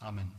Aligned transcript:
Amen. 0.00 0.32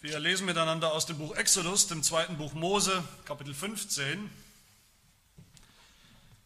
Wir 0.00 0.20
lesen 0.20 0.46
miteinander 0.46 0.92
aus 0.92 1.04
dem 1.04 1.18
Buch 1.18 1.34
Exodus, 1.34 1.88
dem 1.88 2.04
zweiten 2.04 2.36
Buch 2.38 2.54
Mose, 2.54 3.02
Kapitel 3.24 3.52
15. 3.52 4.20
Wir 4.20 4.30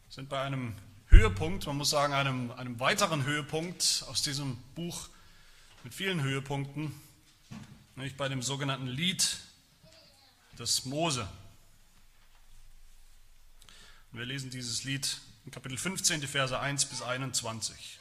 sind 0.08 0.30
bei 0.30 0.40
einem 0.40 0.74
Höhepunkt, 1.08 1.66
man 1.66 1.76
muss 1.76 1.90
sagen, 1.90 2.14
einem, 2.14 2.52
einem 2.52 2.80
weiteren 2.80 3.24
Höhepunkt 3.24 4.06
aus 4.08 4.22
diesem 4.22 4.56
Buch 4.74 5.10
mit 5.84 5.92
vielen 5.92 6.22
Höhepunkten, 6.22 6.98
nämlich 7.96 8.16
bei 8.16 8.30
dem 8.30 8.40
sogenannten 8.40 8.86
Lied 8.86 9.40
des 10.58 10.86
Mose. 10.86 11.28
Und 14.10 14.20
wir 14.20 14.24
lesen 14.24 14.48
dieses 14.48 14.84
Lied 14.84 15.20
in 15.44 15.50
Kapitel 15.50 15.76
15, 15.76 16.22
die 16.22 16.26
Verse 16.26 16.58
1 16.58 16.86
bis 16.86 17.02
21. 17.02 18.00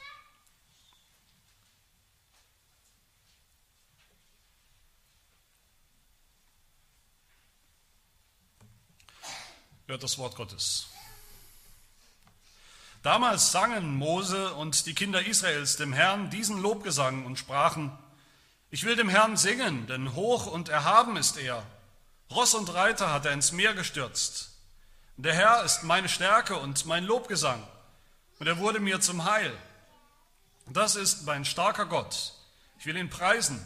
Hört 9.86 10.02
das 10.02 10.16
Wort 10.16 10.34
Gottes. 10.36 10.86
Damals 13.02 13.52
sangen 13.52 13.96
Mose 13.96 14.54
und 14.54 14.86
die 14.86 14.94
Kinder 14.94 15.26
Israels 15.26 15.76
dem 15.76 15.92
Herrn 15.92 16.30
diesen 16.30 16.58
Lobgesang 16.58 17.26
und 17.26 17.38
sprachen, 17.38 17.92
ich 18.70 18.84
will 18.84 18.96
dem 18.96 19.10
Herrn 19.10 19.36
singen, 19.36 19.86
denn 19.86 20.14
hoch 20.14 20.46
und 20.46 20.70
erhaben 20.70 21.18
ist 21.18 21.36
er. 21.36 21.66
Ross 22.30 22.54
und 22.54 22.72
Reiter 22.72 23.12
hat 23.12 23.26
er 23.26 23.32
ins 23.32 23.52
Meer 23.52 23.74
gestürzt. 23.74 24.52
Der 25.18 25.34
Herr 25.34 25.62
ist 25.64 25.82
meine 25.82 26.08
Stärke 26.08 26.56
und 26.56 26.86
mein 26.86 27.04
Lobgesang, 27.04 27.62
und 28.38 28.46
er 28.46 28.56
wurde 28.56 28.80
mir 28.80 29.00
zum 29.02 29.24
Heil. 29.24 29.54
Das 30.66 30.96
ist 30.96 31.26
mein 31.26 31.44
starker 31.44 31.84
Gott. 31.84 32.32
Ich 32.78 32.86
will 32.86 32.96
ihn 32.96 33.10
preisen. 33.10 33.64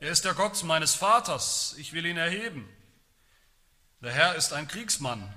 Er 0.00 0.10
ist 0.10 0.24
der 0.24 0.34
Gott 0.34 0.64
meines 0.64 0.94
Vaters. 0.94 1.76
Ich 1.78 1.92
will 1.92 2.04
ihn 2.04 2.16
erheben. 2.16 2.68
Der 4.00 4.12
Herr 4.12 4.34
ist 4.34 4.52
ein 4.52 4.66
Kriegsmann. 4.66 5.32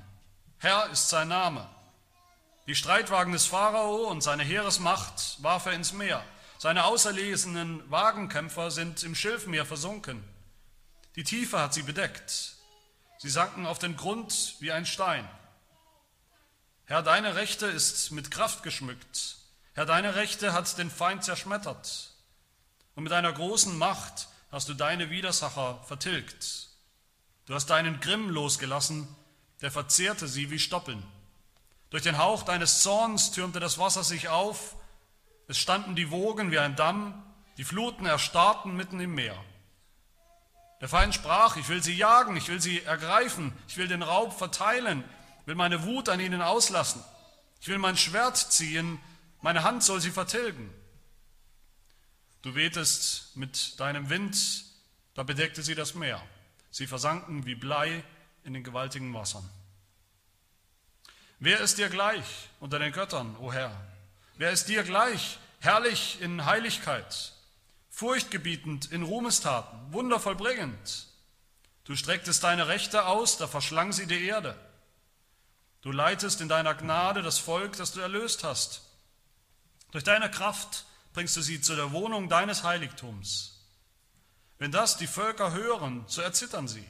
Herr 0.65 0.89
ist 0.89 1.09
sein 1.09 1.27
Name. 1.27 1.69
Die 2.65 2.73
Streitwagen 2.73 3.31
des 3.31 3.45
Pharao 3.45 4.07
und 4.09 4.21
seine 4.21 4.41
Heeresmacht 4.41 5.37
warf 5.43 5.67
er 5.67 5.73
ins 5.73 5.93
Meer. 5.93 6.25
Seine 6.57 6.85
auserlesenen 6.85 7.83
Wagenkämpfer 7.91 8.71
sind 8.71 9.03
im 9.03 9.13
Schilfmeer 9.13 9.67
versunken. 9.67 10.23
Die 11.17 11.23
Tiefe 11.23 11.59
hat 11.59 11.75
sie 11.75 11.83
bedeckt. 11.83 12.55
Sie 13.19 13.29
sanken 13.29 13.67
auf 13.67 13.77
den 13.77 13.95
Grund 13.95 14.55
wie 14.59 14.71
ein 14.71 14.87
Stein. 14.87 15.29
Herr, 16.85 17.03
deine 17.03 17.35
Rechte 17.35 17.67
ist 17.67 18.09
mit 18.09 18.31
Kraft 18.31 18.63
geschmückt. 18.63 19.37
Herr, 19.75 19.85
deine 19.85 20.15
Rechte 20.15 20.53
hat 20.53 20.79
den 20.79 20.89
Feind 20.89 21.23
zerschmettert. 21.23 22.09
Und 22.95 23.03
mit 23.03 23.11
deiner 23.11 23.33
großen 23.33 23.77
Macht 23.77 24.29
hast 24.51 24.67
du 24.67 24.73
deine 24.73 25.11
Widersacher 25.11 25.83
vertilgt. 25.83 26.69
Du 27.45 27.53
hast 27.53 27.67
deinen 27.67 27.99
Grimm 27.99 28.31
losgelassen, 28.31 29.15
der 29.65 29.71
verzehrte 29.71 30.27
sie 30.27 30.51
wie 30.51 30.59
Stoppeln. 30.59 31.01
Durch 31.89 32.03
den 32.03 32.19
Hauch 32.19 32.43
deines 32.43 32.83
Zorns 32.83 33.31
türmte 33.31 33.59
das 33.59 33.79
Wasser 33.79 34.03
sich 34.03 34.27
auf, 34.29 34.75
es 35.47 35.57
standen 35.57 35.95
die 35.95 36.11
Wogen 36.11 36.51
wie 36.51 36.59
ein 36.59 36.75
Damm, 36.75 37.23
die 37.57 37.63
Fluten 37.63 38.05
erstarrten 38.05 38.75
mitten 38.75 38.99
im 38.99 39.15
Meer. 39.15 39.43
Der 40.81 40.87
Feind 40.87 41.15
sprach, 41.15 41.57
ich 41.57 41.67
will 41.67 41.81
sie 41.81 41.95
jagen, 41.95 42.37
ich 42.37 42.47
will 42.47 42.61
sie 42.61 42.83
ergreifen, 42.83 43.53
ich 43.67 43.77
will 43.77 43.87
den 43.87 44.03
Raub 44.03 44.37
verteilen, 44.37 45.03
will 45.47 45.55
meine 45.55 45.81
Wut 45.83 46.09
an 46.09 46.19
ihnen 46.19 46.43
auslassen, 46.43 47.03
ich 47.59 47.67
will 47.67 47.79
mein 47.79 47.97
Schwert 47.97 48.37
ziehen, 48.37 48.99
meine 49.41 49.63
Hand 49.63 49.81
soll 49.81 49.99
sie 49.99 50.11
vertilgen. 50.11 50.71
Du 52.43 52.53
wehtest 52.53 53.35
mit 53.35 53.79
deinem 53.79 54.11
Wind, 54.11 54.63
da 55.15 55.23
bedeckte 55.23 55.63
sie 55.63 55.73
das 55.73 55.95
Meer. 55.95 56.21
Sie 56.69 56.85
versanken 56.85 57.47
wie 57.47 57.55
Blei 57.55 58.03
in 58.45 58.53
den 58.53 58.63
gewaltigen 58.63 59.13
Wassern. 59.13 59.47
Wer 61.39 61.59
ist 61.59 61.77
dir 61.77 61.89
gleich 61.89 62.49
unter 62.59 62.79
den 62.79 62.93
Göttern, 62.93 63.35
o 63.37 63.51
Herr? 63.51 63.75
Wer 64.37 64.51
ist 64.51 64.69
dir 64.69 64.83
gleich, 64.83 65.37
herrlich 65.59 66.21
in 66.21 66.45
Heiligkeit, 66.45 67.33
furchtgebietend 67.89 68.91
in 68.91 69.03
Ruhmestaten, 69.03 69.91
wundervollbringend? 69.91 71.07
Du 71.83 71.95
strecktest 71.95 72.43
deine 72.43 72.67
Rechte 72.67 73.05
aus, 73.05 73.37
da 73.37 73.47
verschlang 73.47 73.91
sie 73.91 74.07
die 74.07 74.25
Erde. 74.25 74.55
Du 75.81 75.91
leitest 75.91 76.41
in 76.41 76.49
deiner 76.49 76.73
Gnade 76.73 77.21
das 77.21 77.37
Volk, 77.37 77.77
das 77.77 77.91
du 77.91 77.99
erlöst 77.99 78.43
hast. 78.43 78.81
Durch 79.91 80.03
deine 80.03 80.31
Kraft 80.31 80.85
bringst 81.13 81.37
du 81.37 81.41
sie 81.41 81.61
zu 81.61 81.75
der 81.75 81.91
Wohnung 81.91 82.27
deines 82.27 82.63
Heiligtums. 82.63 83.59
Wenn 84.57 84.71
das 84.71 84.97
die 84.97 85.07
Völker 85.07 85.53
hören, 85.53 86.03
so 86.07 86.21
erzittern 86.21 86.67
sie. 86.67 86.85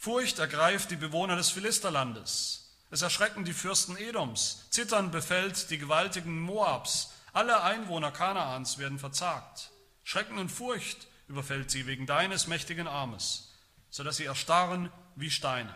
Furcht 0.00 0.38
ergreift 0.38 0.92
die 0.92 0.96
Bewohner 0.96 1.34
des 1.34 1.50
Philisterlandes. 1.50 2.76
Es 2.90 3.02
erschrecken 3.02 3.44
die 3.44 3.52
Fürsten 3.52 3.96
Edoms. 3.98 4.64
Zittern 4.70 5.10
befällt 5.10 5.70
die 5.70 5.78
gewaltigen 5.78 6.40
Moabs. 6.40 7.10
Alle 7.32 7.62
Einwohner 7.64 8.12
Kanaans 8.12 8.78
werden 8.78 9.00
verzagt. 9.00 9.70
Schrecken 10.04 10.38
und 10.38 10.50
Furcht 10.50 11.08
überfällt 11.26 11.72
sie 11.72 11.88
wegen 11.88 12.06
deines 12.06 12.46
mächtigen 12.46 12.86
Armes, 12.86 13.52
sodass 13.90 14.18
sie 14.18 14.24
erstarren 14.24 14.90
wie 15.16 15.32
Steine. 15.32 15.74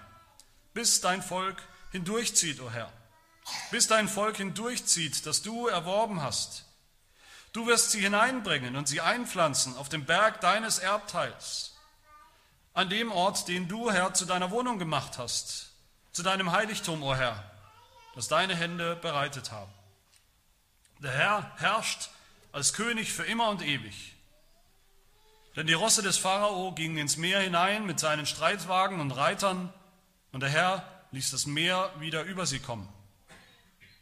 Bis 0.73 1.01
dein 1.01 1.21
Volk 1.21 1.61
hindurchzieht, 1.91 2.61
o 2.61 2.67
oh 2.67 2.71
Herr. 2.71 2.93
Bis 3.73 3.89
dein 3.89 4.09
Volk 4.09 4.37
hindurchzieht, 4.37 5.27
das 5.27 5.43
du 5.43 5.67
erworben 5.67 6.23
hast. 6.23 6.65
Du 7.53 7.67
wirst 7.67 7.91
sie 7.91 8.01
hineinbringen 8.01 8.77
und 8.77 8.87
sie 8.87 9.01
einpflanzen 9.01 9.77
auf 9.77 9.89
dem 9.89 10.07
Berg 10.07 10.41
deines 10.41 10.79
Erbteils, 10.79 11.72
an 12.75 12.89
dem 12.89 13.13
Ort, 13.13 13.49
den 13.49 13.69
du, 13.69 13.91
Herr, 13.91 14.15
zu 14.15 14.25
deiner 14.25 14.51
Wohnung 14.51 14.79
gemacht 14.79 15.19
hast, 15.19 15.73
zu 16.13 16.23
deinem 16.23 16.53
Heiligtum, 16.53 17.03
o 17.03 17.11
oh 17.11 17.15
Herr, 17.15 17.51
das 18.15 18.29
deine 18.29 18.55
Hände 18.55 18.97
bereitet 18.97 19.51
haben. 19.53 19.73
Der 21.01 21.13
Herr 21.13 21.53
herrscht 21.57 22.11
als 22.53 22.73
König 22.73 23.13
für 23.13 23.25
immer 23.25 23.49
und 23.49 23.63
ewig. 23.63 24.15
Denn 25.57 25.67
die 25.67 25.73
Rosse 25.73 26.03
des 26.03 26.17
Pharao 26.17 26.73
gingen 26.73 26.97
ins 26.97 27.17
Meer 27.17 27.41
hinein 27.41 27.85
mit 27.85 28.01
seinen 28.01 28.27
Streitwagen 28.27 29.01
und 29.01 29.11
Reitern, 29.11 29.73
und 30.33 30.41
der 30.41 30.49
Herr 30.49 31.05
ließ 31.11 31.31
das 31.31 31.45
Meer 31.45 31.93
wieder 31.99 32.23
über 32.23 32.47
sie 32.47 32.59
kommen. 32.59 32.89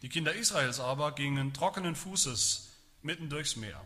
Die 0.02 0.08
Kinder 0.08 0.32
Israels 0.32 0.78
aber 0.78 1.12
gingen 1.12 1.52
trockenen 1.52 1.96
Fußes 1.96 2.70
mitten 3.02 3.28
durchs 3.28 3.56
Meer. 3.56 3.84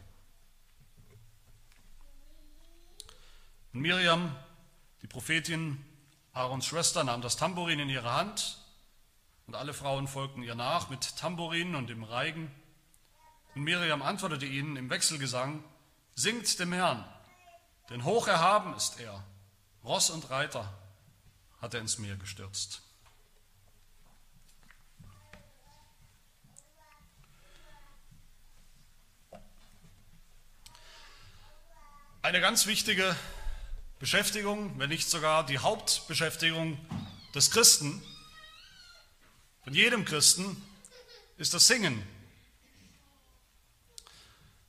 Und 3.73 3.81
Miriam, 3.81 4.37
die 5.05 5.09
Prophetin, 5.09 5.85
Aarons 6.33 6.65
Schwester 6.65 7.05
nahm 7.05 7.21
das 7.21 7.37
Tambourin 7.37 7.79
in 7.79 7.91
ihre 7.91 8.15
Hand 8.15 8.57
und 9.47 9.55
alle 9.55 9.75
Frauen 9.75 10.09
folgten 10.09 10.43
ihr 10.43 10.55
nach 10.55 10.89
mit 10.89 11.19
Tambourinen 11.19 11.75
und 11.75 11.91
dem 11.91 12.05
Reigen. 12.05 12.51
Und 13.55 13.65
Miriam 13.65 14.01
antwortete 14.01 14.47
ihnen 14.47 14.77
im 14.77 14.89
Wechselgesang, 14.89 15.63
Singt 16.15 16.59
dem 16.59 16.73
Herrn, 16.73 17.05
denn 17.91 18.05
hoch 18.05 18.29
erhaben 18.29 18.75
ist 18.75 18.99
er, 18.99 19.23
Ross 19.85 20.09
und 20.09 20.31
Reiter 20.31 20.73
hat 21.61 21.75
er 21.75 21.81
ins 21.81 21.99
Meer 21.99 22.17
gestürzt. 22.17 22.81
Eine 32.23 32.41
ganz 32.41 32.67
wichtige 32.67 33.15
Beschäftigung, 34.05 34.79
wenn 34.79 34.91
nicht 34.91 35.09
sogar 35.09 35.47
die 35.47 35.57
Hauptbeschäftigung 35.57 36.79
des 37.35 37.51
Christen, 37.51 38.03
von 39.63 39.73
jedem 39.73 40.05
Christen, 40.05 40.63
ist 41.39 41.55
das 41.55 41.67
Singen. 41.67 42.03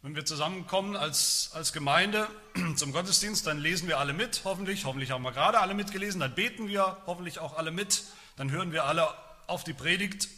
Wenn 0.01 0.15
wir 0.15 0.23
zusammenkommen 0.23 0.95
als, 0.95 1.49
als 1.51 1.73
Gemeinde 1.73 2.29
zum 2.77 2.93
Gottesdienst, 2.93 3.45
dann 3.45 3.59
lesen 3.59 3.89
wir 3.89 3.99
alle 3.99 4.13
mit, 4.13 4.39
hoffentlich. 4.45 4.85
Hoffentlich 4.85 5.11
haben 5.11 5.23
wir 5.23 5.33
gerade 5.33 5.59
alle 5.59 5.73
mitgelesen. 5.73 6.21
Dann 6.21 6.33
beten 6.33 6.69
wir 6.69 7.03
hoffentlich 7.05 7.39
auch 7.39 7.57
alle 7.57 7.71
mit. 7.71 8.05
Dann 8.37 8.51
hören 8.51 8.71
wir 8.71 8.85
alle 8.85 9.13
auf 9.47 9.65
die 9.65 9.73
Predigt. 9.73 10.29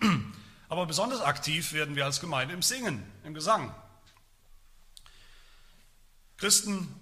Aber 0.68 0.86
besonders 0.86 1.22
aktiv 1.22 1.72
werden 1.72 1.96
wir 1.96 2.04
als 2.04 2.20
Gemeinde 2.20 2.54
im 2.54 2.62
Singen, 2.62 3.04
im 3.24 3.34
Gesang. 3.34 3.74
Christen 6.36 6.94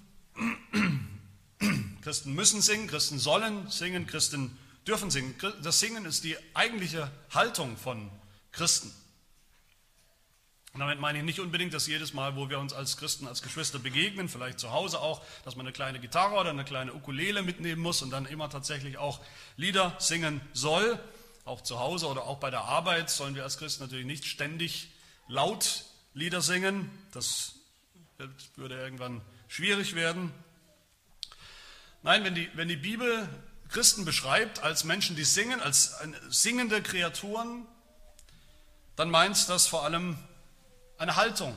Christen 2.02 2.34
müssen 2.34 2.60
singen, 2.60 2.88
Christen 2.88 3.19
sollen 3.19 3.70
singen, 3.70 4.06
Christen 4.06 4.58
dürfen 4.87 5.10
singen. 5.10 5.34
Das 5.62 5.81
Singen 5.81 6.04
ist 6.04 6.25
die 6.25 6.37
eigentliche 6.54 7.10
Haltung 7.31 7.76
von 7.76 8.10
Christen. 8.50 8.93
Und 10.72 10.81
damit 10.81 11.00
meine 11.00 11.19
ich 11.19 11.25
nicht 11.25 11.38
unbedingt, 11.38 11.75
dass 11.75 11.87
jedes 11.87 12.14
Mal, 12.14 12.34
wo 12.34 12.49
wir 12.49 12.58
uns 12.58 12.72
als 12.72 12.96
Christen, 12.96 13.26
als 13.26 13.43
Geschwister 13.43 13.78
begegnen, 13.78 14.28
vielleicht 14.28 14.58
zu 14.58 14.72
Hause 14.72 15.00
auch, 15.00 15.22
dass 15.44 15.54
man 15.54 15.66
eine 15.66 15.72
kleine 15.72 16.00
Gitarre 16.00 16.34
oder 16.34 16.50
eine 16.50 16.64
kleine 16.64 16.94
Ukulele 16.94 17.43
mitnehmen 17.43 17.82
muss 17.82 18.00
und 18.00 18.10
dann 18.10 18.25
immer 18.25 18.49
tatsächlich 18.49 18.96
auch 18.96 19.20
Lieder 19.56 19.94
singen 19.99 20.40
soll. 20.54 20.99
Auch 21.44 21.60
zu 21.60 21.78
Hause 21.78 22.06
oder 22.06 22.25
auch 22.25 22.38
bei 22.38 22.50
der 22.50 22.62
Arbeit 22.62 23.10
sollen 23.10 23.34
wir 23.34 23.43
als 23.43 23.58
Christen 23.58 23.82
natürlich 23.82 24.06
nicht 24.06 24.25
ständig 24.25 24.88
laut 25.28 25.84
Lieder 26.14 26.40
singen. 26.40 26.90
Das 27.12 27.56
würde 28.56 28.81
irgendwann 28.81 29.20
schwierig 29.49 29.94
werden. 29.94 30.32
Nein, 32.02 32.25
wenn 32.25 32.34
die, 32.34 32.50
wenn 32.54 32.69
die 32.69 32.76
Bibel 32.76 33.28
Christen 33.69 34.04
beschreibt 34.04 34.62
als 34.62 34.84
Menschen, 34.84 35.14
die 35.16 35.25
singen, 35.25 35.60
als 35.60 35.94
singende 36.28 36.82
Kreaturen, 36.82 37.66
dann 38.96 39.08
meint 39.08 39.49
das 39.49 39.66
vor 39.66 39.84
allem 39.84 40.19
eine 40.99 41.16
Haltung. 41.16 41.56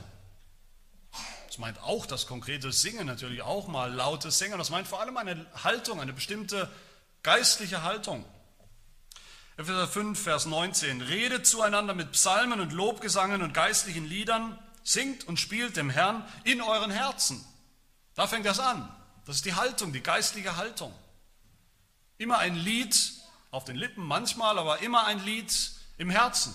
Das 1.46 1.58
meint 1.58 1.82
auch 1.82 2.06
das 2.06 2.26
konkrete 2.26 2.70
Singen, 2.70 3.06
natürlich 3.06 3.42
auch 3.42 3.66
mal 3.66 3.92
lautes 3.92 4.38
Singen. 4.38 4.58
Das 4.58 4.70
meint 4.70 4.86
vor 4.86 5.00
allem 5.00 5.16
eine 5.16 5.46
Haltung, 5.64 6.00
eine 6.00 6.12
bestimmte 6.12 6.70
geistliche 7.22 7.82
Haltung. 7.82 8.24
Epheser 9.56 9.88
5, 9.88 10.22
Vers 10.22 10.46
19. 10.46 11.00
Redet 11.00 11.46
zueinander 11.46 11.94
mit 11.94 12.12
Psalmen 12.12 12.60
und 12.60 12.72
Lobgesangen 12.72 13.42
und 13.42 13.52
geistlichen 13.52 14.04
Liedern, 14.04 14.58
singt 14.84 15.26
und 15.26 15.40
spielt 15.40 15.76
dem 15.76 15.90
Herrn 15.90 16.24
in 16.44 16.60
euren 16.60 16.90
Herzen. 16.90 17.44
Da 18.14 18.26
fängt 18.26 18.46
das 18.46 18.60
an. 18.60 18.88
Das 19.26 19.36
ist 19.36 19.44
die 19.44 19.54
Haltung, 19.54 19.92
die 19.92 20.02
geistliche 20.02 20.56
Haltung. 20.56 20.94
Immer 22.16 22.38
ein 22.38 22.54
Lied 22.54 23.12
auf 23.50 23.64
den 23.64 23.76
Lippen 23.76 24.04
manchmal, 24.04 24.58
aber 24.58 24.78
immer 24.78 25.06
ein 25.06 25.22
Lied 25.24 25.72
im 25.98 26.10
Herzen. 26.10 26.54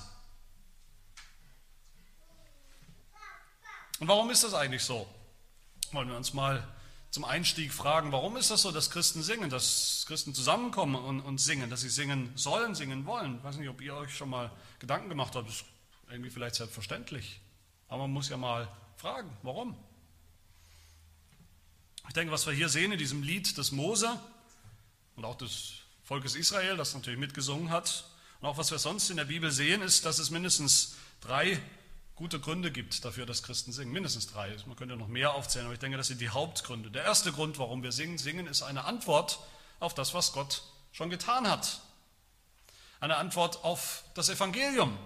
Und 3.99 4.07
warum 4.07 4.31
ist 4.31 4.43
das 4.43 4.53
eigentlich 4.53 4.83
so? 4.83 5.07
Wollen 5.91 6.07
wir 6.07 6.15
uns 6.15 6.33
mal 6.33 6.67
zum 7.11 7.25
Einstieg 7.25 7.73
fragen, 7.73 8.13
warum 8.13 8.37
ist 8.37 8.49
das 8.49 8.61
so, 8.61 8.71
dass 8.71 8.89
Christen 8.89 9.21
singen, 9.21 9.49
dass 9.49 10.05
Christen 10.07 10.33
zusammenkommen 10.33 10.95
und, 10.95 11.19
und 11.19 11.39
singen, 11.39 11.69
dass 11.69 11.81
sie 11.81 11.89
singen 11.89 12.31
sollen, 12.35 12.73
singen 12.73 13.05
wollen? 13.05 13.37
Ich 13.37 13.43
weiß 13.43 13.57
nicht, 13.57 13.69
ob 13.69 13.81
ihr 13.81 13.93
euch 13.95 14.15
schon 14.15 14.29
mal 14.29 14.49
Gedanken 14.79 15.09
gemacht 15.09 15.35
habt, 15.35 15.49
das 15.49 15.55
ist 15.57 15.65
irgendwie 16.09 16.29
vielleicht 16.29 16.55
selbstverständlich. 16.55 17.41
Aber 17.89 18.03
man 18.03 18.11
muss 18.11 18.29
ja 18.29 18.37
mal 18.37 18.69
fragen, 18.95 19.29
warum? 19.43 19.75
Ich 22.07 22.13
denke, 22.13 22.31
was 22.31 22.45
wir 22.45 22.53
hier 22.53 22.69
sehen 22.69 22.91
in 22.91 22.99
diesem 22.99 23.23
Lied 23.23 23.57
des 23.57 23.71
Mose 23.71 24.19
und 25.15 25.25
auch 25.25 25.35
des 25.35 25.73
Volkes 26.03 26.35
Israel, 26.35 26.77
das 26.77 26.93
natürlich 26.93 27.19
mitgesungen 27.19 27.69
hat, 27.69 28.05
und 28.41 28.47
auch 28.47 28.57
was 28.57 28.71
wir 28.71 28.79
sonst 28.79 29.09
in 29.11 29.17
der 29.17 29.25
Bibel 29.25 29.51
sehen, 29.51 29.83
ist, 29.83 30.03
dass 30.05 30.17
es 30.17 30.31
mindestens 30.31 30.95
drei 31.21 31.61
gute 32.15 32.39
Gründe 32.39 32.71
gibt 32.71 33.05
dafür, 33.05 33.27
dass 33.27 33.43
Christen 33.43 33.71
singen. 33.71 33.91
Mindestens 33.91 34.27
drei. 34.27 34.55
Man 34.65 34.75
könnte 34.75 34.95
noch 34.95 35.07
mehr 35.07 35.33
aufzählen, 35.35 35.65
aber 35.65 35.73
ich 35.73 35.79
denke, 35.79 35.97
das 35.97 36.07
sind 36.07 36.21
die 36.21 36.29
Hauptgründe. 36.29 36.89
Der 36.89 37.03
erste 37.03 37.31
Grund, 37.31 37.59
warum 37.59 37.83
wir 37.83 37.91
singen, 37.91 38.17
singen 38.17 38.47
ist 38.47 38.63
eine 38.63 38.85
Antwort 38.85 39.39
auf 39.79 39.93
das, 39.93 40.15
was 40.15 40.33
Gott 40.33 40.63
schon 40.91 41.11
getan 41.11 41.47
hat. 41.47 41.81
Eine 42.99 43.17
Antwort 43.17 43.63
auf 43.63 44.03
das 44.15 44.29
Evangelium. 44.29 44.97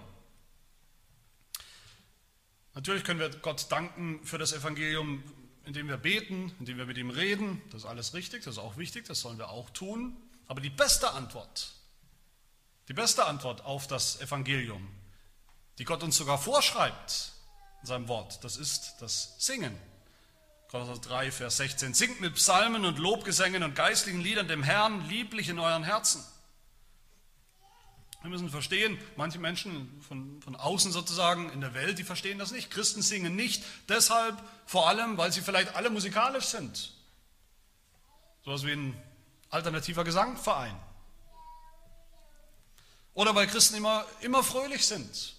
Natürlich 2.74 3.04
können 3.04 3.20
wir 3.20 3.30
Gott 3.30 3.66
danken 3.70 4.24
für 4.24 4.38
das 4.38 4.52
Evangelium 4.52 5.22
indem 5.66 5.88
wir 5.88 5.96
beten, 5.96 6.54
indem 6.58 6.78
wir 6.78 6.86
mit 6.86 6.96
ihm 6.96 7.10
reden. 7.10 7.60
Das 7.70 7.82
ist 7.82 7.86
alles 7.86 8.14
richtig, 8.14 8.44
das 8.44 8.54
ist 8.54 8.58
auch 8.58 8.76
wichtig, 8.76 9.04
das 9.06 9.20
sollen 9.20 9.36
wir 9.36 9.50
auch 9.50 9.68
tun. 9.70 10.16
Aber 10.46 10.60
die 10.60 10.70
beste 10.70 11.10
Antwort, 11.12 11.72
die 12.88 12.94
beste 12.94 13.26
Antwort 13.26 13.64
auf 13.64 13.86
das 13.86 14.20
Evangelium, 14.20 14.88
die 15.78 15.84
Gott 15.84 16.02
uns 16.02 16.16
sogar 16.16 16.38
vorschreibt 16.38 17.32
in 17.82 17.86
seinem 17.86 18.08
Wort, 18.08 18.42
das 18.44 18.56
ist 18.56 18.94
das 19.00 19.34
Singen. 19.38 19.76
Kolosser 20.68 21.00
3, 21.00 21.30
Vers 21.30 21.58
16. 21.58 21.94
Singt 21.94 22.20
mit 22.20 22.34
Psalmen 22.34 22.84
und 22.84 22.98
Lobgesängen 22.98 23.62
und 23.62 23.74
geistlichen 23.74 24.20
Liedern 24.20 24.48
dem 24.48 24.62
Herrn 24.62 25.08
lieblich 25.08 25.48
in 25.48 25.58
euren 25.58 25.84
Herzen. 25.84 26.24
Wir 28.26 28.30
müssen 28.30 28.50
verstehen, 28.50 28.98
manche 29.14 29.38
Menschen 29.38 30.02
von, 30.02 30.42
von 30.42 30.56
außen 30.56 30.90
sozusagen 30.90 31.48
in 31.50 31.60
der 31.60 31.74
Welt, 31.74 31.96
die 31.96 32.02
verstehen 32.02 32.40
das 32.40 32.50
nicht. 32.50 32.72
Christen 32.72 33.00
singen 33.00 33.36
nicht 33.36 33.62
deshalb, 33.88 34.36
vor 34.66 34.88
allem, 34.88 35.16
weil 35.16 35.30
sie 35.30 35.42
vielleicht 35.42 35.76
alle 35.76 35.90
musikalisch 35.90 36.46
sind. 36.46 36.92
Sowas 38.44 38.64
wie 38.64 38.72
ein 38.72 39.00
alternativer 39.48 40.02
Gesangverein. 40.02 40.74
Oder 43.14 43.32
weil 43.36 43.46
Christen 43.46 43.76
immer, 43.76 44.04
immer 44.22 44.42
fröhlich 44.42 44.84
sind. 44.84 45.36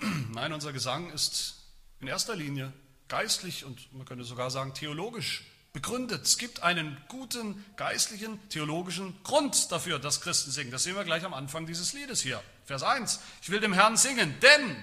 Nein, 0.32 0.52
unser 0.52 0.72
Gesang 0.72 1.12
ist 1.12 1.54
in 2.00 2.08
erster 2.08 2.34
Linie 2.34 2.72
geistlich 3.06 3.64
und 3.64 3.92
man 3.92 4.06
könnte 4.06 4.24
sogar 4.24 4.50
sagen 4.50 4.74
theologisch 4.74 5.44
begründet. 5.72 6.24
Es 6.24 6.38
gibt 6.38 6.62
einen 6.62 7.00
guten 7.08 7.64
geistlichen, 7.76 8.40
theologischen 8.48 9.22
Grund 9.22 9.70
dafür, 9.70 9.98
dass 9.98 10.20
Christen 10.20 10.50
singen. 10.50 10.70
Das 10.70 10.82
sehen 10.82 10.96
wir 10.96 11.04
gleich 11.04 11.24
am 11.24 11.34
Anfang 11.34 11.66
dieses 11.66 11.92
Liedes 11.92 12.20
hier. 12.20 12.42
Vers 12.64 12.82
1. 12.82 13.20
Ich 13.42 13.50
will 13.50 13.60
dem 13.60 13.72
Herrn 13.72 13.96
singen, 13.96 14.34
denn, 14.40 14.76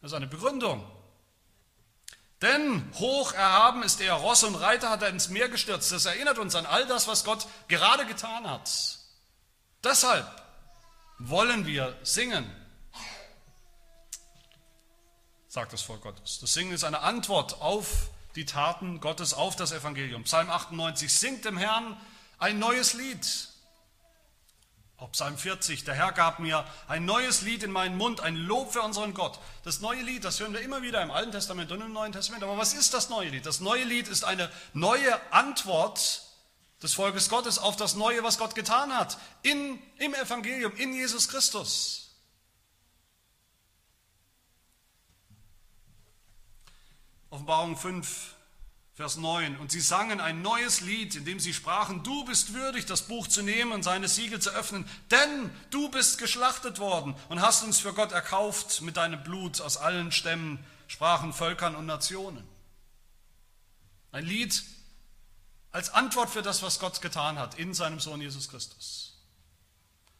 das 0.00 0.12
ist 0.12 0.16
eine 0.16 0.26
Begründung, 0.26 0.84
denn 2.42 2.92
hoch 2.94 3.32
erhaben 3.32 3.82
ist 3.82 4.00
er, 4.00 4.12
Ross 4.14 4.44
und 4.44 4.56
Reiter 4.56 4.90
hat 4.90 5.02
er 5.02 5.08
ins 5.08 5.30
Meer 5.30 5.48
gestürzt. 5.48 5.90
Das 5.90 6.04
erinnert 6.04 6.38
uns 6.38 6.54
an 6.54 6.66
all 6.66 6.86
das, 6.86 7.08
was 7.08 7.24
Gott 7.24 7.46
gerade 7.68 8.04
getan 8.04 8.48
hat. 8.48 8.70
Deshalb 9.82 10.26
wollen 11.18 11.66
wir 11.66 11.96
singen, 12.02 12.44
sagt 15.48 15.72
das 15.72 15.80
Volk 15.80 16.02
Gottes. 16.02 16.40
Das 16.40 16.52
Singen 16.52 16.72
ist 16.72 16.84
eine 16.84 17.00
Antwort 17.00 17.62
auf 17.62 18.10
die 18.36 18.44
Taten 18.44 19.00
Gottes 19.00 19.34
auf 19.34 19.56
das 19.56 19.72
Evangelium. 19.72 20.24
Psalm 20.24 20.50
98, 20.50 21.12
singt 21.12 21.44
dem 21.44 21.56
Herrn 21.56 21.96
ein 22.38 22.58
neues 22.58 22.92
Lied. 22.92 23.48
Auch 24.98 25.12
Psalm 25.12 25.36
40, 25.36 25.84
der 25.84 25.94
Herr 25.94 26.12
gab 26.12 26.38
mir 26.38 26.64
ein 26.88 27.04
neues 27.04 27.42
Lied 27.42 27.62
in 27.62 27.70
meinen 27.70 27.96
Mund, 27.96 28.20
ein 28.20 28.36
Lob 28.36 28.72
für 28.72 28.82
unseren 28.82 29.12
Gott. 29.12 29.38
Das 29.62 29.80
neue 29.80 30.02
Lied, 30.02 30.24
das 30.24 30.40
hören 30.40 30.52
wir 30.52 30.60
immer 30.60 30.82
wieder 30.82 31.02
im 31.02 31.10
Alten 31.10 31.32
Testament 31.32 31.70
und 31.72 31.80
im 31.80 31.92
Neuen 31.92 32.12
Testament. 32.12 32.44
Aber 32.44 32.56
was 32.56 32.72
ist 32.72 32.94
das 32.94 33.10
neue 33.10 33.28
Lied? 33.28 33.44
Das 33.44 33.60
neue 33.60 33.84
Lied 33.84 34.08
ist 34.08 34.24
eine 34.24 34.50
neue 34.72 35.32
Antwort 35.32 36.22
des 36.82 36.94
Volkes 36.94 37.28
Gottes 37.28 37.58
auf 37.58 37.76
das 37.76 37.94
Neue, 37.94 38.22
was 38.22 38.38
Gott 38.38 38.54
getan 38.54 38.94
hat. 38.94 39.18
In, 39.42 39.82
Im 39.96 40.14
Evangelium, 40.14 40.74
in 40.76 40.94
Jesus 40.94 41.28
Christus. 41.28 42.05
Offenbarung 47.36 47.76
5, 47.76 48.34
Vers 48.94 49.18
9. 49.18 49.58
Und 49.58 49.70
sie 49.70 49.82
sangen 49.82 50.22
ein 50.22 50.40
neues 50.40 50.80
Lied, 50.80 51.16
in 51.16 51.26
dem 51.26 51.38
sie 51.38 51.52
sprachen, 51.52 52.02
du 52.02 52.24
bist 52.24 52.54
würdig, 52.54 52.86
das 52.86 53.02
Buch 53.02 53.26
zu 53.26 53.42
nehmen 53.42 53.72
und 53.72 53.82
seine 53.82 54.08
Siegel 54.08 54.40
zu 54.40 54.48
öffnen, 54.48 54.88
denn 55.10 55.50
du 55.68 55.90
bist 55.90 56.16
geschlachtet 56.16 56.78
worden 56.78 57.14
und 57.28 57.42
hast 57.42 57.62
uns 57.62 57.78
für 57.78 57.92
Gott 57.92 58.12
erkauft 58.12 58.80
mit 58.80 58.96
deinem 58.96 59.22
Blut 59.22 59.60
aus 59.60 59.76
allen 59.76 60.12
Stämmen, 60.12 60.64
Sprachen, 60.88 61.34
Völkern 61.34 61.76
und 61.76 61.84
Nationen. 61.84 62.42
Ein 64.12 64.24
Lied 64.24 64.64
als 65.72 65.90
Antwort 65.90 66.30
für 66.30 66.40
das, 66.40 66.62
was 66.62 66.78
Gott 66.78 67.02
getan 67.02 67.38
hat 67.38 67.58
in 67.58 67.74
seinem 67.74 68.00
Sohn 68.00 68.22
Jesus 68.22 68.48
Christus. 68.48 69.12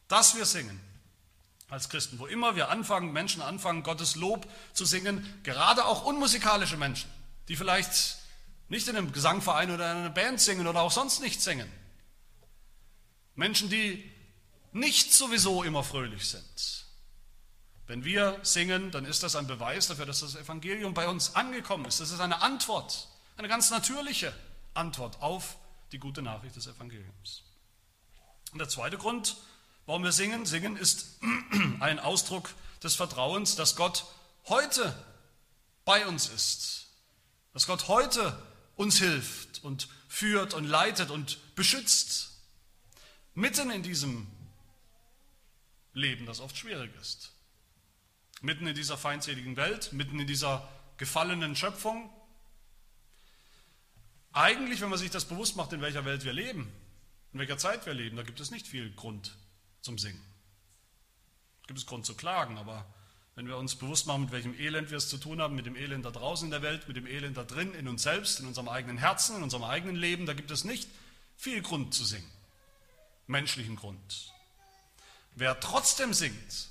Das 0.07 0.35
wir 0.35 0.45
singen 0.45 0.79
als 1.69 1.89
Christen. 1.89 2.19
Wo 2.19 2.25
immer 2.25 2.55
wir 2.55 2.69
anfangen, 2.69 3.11
Menschen 3.11 3.41
anfangen, 3.41 3.83
Gottes 3.83 4.15
Lob 4.15 4.47
zu 4.73 4.85
singen, 4.85 5.41
gerade 5.43 5.85
auch 5.85 6.05
unmusikalische 6.05 6.77
Menschen, 6.77 7.09
die 7.47 7.55
vielleicht 7.55 8.17
nicht 8.69 8.87
in 8.87 8.97
einem 8.97 9.11
Gesangverein 9.11 9.71
oder 9.71 9.91
in 9.91 9.97
einer 9.97 10.09
Band 10.09 10.39
singen 10.41 10.67
oder 10.67 10.81
auch 10.81 10.91
sonst 10.91 11.21
nicht 11.21 11.41
singen. 11.41 11.71
Menschen, 13.35 13.69
die 13.69 14.09
nicht 14.73 15.13
sowieso 15.13 15.63
immer 15.63 15.83
fröhlich 15.83 16.27
sind. 16.27 16.85
Wenn 17.85 18.03
wir 18.03 18.39
singen, 18.43 18.91
dann 18.91 19.05
ist 19.05 19.23
das 19.23 19.35
ein 19.35 19.47
Beweis 19.47 19.87
dafür, 19.87 20.05
dass 20.05 20.19
das 20.19 20.35
Evangelium 20.35 20.93
bei 20.93 21.07
uns 21.07 21.35
angekommen 21.35 21.85
ist. 21.85 22.01
Das 22.01 22.11
ist 22.11 22.19
eine 22.19 22.41
Antwort, 22.41 23.07
eine 23.37 23.47
ganz 23.47 23.69
natürliche 23.69 24.33
Antwort 24.73 25.21
auf 25.21 25.55
die 25.93 25.99
gute 25.99 26.21
Nachricht 26.21 26.57
des 26.57 26.67
Evangeliums. 26.67 27.43
Und 28.51 28.59
der 28.59 28.67
zweite 28.67 28.97
Grund, 28.97 29.37
Warum 29.87 30.03
wir 30.03 30.11
singen? 30.11 30.45
Singen 30.45 30.75
ist 30.75 31.17
ein 31.79 31.99
Ausdruck 31.99 32.53
des 32.83 32.95
Vertrauens, 32.95 33.55
dass 33.55 33.77
Gott 33.77 34.05
heute 34.47 34.93
bei 35.85 36.05
uns 36.05 36.27
ist. 36.27 36.89
Dass 37.53 37.67
Gott 37.67 37.87
heute 37.87 38.37
uns 38.75 38.99
hilft 38.99 39.63
und 39.63 39.87
führt 40.09 40.53
und 40.53 40.65
leitet 40.65 41.09
und 41.09 41.39
beschützt. 41.55 42.33
Mitten 43.33 43.71
in 43.71 43.81
diesem 43.81 44.27
Leben, 45.93 46.25
das 46.25 46.41
oft 46.41 46.57
schwierig 46.57 46.93
ist. 46.99 47.31
Mitten 48.41 48.67
in 48.67 48.75
dieser 48.75 48.97
feindseligen 48.97 49.55
Welt, 49.55 49.93
mitten 49.93 50.19
in 50.19 50.27
dieser 50.27 50.67
gefallenen 50.97 51.55
Schöpfung. 51.55 52.13
Eigentlich, 54.33 54.81
wenn 54.81 54.89
man 54.89 54.99
sich 54.99 55.11
das 55.11 55.23
bewusst 55.23 55.55
macht, 55.55 55.71
in 55.71 55.79
welcher 55.79 56.03
Welt 56.03 56.25
wir 56.25 56.33
leben, 56.33 56.69
in 57.31 57.39
welcher 57.39 57.57
Zeit 57.57 57.85
wir 57.85 57.93
leben, 57.93 58.17
da 58.17 58.23
gibt 58.23 58.41
es 58.41 58.51
nicht 58.51 58.67
viel 58.67 58.91
Grund 58.93 59.37
zum 59.81 59.97
Singen. 59.97 60.21
Gibt 61.67 61.79
es 61.79 61.85
Grund 61.85 62.05
zu 62.05 62.15
klagen, 62.15 62.57
aber 62.57 62.85
wenn 63.35 63.47
wir 63.47 63.57
uns 63.57 63.75
bewusst 63.75 64.07
machen, 64.07 64.21
mit 64.21 64.31
welchem 64.31 64.59
Elend 64.59 64.89
wir 64.89 64.97
es 64.97 65.09
zu 65.09 65.17
tun 65.17 65.41
haben, 65.41 65.55
mit 65.55 65.65
dem 65.65 65.75
Elend 65.75 66.05
da 66.05 66.11
draußen 66.11 66.47
in 66.47 66.51
der 66.51 66.63
Welt, 66.63 66.87
mit 66.87 66.97
dem 66.97 67.05
Elend 67.05 67.37
da 67.37 67.43
drin, 67.43 67.73
in 67.75 67.87
uns 67.87 68.03
selbst, 68.03 68.39
in 68.39 68.47
unserem 68.47 68.67
eigenen 68.67 68.97
Herzen, 68.97 69.37
in 69.37 69.43
unserem 69.43 69.63
eigenen 69.63 69.95
Leben, 69.95 70.25
da 70.25 70.33
gibt 70.33 70.49
es 70.49 70.63
nicht 70.63 70.89
viel 71.35 71.61
Grund 71.61 71.93
zu 71.93 72.03
singen. 72.03 72.29
Menschlichen 73.27 73.75
Grund. 73.75 74.33
Wer 75.35 75.59
trotzdem 75.59 76.13
singt, 76.13 76.69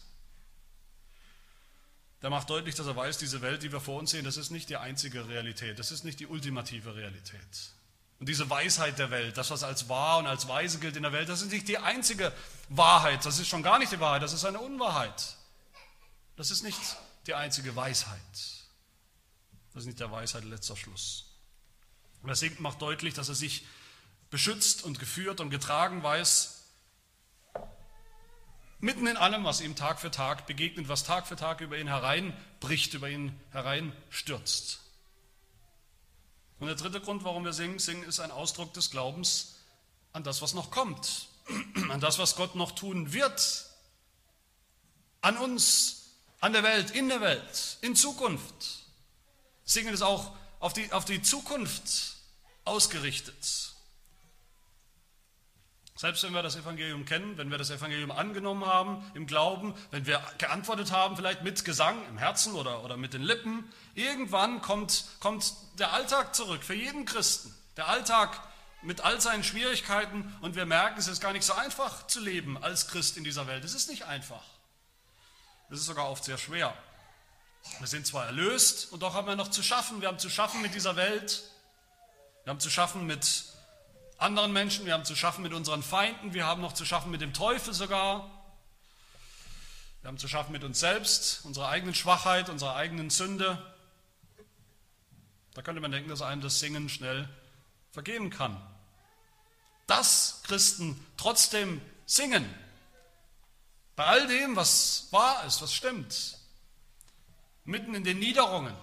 der 2.23 2.31
macht 2.31 2.51
deutlich, 2.51 2.75
dass 2.75 2.89
er 2.89 2.97
weiß, 2.97 3.19
diese 3.19 3.43
Welt, 3.43 3.63
die 3.63 3.71
wir 3.71 3.81
vor 3.81 4.01
uns 4.01 4.11
sehen, 4.11 4.25
das 4.25 4.37
ist 4.37 4.51
nicht 4.51 4.69
die 4.69 4.77
einzige 4.77 5.29
Realität, 5.29 5.79
das 5.79 5.93
ist 5.93 6.03
nicht 6.03 6.19
die 6.19 6.27
ultimative 6.27 6.97
Realität. 6.97 7.76
Und 8.19 8.29
diese 8.29 8.49
Weisheit 8.49 8.99
der 8.99 9.11
Welt, 9.11 9.37
das, 9.37 9.51
was 9.51 9.63
als 9.63 9.89
wahr 9.89 10.19
und 10.19 10.27
als 10.27 10.49
weise 10.49 10.79
gilt 10.79 10.97
in 10.97 11.03
der 11.03 11.13
Welt, 11.13 11.29
das 11.29 11.43
ist 11.43 11.53
nicht 11.53 11.69
die 11.69 11.79
einzige 11.79 12.33
Wahrheit, 12.71 13.25
das 13.27 13.39
ist 13.39 13.49
schon 13.49 13.63
gar 13.63 13.79
nicht 13.79 13.93
die 13.93 14.01
Wahrheit, 14.01 14.23
das 14.23 14.33
ist 14.33 14.45
eine 14.45 14.59
Unwahrheit. 14.59 15.37
Das 16.37 16.51
ist 16.51 16.63
nicht 16.63 16.81
die 17.27 17.35
einzige 17.35 17.77
Weisheit. 17.77 18.21
Das 19.73 19.83
ist 19.83 19.87
nicht 19.87 20.01
der 20.01 20.11
Weisheit 20.11 20.45
letzter 20.45 20.77
Schluss. 20.77 21.27
Und 22.23 22.29
der 22.29 22.37
Segen 22.37 22.63
macht 22.63 22.81
deutlich, 22.81 23.15
dass 23.15 23.29
er 23.29 23.35
sich 23.35 23.67
beschützt 24.31 24.83
und 24.85 24.99
geführt 24.99 25.41
und 25.41 25.51
getragen 25.51 26.03
weiß, 26.03 26.65
mitten 28.81 29.07
in 29.07 29.17
allem, 29.17 29.45
was 29.45 29.61
ihm 29.61 29.77
Tag 29.77 30.01
für 30.01 30.11
Tag 30.11 30.47
begegnet, 30.47 30.89
was 30.89 31.05
Tag 31.05 31.27
für 31.27 31.37
Tag 31.37 31.61
über 31.61 31.79
ihn 31.79 31.89
hereinbricht, 31.89 32.95
über 32.95 33.09
ihn 33.09 33.39
hereinstürzt. 33.53 34.81
Und 36.59 36.69
der 36.69 36.77
dritte 36.77 37.01
Grund, 37.01 37.25
warum 37.25 37.45
wir 37.45 37.53
singen, 37.53 37.79
singen 37.79 38.05
ist 38.05 38.21
ein 38.21 38.31
Ausdruck 38.31 38.73
des 38.73 38.91
Glaubens 38.91 39.57
an 40.13 40.25
das, 40.25 40.41
was 40.41 40.55
noch 40.55 40.71
kommt, 40.71 41.29
an 41.91 42.01
das, 42.01 42.19
was 42.19 42.37
Gott 42.37 42.55
noch 42.55 42.73
tun 42.73 43.13
wird, 43.13 43.67
an 45.21 45.37
uns, 45.37 46.13
an 46.41 46.53
der 46.53 46.63
Welt, 46.63 46.93
in 46.93 47.09
der 47.09 47.21
Welt, 47.21 47.79
in 47.83 47.95
Zukunft. 47.95 48.85
Singen 49.65 49.93
ist 49.93 50.03
auch 50.03 50.33
auf 50.61 50.73
die, 50.73 50.91
auf 50.93 51.05
die 51.05 51.21
Zukunft 51.21 52.17
ausgerichtet. 52.65 53.76
Selbst 55.97 56.23
wenn 56.25 56.35
wir 56.35 56.43
das 56.43 56.57
Evangelium 56.57 57.07
kennen, 57.07 57.39
wenn 57.39 57.51
wir 57.51 57.57
das 57.57 57.71
Evangelium 57.71 58.11
angenommen 58.11 58.67
haben 58.67 59.11
im 59.15 59.27
Glauben, 59.27 59.75
wenn 59.91 60.05
wir 60.05 60.21
geantwortet 60.37 60.93
haben, 60.93 61.17
vielleicht 61.17 61.43
mit 61.43 61.65
Gesang 61.65 61.97
im 62.11 62.19
Herzen 62.19 62.53
oder, 62.55 62.85
oder 62.85 62.99
mit 62.99 63.15
den 63.15 63.23
Lippen, 63.23 63.65
irgendwann 63.95 64.61
kommt, 64.61 65.07
kommt 65.21 65.55
der 65.79 65.95
Alltag 65.95 66.35
zurück 66.35 66.63
für 66.63 66.75
jeden 66.75 67.07
Christen. 67.07 67.55
Der 67.79 67.89
Alltag 67.89 68.39
mit 68.83 69.01
all 69.01 69.23
seinen 69.23 69.43
Schwierigkeiten 69.43 70.37
und 70.43 70.55
wir 70.55 70.67
merken, 70.67 70.99
es 70.99 71.09
ist 71.09 71.23
gar 71.23 71.33
nicht 71.33 71.45
so 71.45 71.55
einfach 71.55 72.07
zu 72.07 72.21
leben 72.21 72.63
als 72.63 72.89
Christ 72.89 73.17
in 73.17 73.25
dieser 73.25 73.47
Welt. 73.47 73.65
Es 73.65 73.75
ist 73.75 73.89
nicht 73.89 74.05
einfach. 74.05 74.45
Es 75.71 75.79
ist 75.79 75.87
sogar 75.87 76.11
oft 76.11 76.25
sehr 76.25 76.37
schwer. 76.37 76.75
Wir 77.79 77.87
sind 77.87 78.07
zwar 78.07 78.27
erlöst 78.27 78.93
und 78.93 79.03
doch 79.03 79.15
haben 79.15 79.27
wir 79.27 79.35
noch 79.35 79.49
zu 79.49 79.63
schaffen. 79.63 80.03
Wir 80.03 80.09
haben 80.09 80.19
zu 80.19 80.29
schaffen 80.29 80.61
mit 80.61 80.75
dieser 80.75 80.95
Welt. 80.95 81.43
Wir 82.45 82.51
haben 82.51 82.61
zu 82.61 82.71
schaffen 82.71 83.07
mit 83.07 83.56
anderen 84.19 84.53
Menschen, 84.53 84.87
wir 84.87 84.95
haben 84.95 85.05
zu 85.05 85.15
schaffen 85.15 85.43
mit 85.43 85.53
unseren 85.53 85.83
Feinden, 85.83 86.33
wir 86.33 86.47
haben 86.47 86.63
noch 86.63 86.73
zu 86.73 86.85
schaffen 86.85 87.11
mit 87.11 87.21
dem 87.21 87.33
Teufel 87.33 87.75
sogar. 87.75 88.31
Wir 90.01 90.09
haben 90.09 90.19
zu 90.19 90.29
schaffen 90.29 90.53
mit 90.53 90.65
uns 90.65 90.81
selbst, 90.81 91.45
unserer 91.45 91.69
eigenen 91.69 91.95
Schwachheit, 91.95 92.49
unserer 92.49 92.77
eigenen 92.77 93.11
Sünde. 93.11 93.75
Da 95.55 95.63
könnte 95.63 95.81
man 95.81 95.91
denken, 95.91 96.09
dass 96.09 96.23
einem 96.23 96.41
das 96.41 96.61
Singen 96.61 96.89
schnell 96.89 97.29
vergehen 97.91 98.31
kann. 98.31 98.61
Dass 99.87 100.43
Christen 100.45 101.05
trotzdem 101.17 101.81
singen, 102.07 102.49
bei 103.97 104.05
all 104.05 104.27
dem, 104.27 104.55
was 104.55 105.09
wahr 105.11 105.45
ist, 105.47 105.63
was 105.63 105.73
stimmt, 105.75 106.39
mitten 107.65 107.95
in 107.95 108.05
den 108.05 108.19
Niederungen 108.19 108.77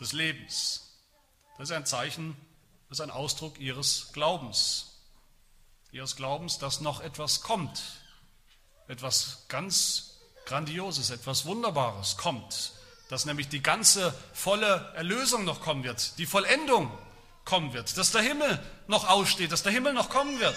des 0.00 0.12
Lebens, 0.12 0.96
das 1.58 1.70
ist 1.70 1.76
ein 1.76 1.86
Zeichen 1.86 2.36
das 2.88 2.98
ist 2.98 3.04
ein 3.04 3.10
Ausdruck 3.10 3.58
ihres 3.58 4.12
Glaubens. 4.12 4.92
Ihres 5.90 6.16
Glaubens, 6.16 6.58
dass 6.58 6.80
noch 6.80 7.00
etwas 7.00 7.40
kommt. 7.40 7.82
Etwas 8.86 9.46
ganz 9.48 10.20
Grandioses, 10.44 11.10
etwas 11.10 11.46
Wunderbares 11.46 12.16
kommt. 12.16 12.72
Dass 13.08 13.24
nämlich 13.24 13.48
die 13.48 13.62
ganze 13.62 14.14
volle 14.32 14.92
Erlösung 14.94 15.44
noch 15.44 15.60
kommen 15.60 15.84
wird. 15.84 16.18
Die 16.18 16.26
Vollendung 16.26 16.90
kommen 17.44 17.72
wird. 17.72 17.96
Dass 17.96 18.12
der 18.12 18.22
Himmel 18.22 18.62
noch 18.86 19.08
aussteht. 19.08 19.50
Dass 19.50 19.64
der 19.64 19.72
Himmel 19.72 19.92
noch 19.92 20.08
kommen 20.08 20.38
wird. 20.38 20.56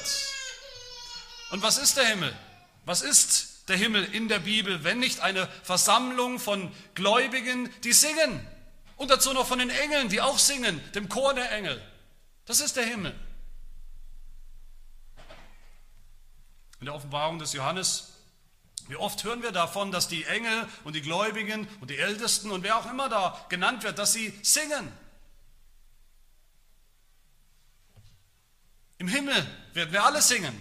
Und 1.52 1.64
was 1.64 1.78
ist 1.78 1.98
der 1.98 2.06
Himmel? 2.06 2.36
Was 2.86 3.02
ist 3.02 3.70
der 3.70 3.78
Himmel 3.78 4.04
in 4.04 4.28
der 4.28 4.40
Bibel, 4.40 4.84
wenn 4.84 5.00
nicht 5.00 5.20
eine 5.22 5.48
Versammlung 5.64 6.40
von 6.40 6.72
Gläubigen, 6.94 7.74
die 7.84 7.94
singen? 7.94 8.48
Und 8.98 9.10
dazu 9.10 9.34
noch 9.34 9.48
von 9.48 9.60
den 9.60 9.70
Engeln, 9.70 10.10
die 10.10 10.22
auch 10.22 10.38
singen, 10.38 10.82
dem 10.94 11.08
Chor 11.10 11.34
der 11.34 11.52
Engel. 11.52 11.82
Das 12.50 12.62
ist 12.62 12.78
der 12.78 12.86
Himmel. 12.86 13.16
In 16.80 16.86
der 16.86 16.96
Offenbarung 16.96 17.38
des 17.38 17.54
Johannes, 17.54 18.14
wie 18.88 18.96
oft 18.96 19.24
hören 19.24 19.44
wir 19.44 19.52
davon, 19.52 19.92
dass 19.92 20.08
die 20.08 20.24
Engel 20.24 20.68
und 20.84 20.96
die 20.96 21.04
Gläubigen 21.04 21.68
und 21.80 21.92
die 21.92 22.00
Ältesten 22.00 22.50
und 22.50 22.64
wer 22.64 22.78
auch 22.78 22.90
immer 22.90 23.08
da 23.08 23.46
genannt 23.50 23.84
wird, 23.84 24.00
dass 24.00 24.14
sie 24.14 24.34
singen. 24.42 24.92
Im 28.98 29.08
Himmel 29.08 29.46
werden 29.74 29.94
wir 29.94 30.04
alle 30.04 30.24
singen. 30.24 30.60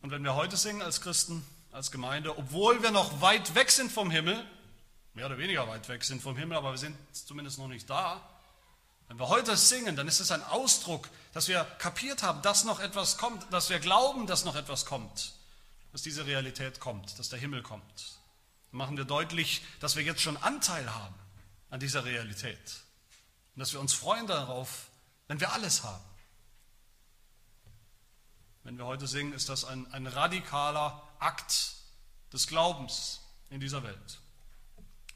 Und 0.00 0.12
wenn 0.12 0.24
wir 0.24 0.34
heute 0.34 0.56
singen 0.56 0.80
als 0.80 1.02
Christen, 1.02 1.44
als 1.72 1.90
Gemeinde, 1.90 2.38
obwohl 2.38 2.82
wir 2.82 2.90
noch 2.90 3.20
weit 3.20 3.54
weg 3.54 3.70
sind 3.70 3.92
vom 3.92 4.10
Himmel, 4.10 4.42
mehr 5.14 5.26
oder 5.26 5.38
weniger 5.38 5.66
weit 5.68 5.88
weg 5.88 6.04
sind 6.04 6.22
vom 6.22 6.36
Himmel, 6.36 6.56
aber 6.56 6.72
wir 6.72 6.78
sind 6.78 6.96
zumindest 7.12 7.58
noch 7.58 7.68
nicht 7.68 7.88
da. 7.88 8.20
Wenn 9.08 9.18
wir 9.18 9.28
heute 9.28 9.56
singen, 9.56 9.96
dann 9.96 10.06
ist 10.06 10.20
es 10.20 10.30
ein 10.30 10.42
Ausdruck, 10.44 11.08
dass 11.32 11.48
wir 11.48 11.64
kapiert 11.78 12.22
haben, 12.22 12.42
dass 12.42 12.64
noch 12.64 12.78
etwas 12.78 13.18
kommt, 13.18 13.52
dass 13.52 13.68
wir 13.68 13.80
glauben, 13.80 14.26
dass 14.26 14.44
noch 14.44 14.54
etwas 14.54 14.86
kommt, 14.86 15.32
dass 15.92 16.02
diese 16.02 16.26
Realität 16.26 16.78
kommt, 16.78 17.18
dass 17.18 17.28
der 17.28 17.40
Himmel 17.40 17.62
kommt. 17.62 18.18
Dann 18.70 18.78
machen 18.78 18.96
wir 18.96 19.04
deutlich, 19.04 19.62
dass 19.80 19.96
wir 19.96 20.04
jetzt 20.04 20.20
schon 20.20 20.36
Anteil 20.36 20.94
haben 20.94 21.14
an 21.70 21.80
dieser 21.80 22.04
Realität 22.04 22.82
und 23.54 23.60
dass 23.60 23.72
wir 23.72 23.80
uns 23.80 23.92
freuen 23.92 24.28
darauf, 24.28 24.86
wenn 25.26 25.40
wir 25.40 25.52
alles 25.52 25.82
haben. 25.82 26.04
Wenn 28.62 28.78
wir 28.78 28.84
heute 28.86 29.08
singen, 29.08 29.32
ist 29.32 29.48
das 29.48 29.64
ein, 29.64 29.90
ein 29.92 30.06
radikaler 30.06 31.02
Akt 31.18 31.72
des 32.32 32.46
Glaubens 32.46 33.20
in 33.48 33.58
dieser 33.58 33.82
Welt. 33.82 34.20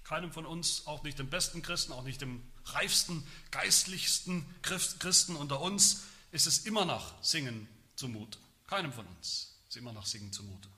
Keinem 0.05 0.33
von 0.33 0.47
uns, 0.47 0.87
auch 0.87 1.03
nicht 1.03 1.19
dem 1.19 1.31
besten 1.31 1.63
Christen, 1.63 1.93
auch 1.93 2.05
nicht 2.05 2.21
dem 2.21 2.43
reifsten, 2.67 3.27
geistlichsten 3.51 4.47
Christen 4.63 5.37
unter 5.37 5.61
uns, 5.61 6.05
ist 6.31 6.47
es 6.47 6.59
immer 6.67 6.85
nach 6.85 7.15
Singen 7.23 7.69
zumute. 7.97 8.39
Keinem 8.67 8.93
von 8.93 9.07
uns 9.07 9.55
ist 9.69 9.77
immer 9.77 9.93
nach 9.93 10.07
Singen 10.07 10.33
zumute. 10.33 10.69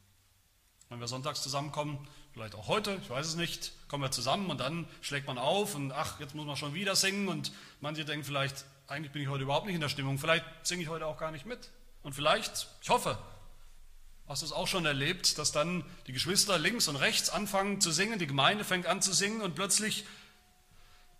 Wenn 0.89 1.01
wir 1.01 1.09
sonntags 1.09 1.43
zusammenkommen, 1.43 2.07
vielleicht 2.33 2.55
auch 2.55 2.69
heute, 2.69 3.01
ich 3.03 3.11
weiß 3.11 3.27
es 3.27 3.35
nicht, 3.35 3.73
kommen 3.89 4.05
wir 4.05 4.13
zusammen 4.13 4.51
und 4.51 4.59
dann 4.59 4.87
schlägt 5.01 5.27
man 5.27 5.39
auf 5.39 5.75
und 5.75 5.91
ach, 5.91 6.21
jetzt 6.21 6.35
muss 6.35 6.47
man 6.47 6.57
schon 6.57 6.75
wieder 6.75 6.95
singen 6.95 7.29
und 7.29 7.53
manche 7.81 8.05
denken 8.05 8.25
vielleicht, 8.25 8.65
eigentlich 8.87 9.13
bin 9.13 9.23
ich 9.23 9.29
heute 9.29 9.43
überhaupt 9.43 9.67
nicht 9.67 9.75
in 9.75 9.81
der 9.81 9.89
Stimmung, 9.89 10.19
vielleicht 10.19 10.45
singe 10.63 10.83
ich 10.83 10.89
heute 10.89 11.07
auch 11.07 11.19
gar 11.19 11.33
nicht 11.33 11.47
mit. 11.47 11.71
Und 12.03 12.15
vielleicht, 12.15 12.69
ich 12.83 12.91
hoffe, 12.91 13.19
Hast 14.29 14.43
du 14.43 14.47
es 14.47 14.53
auch 14.53 14.67
schon 14.67 14.87
erlebt, 14.87 15.39
dass 15.39 15.53
dann 15.53 15.85
die 16.09 16.13
Geschwister 16.13 16.59
links 16.59 16.89
und 16.89 16.97
rechts 16.97 17.31
anfangen 17.31 17.81
zu 17.81 17.93
singen, 17.93 18.19
die 18.19 18.27
Gemeinde 18.27 18.65
fängt 18.65 18.87
an 18.87 19.01
zu 19.01 19.13
singen 19.13 19.41
und 19.41 19.55
plötzlich 19.55 20.05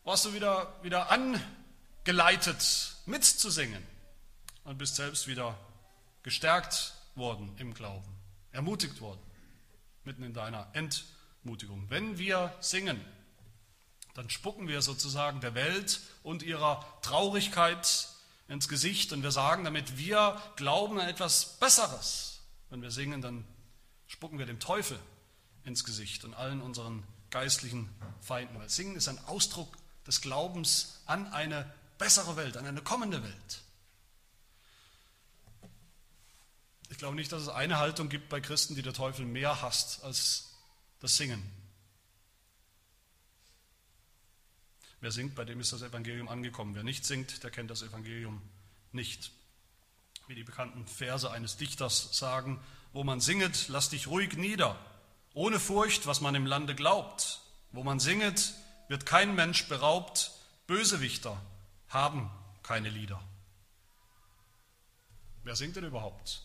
warst 0.03 0.25
du 0.25 0.35
wieder, 0.35 0.75
wieder 0.83 1.09
angeleitet 1.11 2.97
mitzusingen 3.07 3.83
und 4.65 4.79
bist 4.79 4.97
selbst 4.97 5.29
wieder 5.29 5.57
gestärkt 6.25 6.95
worden 7.15 7.55
im 7.59 7.75
Glauben, 7.75 8.13
ermutigt 8.51 9.01
worden, 9.01 9.21
mitten 10.03 10.25
in 10.25 10.35
deiner 10.35 10.67
Entmutigung. 10.73 11.87
Wenn 11.89 12.19
wir 12.19 12.53
singen, 12.59 13.01
dann 14.15 14.31
spucken 14.31 14.67
wir 14.67 14.83
sozusagen 14.83 15.41
der 15.41 15.55
Welt 15.55 16.01
und 16.25 16.43
ihrer 16.43 16.85
Traurigkeit 17.03 18.09
ins 18.49 18.69
Gesicht 18.69 19.13
und 19.13 19.23
wir 19.23 19.31
sagen 19.31 19.63
damit, 19.63 19.97
wir 19.97 20.43
glauben 20.57 20.99
an 20.99 21.09
etwas 21.09 21.59
Besseres 21.61 22.36
wenn 22.71 22.83
wir 22.83 22.91
singen, 22.91 23.23
dann 23.23 23.45
spucken 24.07 24.39
wir 24.39 24.47
dem 24.47 24.61
Teufel 24.61 24.99
ins 25.65 25.85
Gesicht 25.85 26.25
und 26.25 26.35
allen 26.35 26.63
unseren 26.63 27.03
geistlichen 27.31 27.89
Feinden. 28.21 28.59
Weil 28.59 28.69
Singen 28.69 28.97
ist 28.97 29.09
ein 29.09 29.19
Ausdruck 29.27 29.77
des 30.07 30.21
Glaubens 30.21 31.01
an 31.07 31.27
eine 31.33 31.73
bessere 31.99 32.37
Welt, 32.37 32.57
an 32.57 32.67
eine 32.67 32.83
kommende 32.83 33.23
Welt. 33.23 33.63
Ich 36.89 36.99
glaube 36.99 37.17
nicht, 37.17 37.33
dass 37.33 37.43
es 37.43 37.49
eine 37.49 37.79
Haltung 37.79 38.09
gibt 38.09 38.29
bei 38.29 38.41
Christen, 38.41 38.77
die 38.77 38.83
der 38.83 38.93
Teufel 38.93 39.27
mehr 39.27 39.61
hasst 39.61 40.05
als 40.05 40.55
das 41.01 41.17
Singen. 41.17 41.43
Wer 45.01 45.11
singt, 45.11 45.35
bei 45.35 45.45
dem 45.45 45.61
ist 45.61 45.73
das 45.73 45.83
Evangelium 45.83 46.29
angekommen. 46.29 46.75
Wer 46.75 46.85
nicht 46.85 47.05
singt, 47.05 47.43
der 47.43 47.51
kennt 47.51 47.71
das 47.71 47.83
Evangelium 47.83 48.41
nicht 48.93 49.31
wie 50.27 50.35
die 50.35 50.45
bekannten 50.45 50.87
Verse 50.87 51.31
eines 51.31 51.57
Dichters 51.57 52.17
sagen, 52.17 52.61
wo 52.93 53.05
man 53.05 53.21
singet, 53.21 53.69
lass 53.69 53.91
dich 53.91 54.09
ruhig 54.09 54.37
nieder, 54.37 54.77
ohne 55.35 55.61
Furcht, 55.61 56.07
was 56.07 56.21
man 56.21 56.35
im 56.35 56.47
Lande 56.47 56.75
glaubt. 56.75 57.41
Wo 57.73 57.83
man 57.83 58.01
singet, 58.01 58.55
wird 58.89 59.07
kein 59.07 59.35
Mensch 59.35 59.69
beraubt, 59.69 60.33
Bösewichter 60.67 61.41
haben 61.89 62.31
keine 62.63 62.89
Lieder. 62.89 63.23
Wer 65.45 65.57
singt 65.57 65.77
denn 65.77 65.85
überhaupt? 65.85 66.43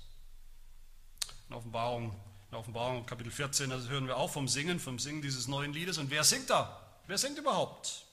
In 1.50 1.56
Offenbarung 1.56 2.16
In 2.52 2.58
Offenbarung 2.58 3.06
Kapitel 3.06 3.32
14, 3.32 3.70
da 3.70 3.78
hören 3.78 4.08
wir 4.08 4.18
auch 4.18 4.30
vom 4.30 4.50
Singen, 4.50 4.80
vom 4.82 5.00
Singen 5.00 5.22
dieses 5.22 5.48
neuen 5.48 5.72
Liedes. 5.72 5.98
Und 5.98 6.12
wer 6.12 6.26
singt 6.26 6.50
da? 6.50 6.82
Wer 7.08 7.18
singt 7.18 7.38
überhaupt? 7.38 8.06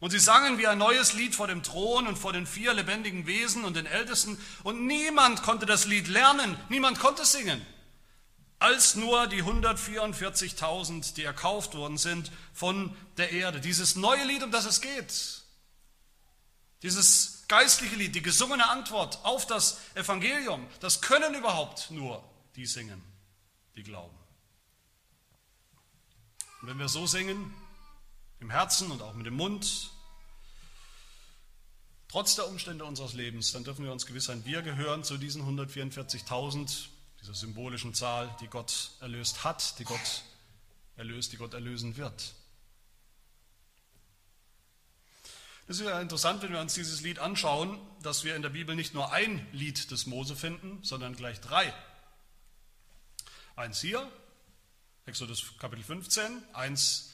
Und 0.00 0.10
sie 0.10 0.20
sangen 0.20 0.58
wie 0.58 0.66
ein 0.66 0.78
neues 0.78 1.12
Lied 1.12 1.34
vor 1.34 1.48
dem 1.48 1.62
Thron 1.62 2.06
und 2.06 2.16
vor 2.16 2.32
den 2.32 2.46
vier 2.46 2.72
lebendigen 2.72 3.26
Wesen 3.26 3.64
und 3.64 3.74
den 3.74 3.86
Ältesten. 3.86 4.38
Und 4.62 4.86
niemand 4.86 5.42
konnte 5.42 5.66
das 5.66 5.86
Lied 5.86 6.06
lernen, 6.06 6.56
niemand 6.68 7.00
konnte 7.00 7.24
singen, 7.24 7.64
als 8.60 8.94
nur 8.94 9.26
die 9.26 9.42
144.000, 9.42 11.14
die 11.14 11.24
erkauft 11.24 11.74
worden 11.74 11.98
sind 11.98 12.30
von 12.52 12.96
der 13.16 13.32
Erde. 13.32 13.60
Dieses 13.60 13.96
neue 13.96 14.24
Lied, 14.24 14.44
um 14.44 14.52
das 14.52 14.66
es 14.66 14.80
geht, 14.80 15.42
dieses 16.82 17.44
geistliche 17.48 17.96
Lied, 17.96 18.14
die 18.14 18.22
gesungene 18.22 18.68
Antwort 18.68 19.24
auf 19.24 19.46
das 19.46 19.80
Evangelium, 19.94 20.64
das 20.78 21.00
können 21.00 21.34
überhaupt 21.34 21.90
nur 21.90 22.22
die 22.54 22.66
singen, 22.66 23.02
die 23.74 23.82
glauben. 23.82 24.16
Und 26.62 26.68
wenn 26.68 26.78
wir 26.78 26.88
so 26.88 27.06
singen, 27.06 27.52
im 28.40 28.50
Herzen 28.50 28.90
und 28.90 29.02
auch 29.02 29.14
mit 29.14 29.26
dem 29.26 29.34
Mund, 29.34 29.90
trotz 32.08 32.36
der 32.36 32.48
Umstände 32.48 32.84
unseres 32.84 33.14
Lebens, 33.14 33.52
dann 33.52 33.64
dürfen 33.64 33.84
wir 33.84 33.92
uns 33.92 34.06
gewiss 34.06 34.24
sein, 34.24 34.44
wir 34.44 34.62
gehören 34.62 35.04
zu 35.04 35.18
diesen 35.18 35.42
144.000, 35.42 36.86
dieser 37.20 37.34
symbolischen 37.34 37.94
Zahl, 37.94 38.34
die 38.40 38.46
Gott 38.46 38.92
erlöst 39.00 39.44
hat, 39.44 39.78
die 39.78 39.84
Gott 39.84 40.22
erlöst, 40.96 41.32
die 41.32 41.36
Gott 41.36 41.54
erlösen 41.54 41.96
wird. 41.96 42.34
Es 45.66 45.80
ist 45.80 45.86
ja 45.86 46.00
interessant, 46.00 46.42
wenn 46.42 46.52
wir 46.52 46.60
uns 46.60 46.72
dieses 46.72 47.02
Lied 47.02 47.18
anschauen, 47.18 47.78
dass 48.02 48.24
wir 48.24 48.34
in 48.34 48.40
der 48.40 48.48
Bibel 48.48 48.74
nicht 48.74 48.94
nur 48.94 49.12
ein 49.12 49.46
Lied 49.52 49.90
des 49.90 50.06
Mose 50.06 50.34
finden, 50.34 50.82
sondern 50.82 51.14
gleich 51.14 51.42
drei. 51.42 51.74
Eins 53.54 53.80
hier, 53.80 54.10
Exodus 55.04 55.58
Kapitel 55.58 55.84
15, 55.84 56.42
eins 56.54 57.12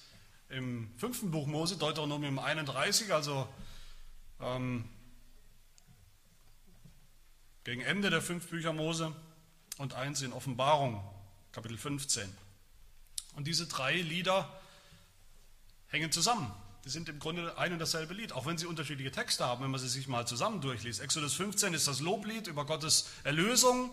im 0.49 0.91
fünften 0.99 1.31
Buch 1.31 1.47
Mose, 1.47 1.77
Deuteronomium 1.77 2.39
31, 2.39 3.13
also 3.13 3.49
ähm, 4.41 4.89
gegen 7.65 7.81
Ende 7.81 8.11
der 8.11 8.21
fünf 8.21 8.49
Bücher 8.49 8.73
Mose 8.73 9.15
und 9.79 9.95
eins 9.95 10.23
in 10.23 10.33
Offenbarung, 10.33 11.03
Kapitel 11.53 11.79
15. 11.79 12.29
Und 13.37 13.47
diese 13.47 13.67
drei 13.67 13.95
Lieder 13.95 14.61
hängen 15.89 16.13
zusammen. 16.13 16.53
Die 16.85 16.91
sind 16.91 17.09
im 17.09 17.19
Grunde 17.19 17.57
ein 17.57 17.73
und 17.73 17.79
dasselbe 17.79 18.13
Lied, 18.13 18.33
auch 18.33 18.45
wenn 18.45 18.59
sie 18.59 18.67
unterschiedliche 18.67 19.11
Texte 19.11 19.47
haben, 19.47 19.65
wenn 19.65 19.71
man 19.71 19.81
sie 19.81 19.89
sich 19.89 20.07
mal 20.07 20.27
zusammen 20.27 20.61
durchliest. 20.61 21.01
Exodus 21.01 21.33
15 21.35 21.73
ist 21.73 21.89
das 21.89 22.01
Loblied 22.01 22.47
über 22.47 22.67
Gottes 22.67 23.09
Erlösung, 23.25 23.91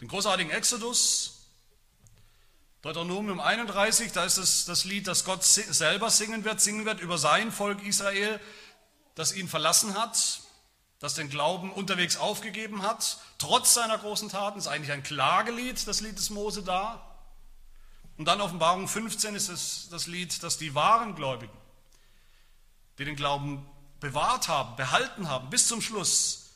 den 0.00 0.06
großartigen 0.06 0.52
Exodus. 0.52 1.39
Deuteronomium 2.82 3.40
31, 3.40 4.12
da 4.12 4.24
ist 4.24 4.38
es 4.38 4.64
das 4.64 4.84
Lied, 4.84 5.06
das 5.06 5.24
Gott 5.24 5.44
selber 5.44 6.10
singen 6.10 6.44
wird, 6.44 6.60
singen 6.60 6.86
wird 6.86 7.00
über 7.00 7.18
sein 7.18 7.52
Volk 7.52 7.82
Israel, 7.82 8.40
das 9.14 9.32
ihn 9.32 9.48
verlassen 9.48 9.98
hat, 9.98 10.40
das 10.98 11.14
den 11.14 11.28
Glauben 11.28 11.72
unterwegs 11.72 12.16
aufgegeben 12.16 12.82
hat, 12.82 13.18
trotz 13.38 13.74
seiner 13.74 13.98
großen 13.98 14.28
Taten. 14.28 14.58
Ist 14.58 14.66
eigentlich 14.66 14.92
ein 14.92 15.02
Klagelied, 15.02 15.86
das 15.86 16.00
Lied 16.00 16.18
des 16.18 16.30
Mose 16.30 16.62
da. 16.62 17.06
Und 18.16 18.26
dann 18.26 18.40
Offenbarung 18.40 18.88
15 18.88 19.34
ist 19.34 19.48
es 19.48 19.88
das 19.90 20.06
Lied, 20.06 20.42
das 20.42 20.58
die 20.58 20.74
wahren 20.74 21.14
Gläubigen 21.14 21.60
die 23.00 23.06
den 23.06 23.16
Glauben 23.16 23.66
bewahrt 23.98 24.48
haben, 24.48 24.76
behalten 24.76 25.26
haben, 25.26 25.48
bis 25.48 25.66
zum 25.66 25.80
Schluss, 25.80 26.50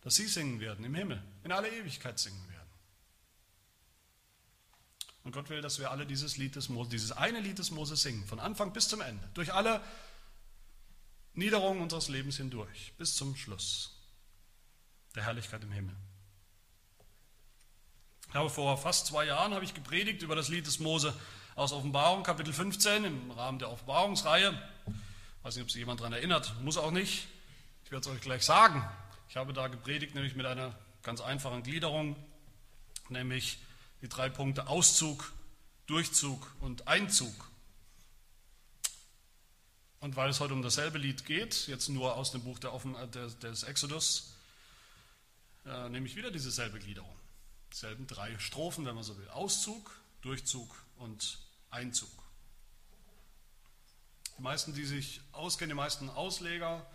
dass 0.00 0.14
sie 0.14 0.26
singen 0.26 0.60
werden 0.60 0.82
im 0.82 0.94
Himmel, 0.94 1.22
in 1.44 1.52
aller 1.52 1.70
Ewigkeit 1.70 2.18
singen. 2.18 2.42
Und 5.28 5.32
Gott 5.32 5.50
will, 5.50 5.60
dass 5.60 5.78
wir 5.78 5.90
alle 5.90 6.06
dieses 6.06 6.38
Lied 6.38 6.56
des 6.56 6.70
Moses, 6.70 6.90
dieses 6.90 7.12
eine 7.12 7.40
Lied 7.40 7.58
des 7.58 7.70
Moses 7.70 8.00
singen, 8.00 8.24
von 8.24 8.40
Anfang 8.40 8.72
bis 8.72 8.88
zum 8.88 9.02
Ende, 9.02 9.22
durch 9.34 9.52
alle 9.52 9.82
Niederungen 11.34 11.82
unseres 11.82 12.08
Lebens 12.08 12.38
hindurch, 12.38 12.94
bis 12.96 13.14
zum 13.14 13.36
Schluss 13.36 13.94
der 15.14 15.24
Herrlichkeit 15.24 15.62
im 15.62 15.70
Himmel. 15.70 15.94
Ich 18.30 18.34
habe 18.36 18.48
vor 18.48 18.78
fast 18.78 19.08
zwei 19.08 19.26
Jahren 19.26 19.52
habe 19.52 19.66
ich 19.66 19.74
gepredigt 19.74 20.22
über 20.22 20.34
das 20.34 20.48
Lied 20.48 20.66
des 20.66 20.78
Mose 20.78 21.12
aus 21.56 21.72
Offenbarung, 21.72 22.22
Kapitel 22.22 22.54
15, 22.54 23.04
im 23.04 23.30
Rahmen 23.30 23.58
der 23.58 23.70
Offenbarungsreihe. 23.70 24.58
Ich 24.86 25.44
weiß 25.44 25.56
nicht, 25.56 25.64
ob 25.64 25.70
sich 25.70 25.80
jemand 25.80 26.00
daran 26.00 26.14
erinnert, 26.14 26.58
muss 26.62 26.78
auch 26.78 26.90
nicht. 26.90 27.28
Ich 27.84 27.90
werde 27.90 28.08
es 28.08 28.16
euch 28.16 28.22
gleich 28.22 28.46
sagen. 28.46 28.82
Ich 29.28 29.36
habe 29.36 29.52
da 29.52 29.68
gepredigt, 29.68 30.14
nämlich 30.14 30.34
mit 30.36 30.46
einer 30.46 30.74
ganz 31.02 31.20
einfachen 31.20 31.62
Gliederung, 31.62 32.16
nämlich 33.10 33.58
die 34.02 34.08
drei 34.08 34.28
Punkte 34.28 34.68
Auszug, 34.68 35.32
Durchzug 35.86 36.54
und 36.60 36.86
Einzug. 36.86 37.50
Und 40.00 40.14
weil 40.14 40.30
es 40.30 40.38
heute 40.38 40.54
um 40.54 40.62
dasselbe 40.62 40.98
Lied 40.98 41.24
geht, 41.24 41.66
jetzt 41.66 41.88
nur 41.88 42.16
aus 42.16 42.30
dem 42.30 42.42
Buch 42.42 42.58
äh, 42.58 43.06
des 43.08 43.62
Exodus, 43.64 44.34
äh, 45.66 45.88
nehme 45.88 46.06
ich 46.06 46.14
wieder 46.14 46.30
dieselbe 46.30 46.78
Gliederung. 46.78 47.14
Dieselben 47.72 48.06
drei 48.06 48.38
Strophen, 48.38 48.86
wenn 48.86 48.94
man 48.94 49.04
so 49.04 49.18
will. 49.18 49.28
Auszug, 49.30 49.90
Durchzug 50.22 50.74
und 50.98 51.38
Einzug. 51.70 52.10
Die 54.38 54.42
meisten, 54.42 54.72
die 54.72 54.84
sich 54.84 55.20
auskennen, 55.32 55.70
die 55.70 55.82
meisten 55.82 56.10
Ausleger, 56.10 56.86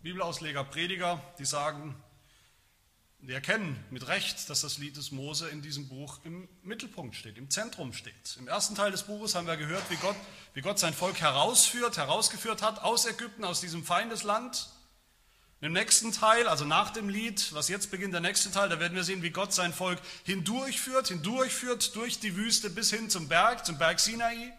Bibelausleger, 0.00 0.64
Prediger, 0.64 1.22
die 1.38 1.44
sagen, 1.44 1.94
die 3.20 3.32
erkennen 3.32 3.82
mit 3.90 4.06
Recht, 4.06 4.48
dass 4.50 4.60
das 4.60 4.78
Lied 4.78 4.96
des 4.96 5.10
Mose 5.10 5.48
in 5.48 5.62
diesem 5.62 5.88
Buch 5.88 6.20
im 6.24 6.48
Mittelpunkt 6.62 7.16
steht, 7.16 7.38
im 7.38 7.50
Zentrum 7.50 7.92
steht. 7.92 8.36
Im 8.38 8.46
ersten 8.46 8.74
Teil 8.74 8.92
des 8.92 9.04
Buches 9.04 9.34
haben 9.34 9.46
wir 9.46 9.56
gehört, 9.56 9.90
wie 9.90 9.96
Gott, 9.96 10.16
wie 10.54 10.60
Gott 10.60 10.78
sein 10.78 10.94
Volk 10.94 11.20
herausführt, 11.20 11.96
herausgeführt 11.96 12.62
hat 12.62 12.82
aus 12.82 13.06
Ägypten, 13.06 13.44
aus 13.44 13.60
diesem 13.60 13.84
Feindesland. 13.84 14.68
Im 15.62 15.72
nächsten 15.72 16.12
Teil, 16.12 16.46
also 16.46 16.66
nach 16.66 16.90
dem 16.90 17.08
Lied, 17.08 17.52
was 17.54 17.68
jetzt 17.68 17.90
beginnt, 17.90 18.12
der 18.12 18.20
nächste 18.20 18.50
Teil, 18.50 18.68
da 18.68 18.78
werden 18.78 18.94
wir 18.94 19.04
sehen, 19.04 19.22
wie 19.22 19.30
Gott 19.30 19.54
sein 19.54 19.72
Volk 19.72 19.98
hindurchführt, 20.24 21.08
hindurchführt 21.08 21.96
durch 21.96 22.20
die 22.20 22.36
Wüste 22.36 22.68
bis 22.68 22.90
hin 22.90 23.08
zum 23.08 23.26
Berg, 23.26 23.64
zum 23.64 23.78
Berg 23.78 23.98
Sinai. 23.98 24.52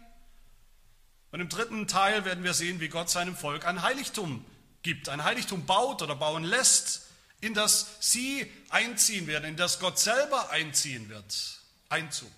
Und 1.30 1.40
im 1.40 1.48
dritten 1.48 1.86
Teil 1.86 2.24
werden 2.24 2.42
wir 2.42 2.52
sehen, 2.52 2.80
wie 2.80 2.88
Gott 2.88 3.08
seinem 3.08 3.36
Volk 3.36 3.66
ein 3.66 3.82
Heiligtum 3.82 4.44
gibt, 4.82 5.08
ein 5.08 5.22
Heiligtum 5.22 5.66
baut 5.66 6.02
oder 6.02 6.16
bauen 6.16 6.42
lässt, 6.42 7.07
in 7.40 7.54
das 7.54 7.86
sie 8.00 8.50
einziehen 8.68 9.26
werden, 9.26 9.44
in 9.44 9.56
das 9.56 9.78
Gott 9.78 9.98
selber 9.98 10.50
einziehen 10.50 11.08
wird. 11.08 11.60
Einzug. 11.88 12.30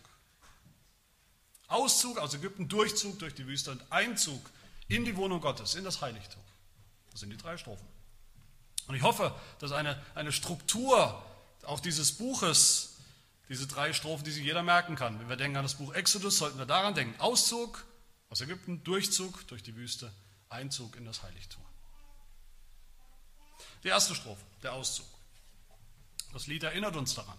Auszug 1.68 2.18
aus 2.18 2.34
Ägypten, 2.34 2.68
Durchzug 2.68 3.18
durch 3.18 3.34
die 3.34 3.46
Wüste 3.46 3.70
und 3.70 3.82
Einzug 3.90 4.50
in 4.88 5.04
die 5.04 5.16
Wohnung 5.16 5.40
Gottes, 5.40 5.74
in 5.74 5.84
das 5.84 6.00
Heiligtum. 6.00 6.42
Das 7.12 7.20
sind 7.20 7.30
die 7.30 7.36
drei 7.36 7.56
Strophen. 7.56 7.86
Und 8.88 8.96
ich 8.96 9.02
hoffe, 9.02 9.34
dass 9.60 9.72
eine, 9.72 10.00
eine 10.14 10.32
Struktur 10.32 11.24
auch 11.62 11.80
dieses 11.80 12.12
Buches, 12.12 12.96
diese 13.48 13.66
drei 13.66 13.92
Strophen, 13.92 14.24
die 14.24 14.32
sich 14.32 14.44
jeder 14.44 14.62
merken 14.62 14.96
kann. 14.96 15.18
Wenn 15.20 15.28
wir 15.28 15.36
denken 15.36 15.56
an 15.56 15.62
das 15.62 15.74
Buch 15.74 15.94
Exodus, 15.94 16.38
sollten 16.38 16.58
wir 16.58 16.66
daran 16.66 16.94
denken. 16.94 17.18
Auszug, 17.20 17.84
aus 18.30 18.40
Ägypten, 18.40 18.82
Durchzug 18.82 19.46
durch 19.48 19.62
die 19.62 19.76
Wüste, 19.76 20.12
Einzug 20.48 20.96
in 20.96 21.04
das 21.04 21.22
Heiligtum. 21.22 21.62
Die 23.82 23.88
erste 23.88 24.14
Strophe, 24.14 24.44
der 24.62 24.74
Auszug. 24.74 25.06
Das 26.32 26.46
Lied 26.46 26.62
erinnert 26.62 26.96
uns 26.96 27.14
daran. 27.14 27.38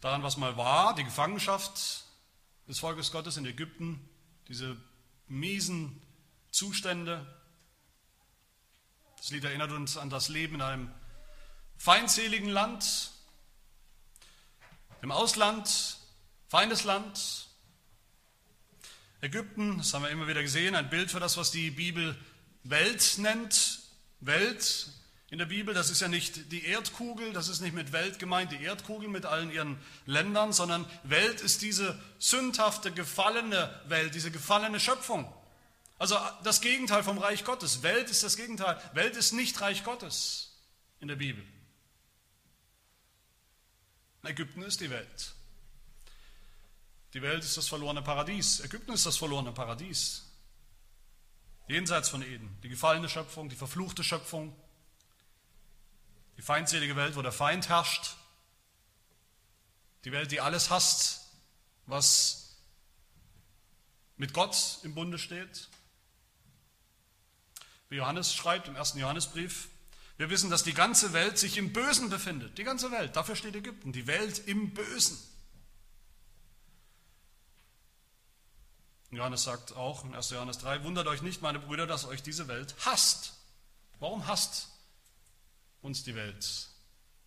Daran, 0.00 0.22
was 0.22 0.36
mal 0.36 0.56
war, 0.56 0.94
die 0.94 1.04
Gefangenschaft 1.04 2.04
des 2.68 2.78
Volkes 2.78 3.10
Gottes 3.10 3.36
in 3.36 3.46
Ägypten, 3.46 4.08
diese 4.46 4.76
miesen 5.26 6.00
Zustände. 6.50 7.26
Das 9.16 9.30
Lied 9.30 9.44
erinnert 9.44 9.72
uns 9.72 9.96
an 9.96 10.10
das 10.10 10.28
Leben 10.28 10.56
in 10.56 10.62
einem 10.62 10.92
feindseligen 11.76 12.48
Land, 12.48 13.10
im 15.00 15.12
Ausland, 15.12 15.98
Feindesland, 16.48 17.48
Ägypten, 19.20 19.78
das 19.78 19.92
haben 19.94 20.02
wir 20.02 20.10
immer 20.10 20.28
wieder 20.28 20.42
gesehen, 20.42 20.74
ein 20.76 20.90
Bild 20.90 21.10
für 21.10 21.20
das, 21.20 21.36
was 21.36 21.50
die 21.50 21.70
Bibel 21.70 22.16
Welt 22.62 23.16
nennt. 23.18 23.67
Welt 24.20 24.88
in 25.30 25.38
der 25.38 25.46
Bibel, 25.46 25.74
das 25.74 25.90
ist 25.90 26.00
ja 26.00 26.08
nicht 26.08 26.50
die 26.52 26.64
Erdkugel, 26.64 27.32
das 27.32 27.48
ist 27.48 27.60
nicht 27.60 27.74
mit 27.74 27.92
Welt 27.92 28.18
gemeint, 28.18 28.50
die 28.50 28.62
Erdkugel 28.62 29.08
mit 29.08 29.26
allen 29.26 29.50
ihren 29.50 29.78
Ländern, 30.06 30.52
sondern 30.52 30.86
Welt 31.02 31.40
ist 31.42 31.60
diese 31.60 31.98
sündhafte, 32.18 32.92
gefallene 32.92 33.78
Welt, 33.88 34.14
diese 34.14 34.30
gefallene 34.30 34.80
Schöpfung. 34.80 35.30
Also 35.98 36.16
das 36.44 36.60
Gegenteil 36.60 37.02
vom 37.02 37.18
Reich 37.18 37.44
Gottes. 37.44 37.82
Welt 37.82 38.08
ist 38.08 38.22
das 38.22 38.36
Gegenteil. 38.36 38.80
Welt 38.94 39.16
ist 39.16 39.32
nicht 39.32 39.60
Reich 39.60 39.84
Gottes 39.84 40.52
in 41.00 41.08
der 41.08 41.16
Bibel. 41.16 41.44
Ägypten 44.22 44.62
ist 44.62 44.80
die 44.80 44.90
Welt. 44.90 45.32
Die 47.14 47.22
Welt 47.22 47.42
ist 47.42 47.56
das 47.56 47.68
verlorene 47.68 48.02
Paradies. 48.02 48.60
Ägypten 48.60 48.92
ist 48.92 49.06
das 49.06 49.16
verlorene 49.16 49.52
Paradies. 49.52 50.27
Jenseits 51.68 52.08
von 52.08 52.22
Eden. 52.22 52.56
Die 52.62 52.68
gefallene 52.70 53.08
Schöpfung, 53.08 53.48
die 53.48 53.56
verfluchte 53.56 54.02
Schöpfung. 54.02 54.56
Die 56.38 56.42
feindselige 56.42 56.96
Welt, 56.96 57.14
wo 57.14 57.22
der 57.22 57.32
Feind 57.32 57.68
herrscht. 57.68 58.16
Die 60.04 60.12
Welt, 60.12 60.32
die 60.32 60.40
alles 60.40 60.70
hasst, 60.70 61.26
was 61.86 62.56
mit 64.16 64.32
Gott 64.32 64.78
im 64.82 64.94
Bunde 64.94 65.18
steht. 65.18 65.68
Wie 67.90 67.96
Johannes 67.96 68.34
schreibt 68.34 68.68
im 68.68 68.76
ersten 68.76 68.98
Johannesbrief, 68.98 69.68
wir 70.16 70.30
wissen, 70.30 70.50
dass 70.50 70.64
die 70.64 70.74
ganze 70.74 71.12
Welt 71.12 71.38
sich 71.38 71.56
im 71.58 71.72
Bösen 71.72 72.10
befindet. 72.10 72.58
Die 72.58 72.64
ganze 72.64 72.90
Welt, 72.90 73.14
dafür 73.14 73.36
steht 73.36 73.54
Ägypten, 73.54 73.92
die 73.92 74.06
Welt 74.06 74.46
im 74.46 74.74
Bösen. 74.74 75.16
Johannes 79.10 79.44
sagt 79.44 79.74
auch 79.74 80.04
in 80.04 80.14
1. 80.14 80.30
Johannes 80.30 80.58
3, 80.58 80.84
wundert 80.84 81.06
euch 81.06 81.22
nicht, 81.22 81.40
meine 81.40 81.58
Brüder, 81.58 81.86
dass 81.86 82.04
euch 82.04 82.22
diese 82.22 82.46
Welt 82.48 82.74
hasst. 82.84 83.32
Warum 84.00 84.26
hasst 84.26 84.68
uns 85.80 86.04
die 86.04 86.14
Welt? 86.14 86.68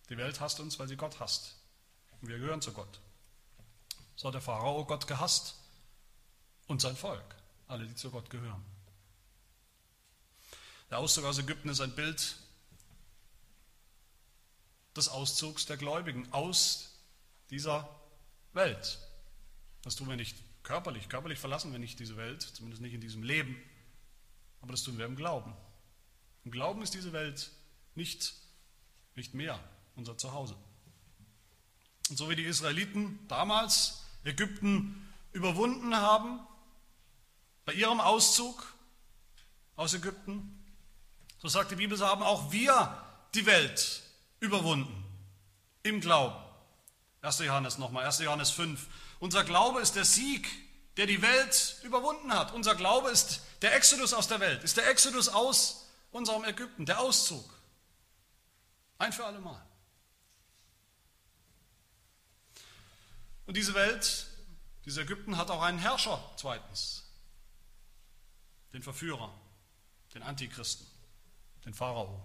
Die 0.08 0.16
Welt 0.16 0.40
hasst 0.40 0.60
uns, 0.60 0.78
weil 0.78 0.88
sie 0.88 0.96
Gott 0.96 1.18
hasst. 1.18 1.56
Und 2.20 2.28
wir 2.28 2.38
gehören 2.38 2.62
zu 2.62 2.72
Gott. 2.72 3.00
So 4.14 4.28
hat 4.28 4.34
der 4.34 4.40
Pharao 4.40 4.84
Gott 4.84 5.06
gehasst 5.08 5.56
und 6.68 6.80
sein 6.80 6.96
Volk, 6.96 7.34
alle, 7.66 7.86
die 7.86 7.94
zu 7.96 8.10
Gott 8.10 8.30
gehören. 8.30 8.64
Der 10.90 10.98
Auszug 10.98 11.24
aus 11.24 11.38
Ägypten 11.38 11.70
ist 11.70 11.80
ein 11.80 11.94
Bild 11.94 12.36
des 14.94 15.08
Auszugs 15.08 15.66
der 15.66 15.78
Gläubigen 15.78 16.32
aus 16.32 16.90
dieser 17.50 17.88
Welt. 18.52 18.98
Das 19.82 19.96
tun 19.96 20.08
wir 20.08 20.16
nicht 20.16 20.36
körperlich. 20.62 21.08
Körperlich 21.08 21.38
verlassen 21.38 21.72
wir 21.72 21.78
nicht 21.78 21.98
diese 21.98 22.16
Welt, 22.16 22.42
zumindest 22.42 22.82
nicht 22.82 22.94
in 22.94 23.00
diesem 23.00 23.22
Leben. 23.22 23.56
Aber 24.60 24.72
das 24.72 24.82
tun 24.82 24.98
wir 24.98 25.06
im 25.06 25.16
Glauben. 25.16 25.54
Im 26.44 26.50
Glauben 26.50 26.82
ist 26.82 26.94
diese 26.94 27.12
Welt 27.12 27.50
nicht, 27.94 28.34
nicht 29.14 29.34
mehr 29.34 29.58
unser 29.96 30.16
Zuhause. 30.16 30.56
Und 32.10 32.16
so 32.16 32.28
wie 32.28 32.36
die 32.36 32.44
Israeliten 32.44 33.18
damals 33.28 34.02
Ägypten 34.24 35.08
überwunden 35.32 35.96
haben, 35.96 36.40
bei 37.64 37.72
ihrem 37.74 38.00
Auszug 38.00 38.74
aus 39.76 39.94
Ägypten, 39.94 40.58
so 41.38 41.48
sagt 41.48 41.70
die 41.70 41.76
Bibel, 41.76 41.96
so 41.96 42.06
haben 42.06 42.22
auch 42.22 42.52
wir 42.52 43.02
die 43.34 43.46
Welt 43.46 44.02
überwunden 44.40 45.04
im 45.82 46.00
Glauben. 46.00 46.36
1. 47.22 47.38
Johannes 47.40 47.78
nochmal, 47.78 48.04
1. 48.04 48.18
Johannes 48.20 48.50
5. 48.50 48.86
Unser 49.22 49.44
Glaube 49.44 49.80
ist 49.80 49.94
der 49.94 50.04
Sieg, 50.04 50.50
der 50.96 51.06
die 51.06 51.22
Welt 51.22 51.76
überwunden 51.84 52.34
hat. 52.34 52.52
Unser 52.54 52.74
Glaube 52.74 53.08
ist 53.08 53.40
der 53.62 53.72
Exodus 53.76 54.14
aus 54.14 54.26
der 54.26 54.40
Welt, 54.40 54.64
ist 54.64 54.76
der 54.76 54.88
Exodus 54.90 55.28
aus 55.28 55.86
unserem 56.10 56.42
Ägypten, 56.42 56.86
der 56.86 56.98
Auszug. 56.98 57.48
Ein 58.98 59.12
für 59.12 59.24
alle 59.24 59.38
Mal. 59.38 59.64
Und 63.46 63.56
diese 63.56 63.74
Welt, 63.74 64.26
dieses 64.86 64.98
Ägypten 64.98 65.36
hat 65.36 65.52
auch 65.52 65.62
einen 65.62 65.78
Herrscher 65.78 66.20
zweitens, 66.36 67.04
den 68.72 68.82
Verführer, 68.82 69.32
den 70.14 70.24
Antichristen, 70.24 70.84
den 71.64 71.74
Pharao. 71.74 72.20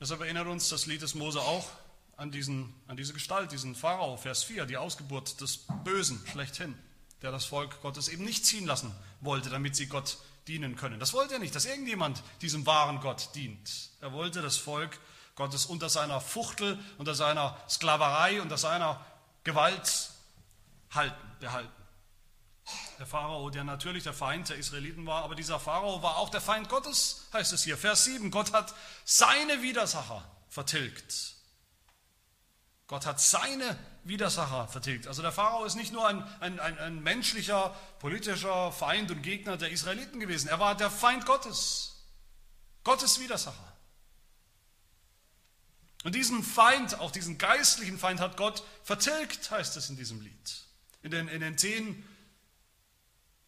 Deshalb 0.00 0.22
erinnert 0.22 0.46
uns 0.46 0.70
das 0.70 0.86
Lied 0.86 1.02
des 1.02 1.14
Mose 1.14 1.42
auch 1.42 1.68
an, 2.16 2.30
diesen, 2.30 2.74
an 2.86 2.96
diese 2.96 3.12
Gestalt, 3.12 3.52
diesen 3.52 3.74
Pharao, 3.74 4.16
Vers 4.16 4.44
4, 4.44 4.66
die 4.66 4.76
Ausgeburt 4.76 5.40
des 5.40 5.66
Bösen 5.84 6.22
schlechthin, 6.26 6.76
der 7.22 7.30
das 7.30 7.44
Volk 7.44 7.80
Gottes 7.82 8.08
eben 8.08 8.24
nicht 8.24 8.46
ziehen 8.46 8.66
lassen 8.66 8.94
wollte, 9.20 9.50
damit 9.50 9.76
sie 9.76 9.86
Gott 9.86 10.18
dienen 10.48 10.76
können. 10.76 11.00
Das 11.00 11.12
wollte 11.12 11.34
er 11.34 11.40
nicht, 11.40 11.54
dass 11.54 11.66
irgendjemand 11.66 12.22
diesem 12.40 12.66
wahren 12.66 13.00
Gott 13.00 13.30
dient. 13.34 13.90
Er 14.00 14.12
wollte 14.12 14.42
das 14.42 14.56
Volk 14.56 14.98
Gottes 15.34 15.66
unter 15.66 15.88
seiner 15.88 16.20
Fuchtel, 16.20 16.78
unter 16.98 17.14
seiner 17.14 17.56
Sklaverei, 17.68 18.40
unter 18.40 18.56
seiner 18.56 19.04
Gewalt 19.44 20.10
halten, 20.90 21.36
behalten. 21.40 21.70
Der 22.98 23.06
Pharao, 23.06 23.50
der 23.50 23.62
natürlich 23.62 24.04
der 24.04 24.14
Feind 24.14 24.48
der 24.48 24.56
Israeliten 24.56 25.06
war, 25.06 25.22
aber 25.22 25.34
dieser 25.34 25.60
Pharao 25.60 26.02
war 26.02 26.16
auch 26.16 26.30
der 26.30 26.40
Feind 26.40 26.68
Gottes, 26.68 27.26
heißt 27.32 27.52
es 27.52 27.62
hier. 27.62 27.76
Vers 27.76 28.04
7, 28.04 28.30
Gott 28.30 28.52
hat 28.52 28.74
seine 29.04 29.62
Widersacher 29.62 30.24
vertilgt. 30.48 31.35
Gott 32.86 33.04
hat 33.04 33.20
seine 33.20 33.76
Widersacher 34.04 34.68
vertilgt. 34.68 35.08
Also 35.08 35.20
der 35.20 35.32
Pharao 35.32 35.64
ist 35.64 35.74
nicht 35.74 35.92
nur 35.92 36.06
ein, 36.06 36.22
ein, 36.40 36.60
ein, 36.60 36.78
ein, 36.78 37.02
menschlicher, 37.02 37.74
politischer 37.98 38.70
Feind 38.70 39.10
und 39.10 39.22
Gegner 39.22 39.56
der 39.56 39.70
Israeliten 39.70 40.20
gewesen. 40.20 40.48
Er 40.48 40.60
war 40.60 40.76
der 40.76 40.90
Feind 40.90 41.26
Gottes. 41.26 42.04
Gottes 42.84 43.18
Widersacher. 43.18 43.76
Und 46.04 46.14
diesen 46.14 46.44
Feind, 46.44 47.00
auch 47.00 47.10
diesen 47.10 47.36
geistlichen 47.36 47.98
Feind, 47.98 48.20
hat 48.20 48.36
Gott 48.36 48.62
vertilgt, 48.84 49.50
heißt 49.50 49.76
es 49.76 49.90
in 49.90 49.96
diesem 49.96 50.20
Lied. 50.20 50.64
In 51.02 51.10
den, 51.10 51.26
in 51.26 51.40
den 51.40 51.58
zehn 51.58 52.08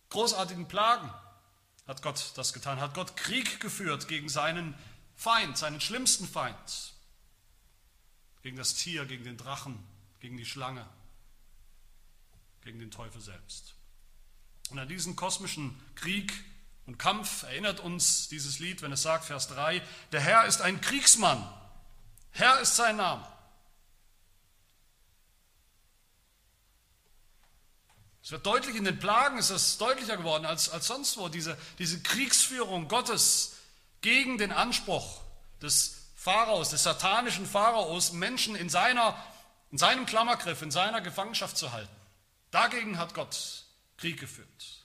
großartigen 0.09 0.66
Plagen 0.66 1.12
hat 1.87 2.03
Gott 2.03 2.33
das 2.35 2.53
getan, 2.53 2.81
hat 2.81 2.94
Gott 2.94 3.16
Krieg 3.16 3.61
geführt 3.61 4.09
gegen 4.09 4.29
seinen 4.29 4.74
Feind, 5.14 5.57
seinen 5.57 5.81
schlimmsten 5.81 6.27
Feind, 6.27 6.94
gegen 8.48 8.56
das 8.56 8.72
Tier, 8.72 9.04
gegen 9.04 9.24
den 9.24 9.37
Drachen, 9.37 9.78
gegen 10.20 10.38
die 10.38 10.46
Schlange, 10.46 10.88
gegen 12.64 12.78
den 12.78 12.90
Teufel 12.90 13.20
selbst. 13.20 13.74
Und 14.70 14.78
an 14.78 14.88
diesen 14.88 15.16
kosmischen 15.16 15.78
Krieg 15.96 16.32
und 16.87 16.98
Kampf 16.98 17.42
erinnert 17.42 17.80
uns 17.80 18.26
dieses 18.28 18.58
Lied, 18.58 18.80
wenn 18.80 18.90
es 18.90 19.02
sagt, 19.02 19.26
Vers 19.26 19.48
3, 19.48 19.82
der 20.12 20.20
Herr 20.20 20.46
ist 20.46 20.62
ein 20.62 20.80
Kriegsmann, 20.80 21.46
Herr 22.30 22.58
ist 22.61 22.76
sein 22.76 22.96
Name. 22.96 23.28
Es 28.22 28.30
wird 28.30 28.46
deutlich, 28.46 28.76
in 28.76 28.84
den 28.84 28.98
Plagen 28.98 29.37
ist 29.37 29.50
es 29.50 29.76
deutlicher 29.76 30.16
geworden 30.16 30.46
als, 30.46 30.70
als 30.70 30.87
sonst 30.87 31.18
wo, 31.18 31.28
diese, 31.28 31.58
diese 31.78 32.00
Kriegsführung 32.00 32.88
Gottes 32.88 33.56
gegen 34.00 34.38
den 34.38 34.52
Anspruch 34.52 35.20
des 35.61 35.97
Pharaos, 36.28 36.68
des 36.68 36.82
satanischen 36.82 37.46
Pharaos, 37.46 38.12
Menschen 38.12 38.54
in, 38.54 38.68
seiner, 38.68 39.16
in 39.70 39.78
seinem 39.78 40.04
Klammergriff, 40.04 40.60
in 40.60 40.70
seiner 40.70 41.00
Gefangenschaft 41.00 41.56
zu 41.56 41.72
halten. 41.72 41.96
Dagegen 42.50 42.98
hat 42.98 43.14
Gott 43.14 43.64
Krieg 43.96 44.20
geführt. 44.20 44.84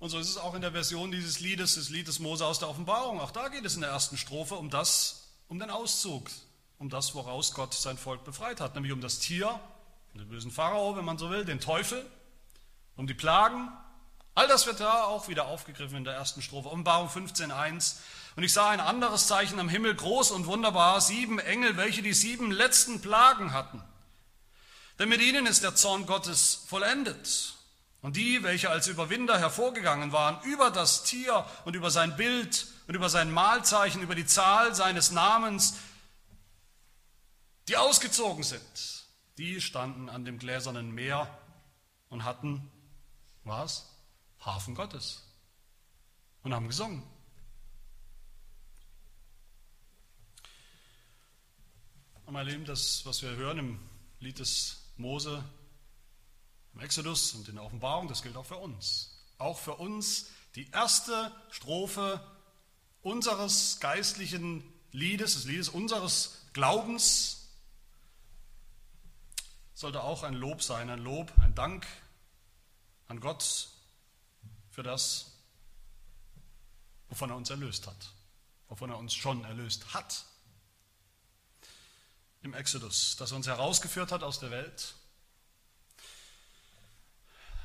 Und 0.00 0.10
so 0.10 0.18
ist 0.18 0.30
es 0.30 0.36
auch 0.36 0.54
in 0.54 0.62
der 0.62 0.72
Version 0.72 1.12
dieses 1.12 1.38
Liedes, 1.38 1.76
des 1.76 1.90
Liedes 1.90 2.18
Mose 2.18 2.44
aus 2.44 2.58
der 2.58 2.68
Offenbarung. 2.68 3.20
Auch 3.20 3.30
da 3.30 3.46
geht 3.46 3.64
es 3.64 3.76
in 3.76 3.82
der 3.82 3.90
ersten 3.90 4.16
Strophe 4.16 4.56
um 4.56 4.68
das, 4.68 5.28
um 5.46 5.60
den 5.60 5.70
Auszug 5.70 6.28
um 6.78 6.88
das, 6.88 7.14
woraus 7.14 7.54
Gott 7.54 7.72
sein 7.72 7.98
Volk 7.98 8.24
befreit 8.24 8.60
hat, 8.60 8.74
nämlich 8.74 8.92
um 8.92 9.00
das 9.00 9.20
Tier, 9.20 9.60
den 10.14 10.28
bösen 10.28 10.50
Pharao, 10.50 10.96
wenn 10.96 11.04
man 11.04 11.18
so 11.18 11.30
will, 11.30 11.44
den 11.44 11.60
Teufel, 11.60 12.04
um 12.96 13.06
die 13.06 13.14
Plagen. 13.14 13.70
All 14.34 14.46
das 14.48 14.66
wird 14.66 14.80
da 14.80 15.04
auch 15.04 15.28
wieder 15.28 15.46
aufgegriffen 15.46 15.98
in 15.98 16.04
der 16.04 16.14
ersten 16.14 16.40
Strophe, 16.40 16.68
Offenbarung 16.68 17.08
15.1. 17.08 17.96
Und 18.36 18.42
ich 18.42 18.52
sah 18.52 18.70
ein 18.70 18.80
anderes 18.80 19.26
Zeichen 19.26 19.58
am 19.58 19.68
Himmel, 19.68 19.94
groß 19.94 20.30
und 20.30 20.46
wunderbar, 20.46 21.00
sieben 21.00 21.38
Engel, 21.38 21.76
welche 21.76 22.02
die 22.02 22.14
sieben 22.14 22.50
letzten 22.50 23.00
Plagen 23.00 23.52
hatten. 23.52 23.82
Denn 24.98 25.08
mit 25.08 25.20
ihnen 25.20 25.46
ist 25.46 25.62
der 25.62 25.74
Zorn 25.74 26.06
Gottes 26.06 26.64
vollendet. 26.68 27.54
Und 28.02 28.16
die, 28.16 28.42
welche 28.42 28.70
als 28.70 28.86
Überwinder 28.86 29.38
hervorgegangen 29.38 30.12
waren, 30.12 30.42
über 30.44 30.70
das 30.70 31.02
Tier 31.02 31.44
und 31.64 31.74
über 31.74 31.90
sein 31.90 32.16
Bild 32.16 32.66
und 32.86 32.94
über 32.94 33.10
sein 33.10 33.30
Mahlzeichen, 33.30 34.00
über 34.00 34.14
die 34.14 34.26
Zahl 34.26 34.74
seines 34.74 35.10
Namens, 35.10 35.74
die 37.68 37.76
ausgezogen 37.76 38.42
sind, 38.42 39.04
die 39.36 39.60
standen 39.60 40.08
an 40.08 40.24
dem 40.24 40.38
gläsernen 40.38 40.92
Meer 40.92 41.28
und 42.08 42.24
hatten, 42.24 42.70
was? 43.44 43.89
Hafen 44.40 44.74
Gottes. 44.74 45.22
Und 46.42 46.54
haben 46.54 46.68
gesungen. 46.68 47.02
Und 52.24 52.32
mein 52.32 52.46
Lieben, 52.46 52.64
das, 52.64 53.04
was 53.04 53.22
wir 53.22 53.30
hören 53.30 53.58
im 53.58 53.80
Lied 54.20 54.38
des 54.38 54.84
Mose, 54.96 55.44
im 56.74 56.80
Exodus 56.80 57.34
und 57.34 57.48
in 57.48 57.56
der 57.56 57.64
Offenbarung, 57.64 58.08
das 58.08 58.22
gilt 58.22 58.36
auch 58.36 58.46
für 58.46 58.56
uns. 58.56 59.18
Auch 59.38 59.58
für 59.58 59.74
uns 59.74 60.26
die 60.54 60.70
erste 60.70 61.32
Strophe 61.50 62.24
unseres 63.02 63.80
geistlichen 63.80 64.62
Liedes, 64.92 65.34
des 65.34 65.44
Liedes 65.44 65.68
unseres 65.68 66.46
Glaubens, 66.52 67.48
sollte 69.74 70.02
auch 70.02 70.22
ein 70.22 70.34
Lob 70.34 70.62
sein, 70.62 70.90
ein 70.90 70.98
Lob, 70.98 71.32
ein 71.40 71.54
Dank 71.54 71.86
an 73.08 73.20
Gott 73.20 73.70
für 74.80 74.84
das, 74.84 75.26
wovon 77.10 77.28
er 77.28 77.36
uns 77.36 77.50
erlöst 77.50 77.86
hat, 77.86 78.12
wovon 78.70 78.88
er 78.88 78.96
uns 78.96 79.12
schon 79.12 79.44
erlöst 79.44 79.92
hat. 79.92 80.24
Im 82.40 82.54
Exodus, 82.54 83.14
dass 83.16 83.30
er 83.30 83.36
uns 83.36 83.46
herausgeführt 83.46 84.10
hat 84.10 84.22
aus 84.22 84.40
der 84.40 84.50
Welt, 84.50 84.94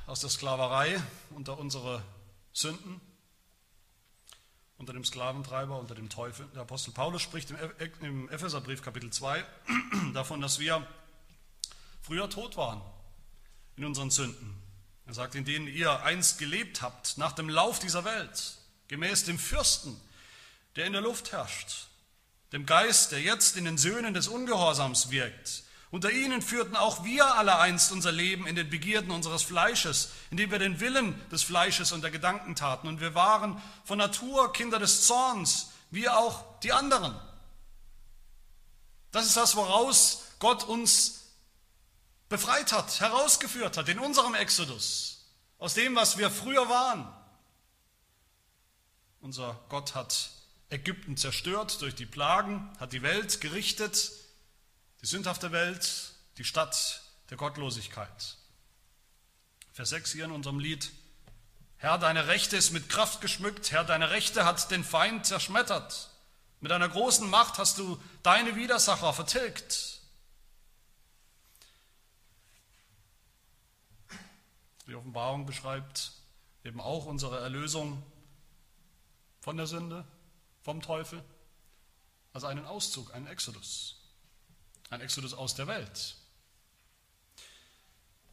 aus 0.04 0.20
der 0.20 0.28
Sklaverei 0.28 1.02
unter 1.30 1.58
unsere 1.58 2.04
Sünden 2.52 3.00
unter 4.76 4.92
dem 4.92 5.02
Sklaventreiber, 5.06 5.78
unter 5.78 5.94
dem 5.94 6.10
Teufel. 6.10 6.46
Der 6.48 6.60
Apostel 6.60 6.90
Paulus 6.90 7.22
spricht 7.22 7.50
im 8.02 8.28
Epheserbrief 8.28 8.82
Kapitel 8.82 9.10
2 9.10 9.42
davon, 10.12 10.42
dass 10.42 10.58
wir 10.58 10.86
früher 12.02 12.28
tot 12.28 12.58
waren 12.58 12.82
in 13.76 13.86
unseren 13.86 14.10
Sünden. 14.10 14.65
Er 15.06 15.14
sagt, 15.14 15.34
in 15.36 15.44
denen 15.44 15.68
ihr 15.68 16.02
einst 16.02 16.38
gelebt 16.38 16.82
habt, 16.82 17.16
nach 17.16 17.32
dem 17.32 17.48
Lauf 17.48 17.78
dieser 17.78 18.04
Welt, 18.04 18.56
gemäß 18.88 19.24
dem 19.24 19.38
Fürsten, 19.38 19.98
der 20.74 20.86
in 20.86 20.92
der 20.92 21.02
Luft 21.02 21.32
herrscht, 21.32 21.86
dem 22.52 22.66
Geist, 22.66 23.12
der 23.12 23.20
jetzt 23.20 23.56
in 23.56 23.64
den 23.64 23.78
Söhnen 23.78 24.14
des 24.14 24.28
Ungehorsams 24.28 25.10
wirkt. 25.10 25.62
Unter 25.92 26.10
ihnen 26.10 26.42
führten 26.42 26.74
auch 26.74 27.04
wir 27.04 27.36
alle 27.36 27.58
einst 27.58 27.92
unser 27.92 28.10
Leben 28.10 28.46
in 28.46 28.56
den 28.56 28.68
Begierden 28.68 29.12
unseres 29.12 29.44
Fleisches, 29.44 30.10
indem 30.30 30.50
wir 30.50 30.58
den 30.58 30.80
Willen 30.80 31.14
des 31.30 31.44
Fleisches 31.44 31.92
und 31.92 32.02
der 32.02 32.10
Gedanken 32.10 32.56
taten. 32.56 32.88
Und 32.88 33.00
wir 33.00 33.14
waren 33.14 33.62
von 33.84 33.98
Natur 33.98 34.52
Kinder 34.52 34.80
des 34.80 35.06
Zorns, 35.06 35.70
wie 35.90 36.08
auch 36.08 36.44
die 36.60 36.72
anderen. 36.72 37.14
Das 39.12 39.26
ist 39.26 39.36
das, 39.36 39.54
woraus 39.54 40.24
Gott 40.40 40.64
uns 40.64 41.15
befreit 42.28 42.72
hat, 42.72 43.00
herausgeführt 43.00 43.76
hat 43.76 43.88
in 43.88 43.98
unserem 43.98 44.34
Exodus, 44.34 45.26
aus 45.58 45.74
dem, 45.74 45.94
was 45.94 46.18
wir 46.18 46.30
früher 46.30 46.68
waren. 46.68 47.06
Unser 49.20 49.60
Gott 49.68 49.94
hat 49.94 50.30
Ägypten 50.68 51.16
zerstört 51.16 51.80
durch 51.80 51.94
die 51.94 52.06
Plagen, 52.06 52.70
hat 52.78 52.92
die 52.92 53.02
Welt 53.02 53.40
gerichtet, 53.40 54.10
die 55.02 55.06
sündhafte 55.06 55.52
Welt, 55.52 56.12
die 56.38 56.44
Stadt 56.44 57.02
der 57.30 57.36
Gottlosigkeit. 57.36 58.36
Vers 59.72 59.90
6 59.90 60.12
hier 60.12 60.24
in 60.24 60.32
unserem 60.32 60.58
Lied. 60.58 60.90
Herr, 61.76 61.98
deine 61.98 62.26
Rechte 62.26 62.56
ist 62.56 62.72
mit 62.72 62.88
Kraft 62.88 63.20
geschmückt, 63.20 63.70
Herr, 63.70 63.84
deine 63.84 64.10
Rechte 64.10 64.44
hat 64.44 64.70
den 64.70 64.84
Feind 64.84 65.26
zerschmettert. 65.26 66.10
Mit 66.60 66.72
einer 66.72 66.88
großen 66.88 67.28
Macht 67.28 67.58
hast 67.58 67.78
du 67.78 68.00
deine 68.22 68.56
Widersacher 68.56 69.12
vertilgt. 69.12 69.95
Die 74.86 74.94
Offenbarung 74.94 75.46
beschreibt 75.46 76.12
eben 76.64 76.80
auch 76.80 77.06
unsere 77.06 77.40
Erlösung 77.40 78.02
von 79.40 79.56
der 79.56 79.66
Sünde, 79.66 80.04
vom 80.62 80.80
Teufel, 80.80 81.22
also 82.32 82.46
einen 82.46 82.66
Auszug, 82.66 83.14
einen 83.14 83.26
Exodus, 83.26 83.96
ein 84.90 85.00
Exodus 85.00 85.34
aus 85.34 85.54
der 85.54 85.66
Welt. 85.66 86.16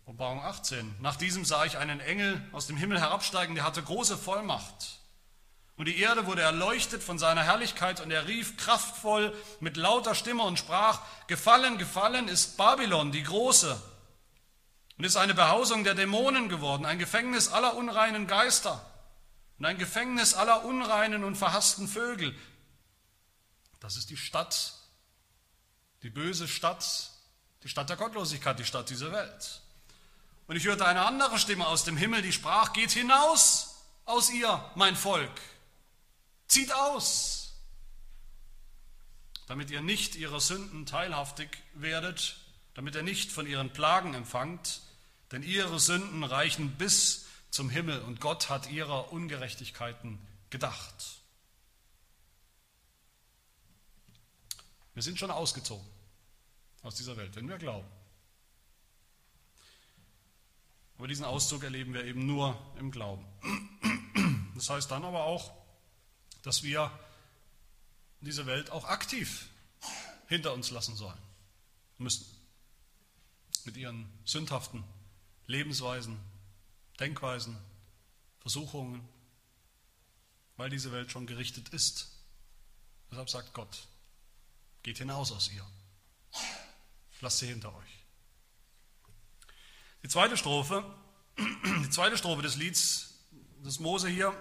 Offenbarung 0.05 0.41
18. 0.43 0.95
Nach 0.99 1.15
diesem 1.15 1.45
sah 1.45 1.65
ich 1.65 1.77
einen 1.77 1.99
Engel 1.99 2.45
aus 2.51 2.67
dem 2.67 2.77
Himmel 2.77 2.99
herabsteigen, 2.99 3.55
der 3.55 3.63
hatte 3.63 3.81
große 3.81 4.17
Vollmacht. 4.17 4.99
Und 5.75 5.87
die 5.87 5.97
Erde 5.97 6.27
wurde 6.27 6.41
erleuchtet 6.41 7.01
von 7.01 7.17
seiner 7.17 7.43
Herrlichkeit 7.43 7.99
und 7.99 8.11
er 8.11 8.27
rief 8.27 8.57
kraftvoll 8.57 9.35
mit 9.59 9.75
lauter 9.75 10.13
Stimme 10.13 10.43
und 10.43 10.59
sprach, 10.59 11.01
Gefallen, 11.27 11.79
gefallen 11.79 12.27
ist 12.27 12.57
Babylon, 12.57 13.11
die 13.11 13.23
Große 13.23 13.81
und 15.03 15.07
ist 15.07 15.17
eine 15.17 15.33
Behausung 15.33 15.83
der 15.83 15.95
Dämonen 15.95 16.47
geworden, 16.47 16.85
ein 16.85 16.97
Gefängnis 16.97 17.49
aller 17.49 17.75
unreinen 17.75 18.25
Geister 18.25 18.89
und 19.59 19.65
ein 19.65 19.77
Gefängnis 19.77 20.33
aller 20.33 20.63
unreinen 20.63 21.25
und 21.25 21.35
verhassten 21.35 21.89
Vögel. 21.89 22.33
Das 23.81 23.97
ist 23.97 24.09
die 24.09 24.15
Stadt, 24.15 24.75
die 26.03 26.09
böse 26.09 26.47
Stadt, 26.47 27.09
die 27.63 27.67
Stadt 27.67 27.89
der 27.89 27.97
Gottlosigkeit, 27.97 28.57
die 28.57 28.63
Stadt 28.63 28.89
dieser 28.89 29.11
Welt. 29.11 29.59
Und 30.47 30.55
ich 30.55 30.63
hörte 30.63 30.85
eine 30.85 31.05
andere 31.05 31.37
Stimme 31.37 31.67
aus 31.67 31.83
dem 31.83 31.97
Himmel, 31.97 32.21
die 32.21 32.31
sprach, 32.31 32.71
geht 32.71 32.91
hinaus 32.91 33.75
aus 34.05 34.29
ihr, 34.29 34.71
mein 34.75 34.95
Volk, 34.95 35.41
zieht 36.47 36.73
aus, 36.73 37.55
damit 39.47 39.69
ihr 39.69 39.81
nicht 39.81 40.15
ihrer 40.15 40.39
Sünden 40.39 40.85
teilhaftig 40.85 41.49
werdet 41.73 42.37
damit 42.73 42.95
er 42.95 43.03
nicht 43.03 43.31
von 43.31 43.45
ihren 43.45 43.71
Plagen 43.71 44.13
empfangt, 44.13 44.81
denn 45.33 45.41
ihre 45.41 45.79
Sünden 45.79 46.23
reichen 46.23 46.69
bis 46.77 47.25
zum 47.49 47.69
Himmel 47.71 47.99
und 48.03 48.21
Gott 48.21 48.49
hat 48.49 48.69
ihrer 48.69 49.11
Ungerechtigkeiten 49.11 50.19
gedacht. 50.51 51.21
Wir 54.93 55.01
sind 55.01 55.17
schon 55.17 55.31
ausgezogen 55.31 55.85
aus 56.83 56.93
dieser 56.93 57.17
Welt, 57.17 57.35
wenn 57.35 57.49
wir 57.49 57.57
glauben. 57.57 57.87
Aber 60.99 61.07
diesen 61.07 61.25
Auszug 61.25 61.63
erleben 61.63 61.95
wir 61.95 62.05
eben 62.05 62.27
nur 62.27 62.55
im 62.77 62.91
Glauben. 62.91 63.25
Das 64.53 64.69
heißt 64.69 64.91
dann 64.91 65.03
aber 65.03 65.23
auch, 65.23 65.51
dass 66.43 66.61
wir 66.61 66.91
diese 68.21 68.45
Welt 68.45 68.69
auch 68.69 68.85
aktiv 68.85 69.49
hinter 70.27 70.53
uns 70.53 70.69
lassen 70.69 70.95
sollen, 70.95 71.17
müssen 71.97 72.23
mit 73.65 73.77
ihren 73.77 74.07
sündhaften 74.25 74.83
Lebensweisen, 75.47 76.19
Denkweisen, 76.99 77.57
Versuchungen, 78.39 79.07
weil 80.57 80.69
diese 80.69 80.91
Welt 80.91 81.11
schon 81.11 81.27
gerichtet 81.27 81.69
ist. 81.69 82.09
Deshalb 83.09 83.29
sagt 83.29 83.53
Gott, 83.53 83.87
geht 84.83 84.97
hinaus 84.97 85.31
aus 85.31 85.51
ihr. 85.51 85.65
Lasst 87.21 87.39
sie 87.39 87.47
hinter 87.47 87.73
euch. 87.73 88.03
Die 90.03 90.09
zweite 90.09 90.35
Strophe, 90.35 90.83
die 91.37 91.89
zweite 91.89 92.17
Strophe 92.17 92.41
des 92.41 92.55
Lieds 92.55 93.13
des 93.63 93.79
Mose 93.79 94.09
hier 94.09 94.35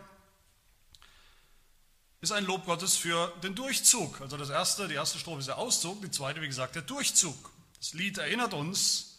ist 2.21 2.33
ein 2.33 2.45
Lob 2.45 2.67
Gottes 2.67 2.97
für 2.97 3.29
den 3.43 3.55
Durchzug. 3.55 4.21
Also 4.21 4.37
das 4.37 4.51
erste, 4.51 4.89
die 4.89 4.95
erste 4.95 5.19
Strophe 5.19 5.41
ist 5.41 5.49
der 5.49 5.59
Auszug, 5.59 6.03
die 6.03 6.11
zweite, 6.11 6.41
wie 6.41 6.47
gesagt, 6.47 6.75
der 6.75 6.83
Durchzug. 6.83 7.51
Das 7.79 7.95
Lied 7.95 8.19
erinnert 8.19 8.55
uns 8.55 9.12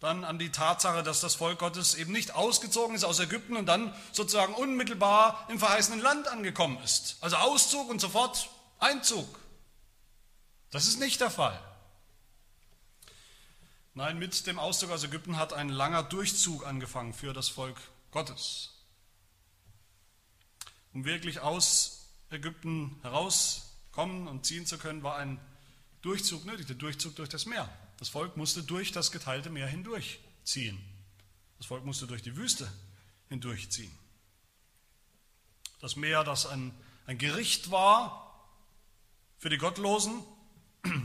dann 0.00 0.24
an 0.24 0.38
die 0.38 0.50
Tatsache, 0.50 1.02
dass 1.02 1.20
das 1.20 1.34
Volk 1.34 1.58
Gottes 1.58 1.94
eben 1.94 2.12
nicht 2.12 2.34
ausgezogen 2.34 2.96
ist 2.96 3.04
aus 3.04 3.20
Ägypten 3.20 3.56
und 3.56 3.66
dann 3.66 3.94
sozusagen 4.12 4.54
unmittelbar 4.54 5.46
im 5.50 5.58
verheißenen 5.58 6.00
Land 6.00 6.26
angekommen 6.26 6.78
ist. 6.82 7.18
Also 7.20 7.36
Auszug 7.36 7.90
und 7.90 8.00
sofort 8.00 8.48
Einzug. 8.78 9.38
Das 10.70 10.86
ist 10.86 10.98
nicht 11.00 11.20
der 11.20 11.30
Fall. 11.30 11.60
Nein, 13.92 14.18
mit 14.18 14.46
dem 14.46 14.58
Auszug 14.58 14.90
aus 14.90 15.04
Ägypten 15.04 15.36
hat 15.36 15.52
ein 15.52 15.68
langer 15.68 16.02
Durchzug 16.02 16.66
angefangen 16.66 17.12
für 17.12 17.34
das 17.34 17.48
Volk 17.48 17.76
Gottes. 18.10 18.70
Um 20.94 21.04
wirklich 21.04 21.40
aus 21.40 22.06
Ägypten 22.30 22.98
herauskommen 23.02 24.28
und 24.28 24.46
ziehen 24.46 24.64
zu 24.64 24.78
können, 24.78 25.02
war 25.02 25.16
ein 25.16 25.40
Durchzug 26.02 26.44
nötig, 26.46 26.66
der 26.66 26.76
Durchzug 26.76 27.16
durch 27.16 27.28
das 27.28 27.46
Meer. 27.46 27.68
Das 27.98 28.08
Volk 28.08 28.36
musste 28.36 28.62
durch 28.62 28.92
das 28.92 29.12
geteilte 29.12 29.50
Meer 29.50 29.66
hindurchziehen. 29.66 30.78
Das 31.58 31.66
Volk 31.66 31.84
musste 31.84 32.06
durch 32.06 32.22
die 32.22 32.36
Wüste 32.36 32.70
hindurchziehen. 33.28 33.92
Das 35.80 35.96
Meer, 35.96 36.24
das 36.24 36.46
ein, 36.46 36.72
ein 37.06 37.18
Gericht 37.18 37.70
war 37.70 38.48
für 39.38 39.50
die 39.50 39.58
Gottlosen, 39.58 40.22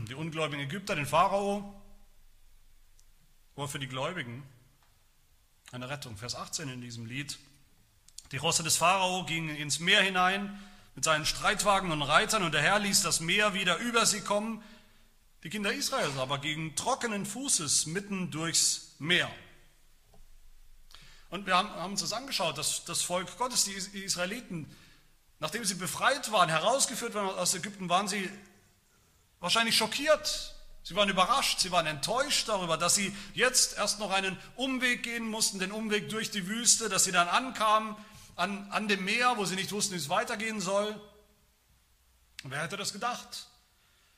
die 0.08 0.14
ungläubigen 0.14 0.64
Ägypter, 0.64 0.94
den 0.94 1.06
Pharao, 1.06 1.82
aber 3.54 3.68
für 3.68 3.78
die 3.78 3.88
Gläubigen 3.88 4.42
eine 5.72 5.88
Rettung. 5.88 6.16
Vers 6.16 6.34
18 6.34 6.68
in 6.68 6.80
diesem 6.80 7.06
Lied. 7.06 7.38
Die 8.32 8.36
Rosse 8.38 8.62
des 8.62 8.76
Pharao 8.76 9.24
gingen 9.24 9.54
ins 9.56 9.78
Meer 9.78 10.02
hinein 10.02 10.58
mit 10.94 11.04
seinen 11.04 11.26
Streitwagen 11.26 11.92
und 11.92 12.02
Reitern 12.02 12.42
und 12.42 12.52
der 12.52 12.62
Herr 12.62 12.78
ließ 12.78 13.02
das 13.02 13.20
Meer 13.20 13.52
wieder 13.54 13.76
über 13.78 14.06
sie 14.06 14.22
kommen 14.22 14.62
die 15.46 15.50
Kinder 15.50 15.72
Israels 15.72 16.18
aber 16.18 16.38
gegen 16.38 16.74
trockenen 16.74 17.24
Fußes 17.24 17.86
mitten 17.86 18.32
durchs 18.32 18.96
Meer. 18.98 19.30
Und 21.30 21.46
wir 21.46 21.56
haben, 21.56 21.70
haben 21.70 21.92
uns 21.92 22.00
das 22.00 22.12
angeschaut, 22.12 22.58
dass 22.58 22.84
das 22.84 23.02
Volk 23.02 23.38
Gottes, 23.38 23.62
die 23.62 24.00
Israeliten, 24.00 24.68
nachdem 25.38 25.64
sie 25.64 25.76
befreit 25.76 26.32
waren, 26.32 26.48
herausgeführt 26.48 27.14
waren 27.14 27.28
aus 27.38 27.54
Ägypten, 27.54 27.88
waren 27.88 28.08
sie 28.08 28.28
wahrscheinlich 29.38 29.76
schockiert. 29.76 30.56
Sie 30.82 30.96
waren 30.96 31.08
überrascht, 31.08 31.60
sie 31.60 31.70
waren 31.70 31.86
enttäuscht 31.86 32.48
darüber, 32.48 32.76
dass 32.76 32.96
sie 32.96 33.16
jetzt 33.32 33.78
erst 33.78 34.00
noch 34.00 34.10
einen 34.10 34.36
Umweg 34.56 35.04
gehen 35.04 35.28
mussten, 35.28 35.60
den 35.60 35.70
Umweg 35.70 36.08
durch 36.08 36.32
die 36.32 36.48
Wüste, 36.48 36.88
dass 36.88 37.04
sie 37.04 37.12
dann 37.12 37.28
ankamen 37.28 37.94
an, 38.34 38.68
an 38.72 38.88
dem 38.88 39.04
Meer, 39.04 39.34
wo 39.36 39.44
sie 39.44 39.54
nicht 39.54 39.70
wussten, 39.70 39.94
wie 39.94 39.98
es 39.98 40.08
weitergehen 40.08 40.60
soll. 40.60 41.00
Wer 42.42 42.62
hätte 42.62 42.76
das 42.76 42.92
gedacht? 42.92 43.46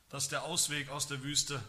Dass 0.09 0.29
der 0.29 0.45
Ausweg 0.45 0.89
aus 0.89 1.07
der 1.07 1.23
Wüste 1.23 1.63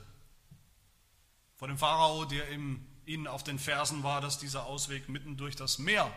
von 1.57 1.69
dem 1.69 1.77
Pharao, 1.77 2.25
der 2.25 2.49
ihnen 2.49 3.27
auf 3.27 3.43
den 3.43 3.59
Fersen 3.59 4.03
war, 4.03 4.21
dass 4.21 4.39
dieser 4.39 4.65
Ausweg 4.65 5.09
mitten 5.09 5.35
durch 5.35 5.55
das 5.55 5.77
Meer 5.77 6.11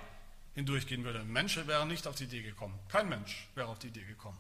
hindurchgehen 0.55 1.05
würde. 1.05 1.25
Menschen 1.25 1.67
wären 1.67 1.89
nicht 1.89 2.07
auf 2.07 2.15
die 2.15 2.25
Idee 2.25 2.43
gekommen. 2.43 2.79
Kein 2.89 3.09
Mensch 3.09 3.49
wäre 3.55 3.69
auf 3.69 3.79
die 3.79 3.89
Idee 3.89 4.05
gekommen. 4.05 4.39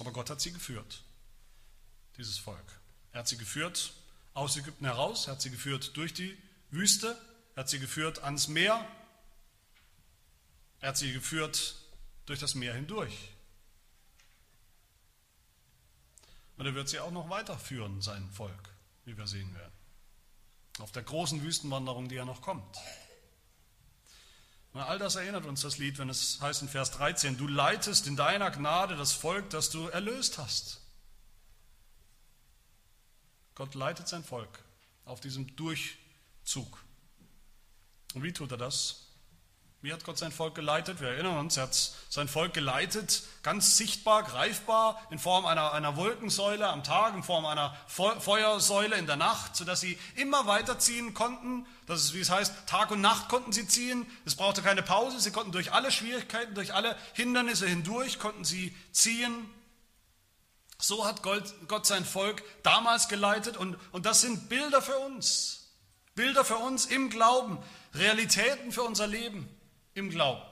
Aber 0.00 0.12
Gott 0.12 0.30
hat 0.30 0.40
sie 0.40 0.52
geführt, 0.52 1.02
dieses 2.16 2.38
Volk. 2.38 2.80
Er 3.12 3.20
hat 3.20 3.28
sie 3.28 3.36
geführt 3.36 3.92
aus 4.34 4.56
Ägypten 4.56 4.84
heraus, 4.84 5.26
er 5.26 5.34
hat 5.34 5.42
sie 5.42 5.50
geführt 5.50 5.96
durch 5.96 6.14
die 6.14 6.36
Wüste, 6.70 7.16
er 7.54 7.60
hat 7.60 7.68
sie 7.68 7.80
geführt 7.80 8.22
ans 8.22 8.48
Meer, 8.48 8.86
er 10.80 10.90
hat 10.90 10.96
sie 10.96 11.12
geführt 11.12 11.76
durch 12.26 12.38
das 12.38 12.54
Meer 12.54 12.74
hindurch. 12.74 13.30
Und 16.58 16.66
er 16.66 16.74
wird 16.74 16.88
sie 16.88 16.98
auch 16.98 17.12
noch 17.12 17.30
weiterführen, 17.30 18.02
sein 18.02 18.28
Volk, 18.30 18.68
wie 19.04 19.16
wir 19.16 19.26
sehen 19.26 19.54
werden. 19.54 19.72
Auf 20.80 20.92
der 20.92 21.04
großen 21.04 21.42
Wüstenwanderung, 21.42 22.08
die 22.08 22.16
ja 22.16 22.24
noch 22.24 22.42
kommt. 22.42 22.76
Und 24.72 24.80
all 24.80 24.98
das 24.98 25.16
erinnert 25.16 25.46
uns 25.46 25.62
das 25.62 25.78
Lied, 25.78 25.98
wenn 25.98 26.10
es 26.10 26.40
heißt 26.40 26.62
in 26.62 26.68
Vers 26.68 26.90
13, 26.90 27.36
du 27.36 27.46
leitest 27.46 28.06
in 28.06 28.16
deiner 28.16 28.50
Gnade 28.50 28.96
das 28.96 29.12
Volk, 29.12 29.50
das 29.50 29.70
du 29.70 29.86
erlöst 29.86 30.38
hast. 30.38 30.80
Gott 33.54 33.74
leitet 33.74 34.08
sein 34.08 34.22
Volk 34.22 34.62
auf 35.04 35.20
diesem 35.20 35.56
Durchzug. 35.56 36.84
Und 38.14 38.22
wie 38.22 38.32
tut 38.32 38.50
er 38.50 38.58
das? 38.58 39.07
Wie 39.80 39.92
hat 39.92 40.02
Gott 40.02 40.18
sein 40.18 40.32
Volk 40.32 40.56
geleitet? 40.56 41.00
Wir 41.00 41.10
erinnern 41.10 41.38
uns, 41.38 41.56
er 41.56 41.64
hat 41.64 41.92
sein 42.08 42.26
Volk 42.26 42.52
geleitet, 42.52 43.22
ganz 43.44 43.76
sichtbar, 43.76 44.24
greifbar, 44.24 45.00
in 45.10 45.20
Form 45.20 45.46
einer, 45.46 45.72
einer 45.72 45.94
Wolkensäule 45.94 46.66
am 46.66 46.82
Tag, 46.82 47.14
in 47.14 47.22
Form 47.22 47.46
einer 47.46 47.76
Feuersäule 47.86 48.96
in 48.96 49.06
der 49.06 49.14
Nacht, 49.14 49.54
sodass 49.54 49.80
sie 49.80 49.96
immer 50.16 50.48
weiterziehen 50.48 51.14
konnten. 51.14 51.64
Das 51.86 52.02
ist, 52.02 52.14
wie 52.14 52.20
es 52.20 52.28
heißt, 52.28 52.66
Tag 52.66 52.90
und 52.90 53.00
Nacht 53.00 53.28
konnten 53.28 53.52
sie 53.52 53.68
ziehen. 53.68 54.04
Es 54.24 54.34
brauchte 54.34 54.62
keine 54.62 54.82
Pause. 54.82 55.20
Sie 55.20 55.30
konnten 55.30 55.52
durch 55.52 55.72
alle 55.72 55.92
Schwierigkeiten, 55.92 56.56
durch 56.56 56.74
alle 56.74 56.96
Hindernisse 57.12 57.68
hindurch, 57.68 58.18
konnten 58.18 58.44
sie 58.44 58.76
ziehen. 58.90 59.48
So 60.80 61.06
hat 61.06 61.22
Gott, 61.22 61.54
Gott 61.68 61.86
sein 61.86 62.04
Volk 62.04 62.42
damals 62.64 63.06
geleitet 63.06 63.56
und, 63.56 63.76
und 63.92 64.06
das 64.06 64.22
sind 64.22 64.48
Bilder 64.48 64.82
für 64.82 64.98
uns. 64.98 65.68
Bilder 66.16 66.44
für 66.44 66.56
uns 66.56 66.86
im 66.86 67.10
Glauben, 67.10 67.58
Realitäten 67.94 68.72
für 68.72 68.82
unser 68.82 69.06
Leben 69.06 69.48
im 69.98 70.10
Glauben. 70.10 70.42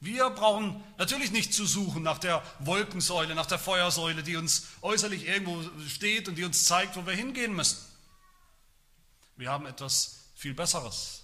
Wir 0.00 0.30
brauchen 0.30 0.82
natürlich 0.98 1.30
nicht 1.30 1.54
zu 1.54 1.64
suchen 1.64 2.02
nach 2.02 2.18
der 2.18 2.42
Wolkensäule, 2.58 3.36
nach 3.36 3.46
der 3.46 3.58
Feuersäule, 3.58 4.24
die 4.24 4.36
uns 4.36 4.66
äußerlich 4.82 5.28
irgendwo 5.28 5.62
steht 5.86 6.28
und 6.28 6.34
die 6.34 6.44
uns 6.44 6.64
zeigt, 6.64 6.96
wo 6.96 7.06
wir 7.06 7.14
hingehen 7.14 7.54
müssen. 7.54 7.78
Wir 9.36 9.50
haben 9.50 9.64
etwas 9.64 10.30
viel 10.34 10.54
Besseres 10.54 11.22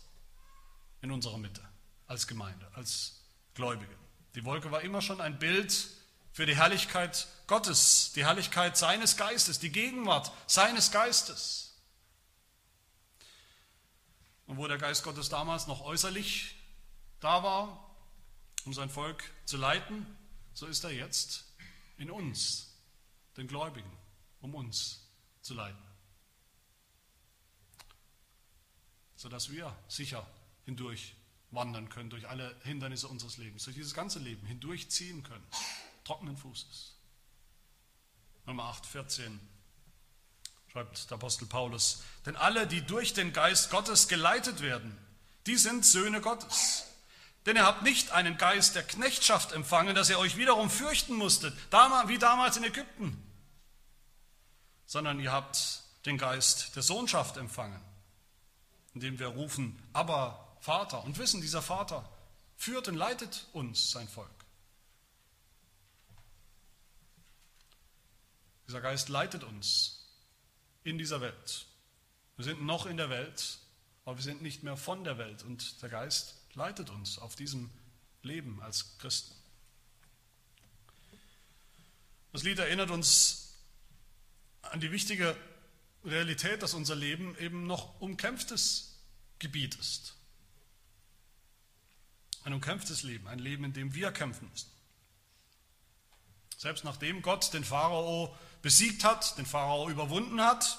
in 1.02 1.10
unserer 1.10 1.38
Mitte 1.38 1.60
als 2.06 2.28
Gemeinde, 2.28 2.70
als 2.74 3.20
Gläubige. 3.54 3.94
Die 4.36 4.44
Wolke 4.44 4.70
war 4.70 4.82
immer 4.82 5.02
schon 5.02 5.20
ein 5.20 5.40
Bild 5.40 5.88
für 6.32 6.46
die 6.46 6.54
Herrlichkeit 6.54 7.26
Gottes, 7.48 8.12
die 8.14 8.24
Herrlichkeit 8.24 8.76
seines 8.76 9.16
Geistes, 9.16 9.58
die 9.58 9.70
Gegenwart 9.70 10.30
seines 10.46 10.92
Geistes. 10.92 11.74
Und 14.46 14.56
wo 14.56 14.68
der 14.68 14.78
Geist 14.78 15.02
Gottes 15.02 15.28
damals 15.28 15.66
noch 15.66 15.80
äußerlich 15.80 16.54
da 17.20 17.42
war, 17.42 17.94
um 18.64 18.74
sein 18.74 18.90
Volk 18.90 19.24
zu 19.44 19.56
leiten, 19.56 20.06
so 20.54 20.66
ist 20.66 20.84
er 20.84 20.90
jetzt 20.90 21.44
in 21.96 22.10
uns, 22.10 22.74
den 23.36 23.48
Gläubigen, 23.48 23.90
um 24.40 24.54
uns 24.54 25.08
zu 25.40 25.54
leiten. 25.54 25.82
Sodass 29.16 29.50
wir 29.50 29.76
sicher 29.88 30.26
hindurch 30.64 31.14
wandern 31.50 31.88
können, 31.88 32.10
durch 32.10 32.28
alle 32.28 32.54
Hindernisse 32.64 33.08
unseres 33.08 33.36
Lebens, 33.36 33.64
durch 33.64 33.76
dieses 33.76 33.94
ganze 33.94 34.18
Leben 34.18 34.46
hindurchziehen 34.46 35.22
können, 35.22 35.46
trockenen 36.04 36.36
Fußes. 36.36 36.94
Nummer 38.46 38.64
8, 38.64 38.86
14 38.86 39.40
schreibt 40.70 41.10
der 41.10 41.16
Apostel 41.16 41.46
Paulus, 41.46 42.02
denn 42.26 42.36
alle, 42.36 42.66
die 42.66 42.82
durch 42.82 43.14
den 43.14 43.32
Geist 43.32 43.70
Gottes 43.70 44.08
geleitet 44.08 44.60
werden, 44.60 44.96
die 45.46 45.56
sind 45.56 45.84
Söhne 45.84 46.20
Gottes. 46.20 46.84
Denn 47.48 47.56
ihr 47.56 47.64
habt 47.64 47.82
nicht 47.82 48.10
einen 48.10 48.36
Geist 48.36 48.74
der 48.74 48.82
Knechtschaft 48.82 49.52
empfangen, 49.52 49.94
dass 49.94 50.10
ihr 50.10 50.18
euch 50.18 50.36
wiederum 50.36 50.68
fürchten 50.68 51.14
musstet, 51.14 51.56
wie 52.06 52.18
damals 52.18 52.58
in 52.58 52.64
Ägypten, 52.64 53.24
sondern 54.84 55.18
ihr 55.18 55.32
habt 55.32 55.80
den 56.04 56.18
Geist 56.18 56.76
der 56.76 56.82
Sohnschaft 56.82 57.38
empfangen, 57.38 57.80
indem 58.92 59.18
wir 59.18 59.28
rufen, 59.28 59.82
aber 59.94 60.58
Vater, 60.60 61.02
und 61.04 61.16
wissen, 61.16 61.40
dieser 61.40 61.62
Vater 61.62 62.06
führt 62.54 62.86
und 62.86 62.96
leitet 62.96 63.46
uns, 63.54 63.92
sein 63.92 64.08
Volk. 64.08 64.28
Dieser 68.66 68.82
Geist 68.82 69.08
leitet 69.08 69.42
uns 69.42 70.06
in 70.84 70.98
dieser 70.98 71.22
Welt. 71.22 71.64
Wir 72.36 72.44
sind 72.44 72.60
noch 72.60 72.84
in 72.84 72.98
der 72.98 73.08
Welt, 73.08 73.60
aber 74.04 74.18
wir 74.18 74.22
sind 74.22 74.42
nicht 74.42 74.64
mehr 74.64 74.76
von 74.76 75.02
der 75.02 75.16
Welt 75.16 75.44
und 75.44 75.80
der 75.80 75.88
Geist 75.88 76.37
leitet 76.58 76.90
uns 76.90 77.18
auf 77.18 77.36
diesem 77.36 77.70
Leben 78.22 78.60
als 78.60 78.98
Christen. 78.98 79.34
Das 82.32 82.42
Lied 82.42 82.58
erinnert 82.58 82.90
uns 82.90 83.54
an 84.62 84.80
die 84.80 84.92
wichtige 84.92 85.36
Realität, 86.04 86.62
dass 86.62 86.74
unser 86.74 86.96
Leben 86.96 87.38
eben 87.38 87.66
noch 87.66 88.00
umkämpftes 88.00 88.98
Gebiet 89.38 89.76
ist. 89.76 90.14
Ein 92.44 92.52
umkämpftes 92.52 93.02
Leben, 93.04 93.28
ein 93.28 93.38
Leben, 93.38 93.64
in 93.64 93.72
dem 93.72 93.94
wir 93.94 94.10
kämpfen 94.10 94.48
müssen. 94.50 94.70
Selbst 96.56 96.82
nachdem 96.84 97.22
Gott 97.22 97.54
den 97.54 97.64
Pharao 97.64 98.36
besiegt 98.62 99.04
hat, 99.04 99.38
den 99.38 99.46
Pharao 99.46 99.88
überwunden 99.88 100.40
hat, 100.40 100.78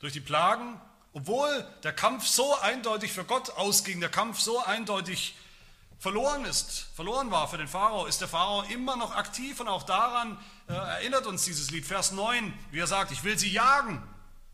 durch 0.00 0.12
die 0.12 0.20
Plagen, 0.20 0.80
obwohl 1.12 1.66
der 1.82 1.92
Kampf 1.92 2.26
so 2.26 2.58
eindeutig 2.60 3.12
für 3.12 3.24
Gott 3.24 3.50
ausging, 3.50 4.00
der 4.00 4.10
Kampf 4.10 4.40
so 4.40 4.62
eindeutig 4.64 5.34
verloren 5.98 6.44
ist, 6.44 6.86
verloren 6.94 7.30
war 7.30 7.48
für 7.48 7.58
den 7.58 7.68
Pharao, 7.68 8.06
ist 8.06 8.20
der 8.20 8.28
Pharao 8.28 8.62
immer 8.62 8.96
noch 8.96 9.14
aktiv 9.14 9.60
und 9.60 9.68
auch 9.68 9.82
daran 9.82 10.38
äh, 10.68 10.72
erinnert 10.72 11.26
uns 11.26 11.44
dieses 11.44 11.70
Lied, 11.70 11.84
Vers 11.84 12.12
9, 12.12 12.52
wie 12.70 12.78
er 12.78 12.86
sagt, 12.86 13.12
ich 13.12 13.22
will 13.24 13.38
sie 13.38 13.50
jagen. 13.50 14.02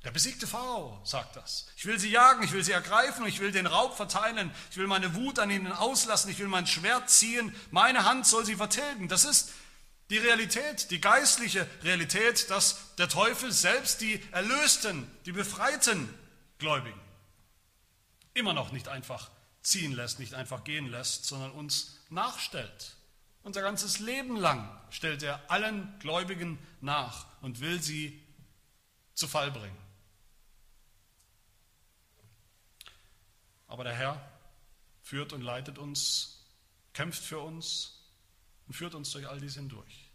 Der 0.03 0.11
besiegte 0.13 0.47
Pharao 0.47 1.01
sagt 1.05 1.37
das. 1.37 1.67
Ich 1.77 1.85
will 1.85 1.99
sie 1.99 2.11
jagen, 2.11 2.43
ich 2.43 2.53
will 2.53 2.63
sie 2.63 2.73
ergreifen, 2.73 3.27
ich 3.27 3.41
will 3.41 3.51
den 3.51 3.67
Raub 3.67 3.97
verteilen, 3.97 4.53
ich 4.71 4.77
will 4.77 4.87
meine 4.87 5.15
Wut 5.15 5.39
an 5.39 5.51
ihnen 5.51 5.73
auslassen, 5.73 6.31
ich 6.31 6.39
will 6.39 6.49
mein 6.49 6.67
Schwert 6.67 7.11
ziehen, 7.11 7.55
meine 7.71 8.05
Hand 8.05 8.27
soll 8.27 8.45
sie 8.45 8.57
vertilgen. 8.57 9.09
Das 9.09 9.25
ist 9.25 9.53
die 10.11 10.19
Realität, 10.19 10.91
die 10.91 11.01
geistliche 11.01 11.69
Realität, 11.83 12.51
dass 12.51 12.95
der 12.99 13.09
Teufel 13.09 13.51
selbst 13.51 14.01
die 14.01 14.23
Erlösten, 14.31 15.11
die 15.27 15.33
Befreiten 15.33 16.09
Gläubigen 16.59 17.01
immer 18.37 18.53
noch 18.53 18.71
nicht 18.71 18.89
einfach 18.89 19.31
ziehen 19.63 19.93
lässt, 19.93 20.21
nicht 20.21 20.35
einfach 20.35 20.63
gehen 20.63 20.87
lässt, 20.87 21.25
sondern 21.25 21.51
uns 21.53 21.99
nachstellt. 22.11 22.97
Unser 23.43 23.63
ganzes 23.63 23.99
Leben 23.99 24.37
lang 24.37 24.69
stellt 24.91 25.23
er 25.23 25.51
allen 25.51 25.99
Gläubigen 25.99 26.59
nach 26.81 27.27
und 27.41 27.61
will 27.61 27.83
sie 27.83 28.23
zu 29.15 29.27
Fall 29.27 29.51
bringen. 29.51 29.77
Aber 33.69 33.85
der 33.85 33.95
Herr 33.95 34.31
führt 35.03 35.33
und 35.33 35.43
leitet 35.43 35.79
uns, 35.79 36.45
kämpft 36.93 37.23
für 37.23 37.41
uns 37.41 38.03
und 38.67 38.75
führt 38.75 38.95
uns 38.95 39.11
durch 39.11 39.29
all 39.29 39.41
dies 39.41 39.55
hindurch. 39.55 40.11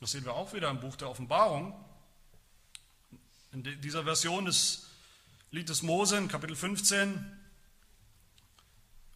Das 0.00 0.12
sehen 0.12 0.24
wir 0.24 0.34
auch 0.34 0.52
wieder 0.52 0.70
im 0.70 0.80
Buch 0.80 0.96
der 0.96 1.08
Offenbarung. 1.08 1.74
In 3.52 3.62
dieser 3.80 4.04
Version 4.04 4.44
des 4.44 4.86
Liedes 5.50 5.82
Mose 5.82 6.16
in 6.16 6.28
Kapitel 6.28 6.54
15 6.54 7.38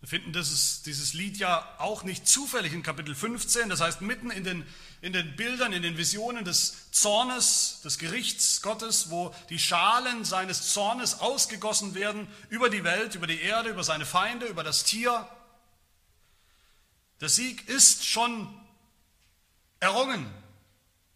wir 0.02 0.08
finden 0.08 0.32
dieses, 0.32 0.82
dieses 0.82 1.14
Lied 1.14 1.36
ja 1.36 1.76
auch 1.78 2.02
nicht 2.02 2.26
zufällig 2.26 2.72
in 2.72 2.82
Kapitel 2.82 3.14
15, 3.14 3.68
das 3.68 3.80
heißt 3.80 4.00
mitten 4.00 4.32
in 4.32 4.42
den, 4.42 4.66
in 5.00 5.12
den 5.12 5.36
Bildern, 5.36 5.72
in 5.72 5.82
den 5.82 5.96
Visionen 5.96 6.44
des 6.44 6.90
Zornes, 6.90 7.82
des 7.84 7.98
Gerichts 7.98 8.62
Gottes, 8.62 9.10
wo 9.10 9.32
die 9.48 9.60
Schalen 9.60 10.24
seines 10.24 10.72
Zornes 10.72 11.20
ausgegossen 11.20 11.94
werden 11.94 12.26
über 12.48 12.68
die 12.68 12.82
Welt, 12.82 13.14
über 13.14 13.28
die 13.28 13.40
Erde, 13.40 13.70
über 13.70 13.84
seine 13.84 14.04
Feinde, 14.04 14.46
über 14.46 14.64
das 14.64 14.82
Tier. 14.82 15.28
Der 17.20 17.28
Sieg 17.28 17.68
ist 17.68 18.04
schon 18.04 18.52
errungen 19.78 20.28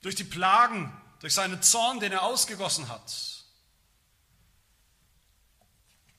durch 0.02 0.14
die 0.14 0.22
Plagen 0.22 0.96
durch 1.20 1.34
seinen 1.34 1.62
Zorn, 1.62 2.00
den 2.00 2.12
er 2.12 2.22
ausgegossen 2.22 2.88
hat. 2.88 3.44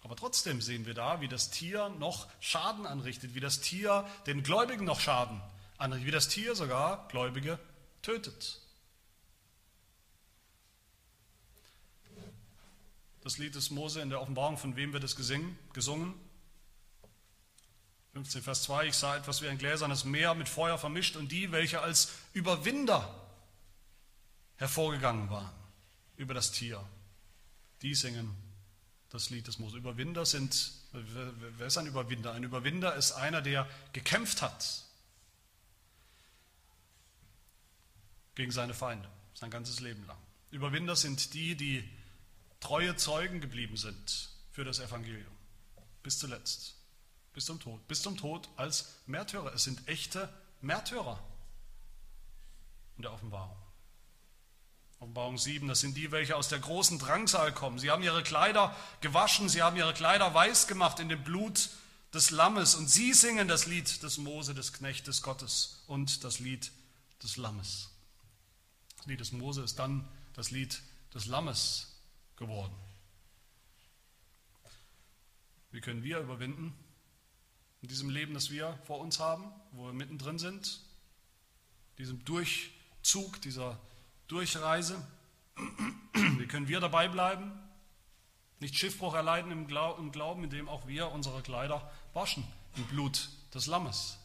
Aber 0.08 0.16
trotzdem 0.16 0.62
sehen 0.62 0.86
wir 0.86 0.94
da, 0.94 1.20
wie 1.20 1.28
das 1.28 1.50
Tier 1.50 1.90
noch 1.90 2.28
Schaden 2.40 2.86
anrichtet, 2.86 3.36
wie 3.36 3.42
das 3.42 3.60
Tier 3.60 4.08
den 4.26 4.42
Gläubigen 4.42 4.86
noch 4.86 5.02
Schaden 5.02 5.42
anrichtet, 5.78 6.08
wie 6.08 6.12
das 6.12 6.30
Tier 6.30 6.56
sogar 6.56 7.08
Gläubige 7.10 7.60
tötet. 8.02 8.62
Das 13.22 13.38
Lied 13.38 13.56
des 13.56 13.70
Mose 13.70 14.00
in 14.00 14.10
der 14.10 14.22
Offenbarung, 14.22 14.58
von 14.58 14.78
wem 14.78 14.94
wird 14.94 15.04
es 15.04 15.18
gesungen? 15.18 15.58
15 18.14 18.42
Vers 18.42 18.64
2, 18.64 18.88
ich 18.88 18.96
sah 18.96 19.18
etwas 19.18 19.42
wie 19.42 19.50
ein 19.50 19.58
gläsernes 19.58 20.06
Meer 20.06 20.34
mit 20.34 20.48
Feuer 20.48 20.78
vermischt 20.78 21.18
und 21.18 21.34
die, 21.34 21.52
welche 21.52 21.82
als 21.82 22.14
Überwinder 22.32 23.27
hervorgegangen 24.58 25.30
waren 25.30 25.54
über 26.18 26.34
das 26.34 26.52
Tier. 26.52 26.84
Die 27.82 27.96
singen 27.96 28.36
das 29.10 29.30
Lied 29.30 29.48
des 29.48 29.60
Mose. 29.60 29.78
Überwinder 29.78 30.26
sind 30.26 30.78
wer 30.92 31.68
ist 31.68 31.78
ein 31.78 31.88
Überwinder? 31.88 32.34
Ein 32.34 32.44
Überwinder 32.44 32.96
ist 32.96 33.14
einer, 33.14 33.42
der 33.42 33.68
gekämpft 33.94 34.42
hat 34.42 34.84
gegen 38.36 38.52
seine 38.52 38.74
Feinde, 38.74 39.10
sein 39.34 39.50
ganzes 39.50 39.80
Leben 39.80 40.06
lang. 40.06 40.18
Überwinder 40.52 40.96
sind 40.96 41.34
die, 41.34 41.56
die 41.56 41.88
treue 42.60 42.96
Zeugen 42.96 43.42
geblieben 43.42 43.78
sind 43.78 44.30
für 44.52 44.64
das 44.64 44.80
Evangelium. 44.80 45.36
Bis 46.04 46.20
zuletzt. 46.20 46.76
Bis 47.34 47.46
zum 47.46 47.60
Tod. 47.60 47.86
Bis 47.88 48.02
zum 48.02 48.18
Tod 48.18 48.50
als 48.56 48.96
Märtyrer. 49.06 49.54
Es 49.54 49.64
sind 49.64 49.88
echte 49.88 50.34
Märtyrer 50.62 51.24
in 52.96 53.04
der 53.04 53.12
Offenbarung. 53.12 53.58
Offenbarung 55.00 55.38
7, 55.38 55.68
das 55.68 55.82
sind 55.82 55.96
die, 55.96 56.12
welche 56.12 56.36
aus 56.36 56.50
der 56.50 56.60
großen 56.60 56.98
Drangsal 56.98 57.54
kommen. 57.54 57.78
Sie 57.78 57.92
haben 57.92 58.02
ihre 58.02 58.24
Kleider 58.24 58.76
gewaschen, 59.02 59.48
sie 59.48 59.62
haben 59.62 59.78
ihre 59.78 59.94
Kleider 59.94 60.34
weiß 60.34 60.68
gemacht 60.68 61.00
in 61.00 61.08
dem 61.08 61.24
Blut 61.24 61.70
des 62.14 62.32
Lammes 62.32 62.74
und 62.74 62.90
sie 62.90 63.14
singen 63.14 63.48
das 63.48 63.68
Lied 63.68 64.02
des 64.02 64.18
Mose, 64.18 64.56
des 64.56 64.74
Knechtes 64.74 65.22
Gottes 65.22 65.84
und 65.86 66.24
das 66.24 66.40
Lied 66.40 66.72
des 67.22 67.38
Lammes. 67.38 67.92
Das 68.98 69.06
Lied 69.06 69.20
des 69.20 69.32
Mose 69.34 69.62
ist 69.62 69.78
dann 69.78 70.08
das 70.34 70.50
Lied 70.50 70.82
des 71.14 71.28
Lammes 71.28 71.96
geworden. 72.36 72.76
Wie 75.70 75.82
können 75.82 76.02
wir 76.02 76.20
überwinden 76.20 76.74
in 77.84 77.88
diesem 77.88 78.10
Leben, 78.10 78.34
das 78.34 78.50
wir 78.50 78.80
vor 78.86 79.00
uns 79.00 79.20
haben, 79.20 79.52
wo 79.74 79.86
wir 79.86 79.94
mittendrin 79.94 80.40
sind, 80.40 80.82
diesem 82.00 82.26
Durchzug, 82.26 83.40
dieser 83.42 83.80
Durchreise? 84.28 85.06
Wie 86.14 86.48
können 86.48 86.68
wir 86.68 86.80
dabei 86.80 87.08
bleiben? 87.08 87.52
Nicht 88.60 88.76
Schiffbruch 88.76 89.14
erleiden 89.14 89.52
im 89.52 89.68
Glauben, 89.68 90.44
indem 90.44 90.68
auch 90.68 90.88
wir 90.88 91.12
unsere 91.12 91.42
Kleider 91.42 91.90
waschen 92.14 92.46
im 92.76 92.86
Blut 92.86 93.30
des 93.54 93.68
Lammes. 93.68 94.18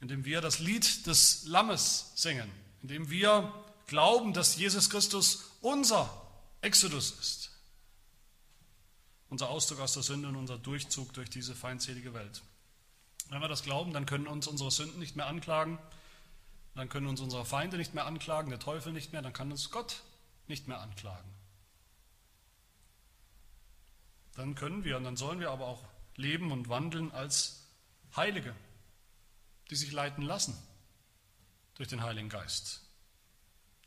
Indem 0.00 0.24
wir 0.24 0.40
das 0.40 0.58
Lied 0.58 1.06
des 1.06 1.44
Lammes 1.46 2.12
singen, 2.14 2.50
indem 2.82 3.10
wir 3.10 3.52
glauben, 3.86 4.32
dass 4.32 4.56
Jesus 4.56 4.90
Christus 4.90 5.50
unser 5.60 6.08
Exodus 6.60 7.12
ist. 7.12 7.50
Unser 9.28 9.48
Auszug 9.48 9.80
aus 9.80 9.92
der 9.92 10.02
Sünde 10.02 10.28
und 10.28 10.36
unser 10.36 10.58
Durchzug 10.58 11.12
durch 11.12 11.28
diese 11.28 11.54
feindselige 11.54 12.14
Welt. 12.14 12.42
Wenn 13.30 13.40
wir 13.40 13.48
das 13.48 13.62
glauben, 13.62 13.92
dann 13.92 14.06
können 14.06 14.26
uns 14.26 14.46
unsere 14.46 14.70
Sünden 14.70 14.98
nicht 14.98 15.16
mehr 15.16 15.26
anklagen, 15.26 15.78
dann 16.74 16.88
können 16.88 17.06
uns 17.06 17.20
unsere 17.20 17.44
Feinde 17.44 17.76
nicht 17.76 17.94
mehr 17.94 18.06
anklagen, 18.06 18.50
der 18.50 18.58
Teufel 18.58 18.92
nicht 18.92 19.12
mehr, 19.12 19.22
dann 19.22 19.32
kann 19.32 19.50
uns 19.50 19.70
Gott 19.70 20.02
nicht 20.46 20.68
mehr 20.68 20.80
anklagen. 20.80 21.32
Dann 24.34 24.54
können 24.54 24.84
wir 24.84 24.96
und 24.96 25.04
dann 25.04 25.16
sollen 25.16 25.40
wir 25.40 25.50
aber 25.50 25.66
auch 25.66 25.84
leben 26.16 26.50
und 26.50 26.68
wandeln 26.68 27.12
als 27.12 27.68
Heilige, 28.16 28.54
die 29.70 29.76
sich 29.76 29.92
leiten 29.92 30.22
lassen 30.22 30.56
durch 31.76 31.88
den 31.88 32.02
Heiligen 32.02 32.28
Geist 32.28 32.84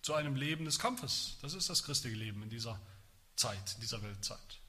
zu 0.02 0.14
einem 0.14 0.38
Leben 0.38 0.64
des 0.64 0.80
Kampfes. 0.80 1.38
Das 1.42 1.54
ist 1.54 1.70
das 1.70 1.84
christliche 1.84 2.16
Leben 2.16 2.42
in 2.42 2.50
dieser 2.50 2.80
Zeit, 3.36 3.74
in 3.76 3.82
dieser 3.82 4.02
Weltzeit. 4.04 4.62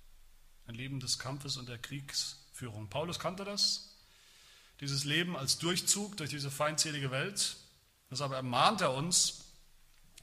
Ein 0.67 0.75
Leben 0.75 0.99
des 0.99 1.21
Kampfes 1.21 1.57
und 1.57 1.69
der 1.69 1.79
Kriegsführung. 1.79 2.89
Paulus 2.89 3.21
kannte 3.21 3.45
das, 3.45 3.95
dieses 4.81 5.05
Leben 5.05 5.37
als 5.37 5.59
Durchzug 5.59 6.17
durch 6.17 6.31
diese 6.31 6.51
feindselige 6.51 7.13
Welt. 7.13 7.57
Deshalb 8.11 8.33
ermahnt 8.33 8.81
er 8.81 8.95
uns, 8.95 9.45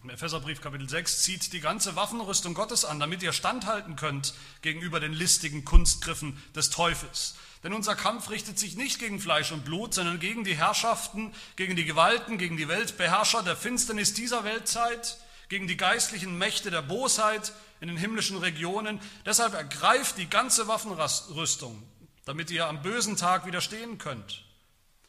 im 0.05 0.09
Epheserbrief 0.11 0.61
Kapitel 0.61 0.87
6 0.87 1.23
zieht 1.23 1.51
die 1.51 1.59
ganze 1.59 1.95
Waffenrüstung 1.95 2.53
Gottes 2.53 2.85
an, 2.85 2.99
damit 2.99 3.23
ihr 3.23 3.33
standhalten 3.33 3.95
könnt 3.95 4.35
gegenüber 4.61 4.99
den 4.99 5.13
listigen 5.13 5.65
Kunstgriffen 5.65 6.39
des 6.55 6.69
Teufels. 6.69 7.35
Denn 7.63 7.73
unser 7.73 7.95
Kampf 7.95 8.29
richtet 8.29 8.59
sich 8.59 8.75
nicht 8.75 8.99
gegen 8.99 9.19
Fleisch 9.19 9.51
und 9.51 9.65
Blut, 9.65 9.95
sondern 9.95 10.19
gegen 10.19 10.43
die 10.43 10.55
Herrschaften, 10.55 11.33
gegen 11.55 11.75
die 11.75 11.85
Gewalten, 11.85 12.37
gegen 12.37 12.55
die 12.55 12.67
Weltbeherrscher 12.67 13.41
der 13.41 13.55
Finsternis 13.55 14.13
dieser 14.13 14.43
Weltzeit, 14.43 15.17
gegen 15.49 15.67
die 15.67 15.77
geistlichen 15.77 16.37
Mächte 16.37 16.69
der 16.69 16.83
Bosheit 16.83 17.53
in 17.81 17.87
den 17.87 17.97
himmlischen 17.97 18.37
Regionen. 18.37 18.99
Deshalb 19.25 19.55
ergreift 19.55 20.19
die 20.19 20.29
ganze 20.29 20.67
Waffenrüstung, 20.67 21.81
damit 22.25 22.51
ihr 22.51 22.67
am 22.67 22.83
bösen 22.83 23.17
Tag 23.17 23.47
widerstehen 23.47 23.97
könnt 23.97 24.43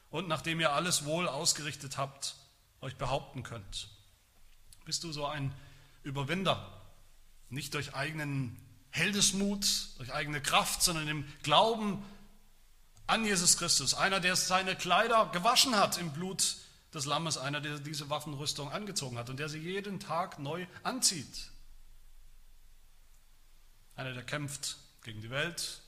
und 0.08 0.28
nachdem 0.28 0.58
ihr 0.58 0.72
alles 0.72 1.04
wohl 1.04 1.28
ausgerichtet 1.28 1.98
habt, 1.98 2.36
euch 2.86 2.96
behaupten 2.96 3.42
könnt. 3.42 3.88
Bist 4.84 5.04
du 5.04 5.12
so 5.12 5.26
ein 5.26 5.52
Überwinder, 6.04 6.72
nicht 7.50 7.74
durch 7.74 7.94
eigenen 7.94 8.56
Heldesmut, 8.90 9.66
durch 9.98 10.12
eigene 10.12 10.40
Kraft, 10.40 10.82
sondern 10.82 11.08
im 11.08 11.24
Glauben 11.42 12.02
an 13.06 13.24
Jesus 13.24 13.58
Christus. 13.58 13.94
Einer, 13.94 14.20
der 14.20 14.36
seine 14.36 14.76
Kleider 14.76 15.28
gewaschen 15.32 15.76
hat 15.76 15.98
im 15.98 16.12
Blut 16.12 16.56
des 16.94 17.04
Lammes, 17.06 17.36
einer, 17.36 17.60
der 17.60 17.78
diese 17.80 18.08
Waffenrüstung 18.08 18.70
angezogen 18.70 19.18
hat 19.18 19.28
und 19.28 19.38
der 19.38 19.48
sie 19.48 19.58
jeden 19.58 20.00
Tag 20.00 20.38
neu 20.38 20.66
anzieht. 20.82 21.50
Einer, 23.96 24.12
der 24.12 24.22
kämpft 24.22 24.76
gegen 25.02 25.20
die 25.20 25.30
Welt, 25.30 25.82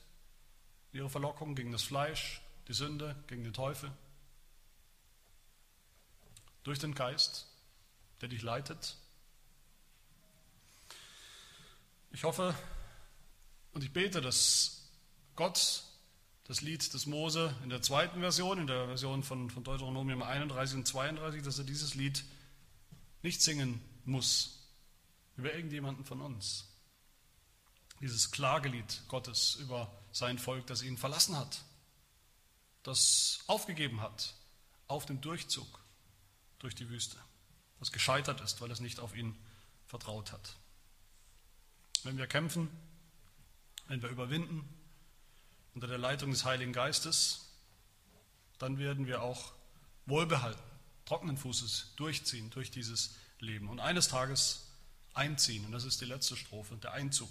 ihre 0.91 1.09
Verlockung, 1.09 1.55
gegen 1.55 1.71
das 1.71 1.83
Fleisch, 1.83 2.41
die 2.67 2.73
Sünde, 2.73 3.15
gegen 3.27 3.43
den 3.43 3.53
Teufel. 3.53 3.91
Durch 6.69 6.77
den 6.77 6.93
Geist, 6.93 7.47
der 8.21 8.29
dich 8.29 8.43
leitet. 8.43 8.95
Ich 12.11 12.23
hoffe 12.25 12.53
und 13.71 13.83
ich 13.83 13.91
bete, 13.91 14.21
dass 14.21 14.87
Gott 15.35 15.81
das 16.43 16.61
Lied 16.61 16.93
des 16.93 17.07
Mose 17.07 17.55
in 17.63 17.71
der 17.71 17.81
zweiten 17.81 18.19
Version, 18.19 18.59
in 18.59 18.67
der 18.67 18.85
Version 18.85 19.23
von, 19.23 19.49
von 19.49 19.63
Deuteronomium 19.63 20.21
31 20.21 20.77
und 20.77 20.87
32, 20.87 21.41
dass 21.41 21.57
er 21.57 21.63
dieses 21.63 21.95
Lied 21.95 22.23
nicht 23.23 23.41
singen 23.41 23.81
muss 24.05 24.69
über 25.37 25.51
irgendjemanden 25.51 26.05
von 26.05 26.21
uns. 26.21 26.67
Dieses 27.99 28.29
Klagelied 28.29 29.01
Gottes 29.07 29.55
über 29.55 29.91
sein 30.11 30.37
Volk, 30.37 30.67
das 30.67 30.83
ihn 30.83 30.99
verlassen 30.99 31.35
hat, 31.35 31.63
das 32.83 33.39
aufgegeben 33.47 34.01
hat 34.01 34.35
auf 34.87 35.07
dem 35.07 35.19
Durchzug 35.19 35.79
durch 36.59 36.75
die 36.75 36.89
Wüste, 36.89 37.17
das 37.79 37.91
gescheitert 37.91 38.41
ist, 38.41 38.61
weil 38.61 38.71
es 38.71 38.79
nicht 38.79 38.99
auf 38.99 39.15
ihn 39.15 39.35
vertraut 39.87 40.31
hat. 40.31 40.55
Wenn 42.03 42.17
wir 42.17 42.27
kämpfen, 42.27 42.69
wenn 43.87 44.01
wir 44.01 44.09
überwinden, 44.09 44.67
unter 45.73 45.87
der 45.87 45.97
Leitung 45.97 46.31
des 46.31 46.45
Heiligen 46.45 46.73
Geistes, 46.73 47.49
dann 48.57 48.77
werden 48.77 49.07
wir 49.07 49.21
auch 49.21 49.53
wohlbehalten, 50.05 50.61
trockenen 51.05 51.37
Fußes 51.37 51.93
durchziehen 51.95 52.49
durch 52.49 52.71
dieses 52.71 53.15
Leben 53.39 53.69
und 53.69 53.79
eines 53.79 54.09
Tages 54.09 54.67
einziehen. 55.13 55.65
Und 55.65 55.71
das 55.71 55.85
ist 55.85 56.01
die 56.01 56.05
letzte 56.05 56.35
Strophe, 56.35 56.75
der 56.77 56.93
Einzug. 56.93 57.29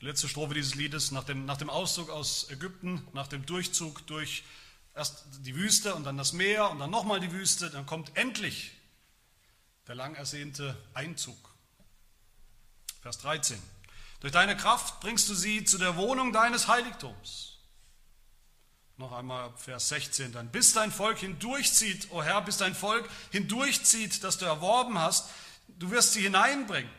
Die 0.00 0.06
letzte 0.06 0.28
Strophe 0.28 0.54
dieses 0.54 0.74
Liedes 0.74 1.10
nach 1.10 1.24
dem, 1.24 1.44
nach 1.44 1.56
dem 1.56 1.70
Auszug 1.70 2.10
aus 2.10 2.50
Ägypten, 2.50 3.06
nach 3.12 3.26
dem 3.26 3.46
Durchzug 3.46 4.06
durch 4.06 4.44
erst 4.94 5.24
die 5.40 5.54
Wüste 5.54 5.94
und 5.94 6.04
dann 6.04 6.16
das 6.16 6.32
Meer 6.32 6.70
und 6.70 6.78
dann 6.78 6.90
nochmal 6.90 7.20
die 7.20 7.32
Wüste, 7.32 7.70
dann 7.70 7.86
kommt 7.86 8.16
endlich 8.16 8.72
der 9.86 9.94
lang 9.94 10.14
ersehnte 10.14 10.76
Einzug. 10.94 11.36
Vers 13.02 13.18
13. 13.18 13.60
Durch 14.20 14.32
deine 14.32 14.56
Kraft 14.56 15.00
bringst 15.00 15.28
du 15.28 15.34
sie 15.34 15.64
zu 15.64 15.76
der 15.76 15.96
Wohnung 15.96 16.32
deines 16.32 16.68
Heiligtums. 16.68 17.58
Noch 18.96 19.12
einmal 19.12 19.52
Vers 19.56 19.88
16 19.88 20.32
dann. 20.32 20.50
Bis 20.50 20.72
dein 20.72 20.92
Volk 20.92 21.18
hindurchzieht, 21.18 22.10
o 22.10 22.18
oh 22.18 22.22
Herr, 22.22 22.40
bis 22.40 22.56
dein 22.56 22.74
Volk 22.74 23.08
hindurchzieht, 23.32 24.22
das 24.22 24.38
du 24.38 24.46
erworben 24.46 24.98
hast, 24.98 25.28
du 25.68 25.90
wirst 25.90 26.12
sie 26.12 26.22
hineinbringen 26.22 26.90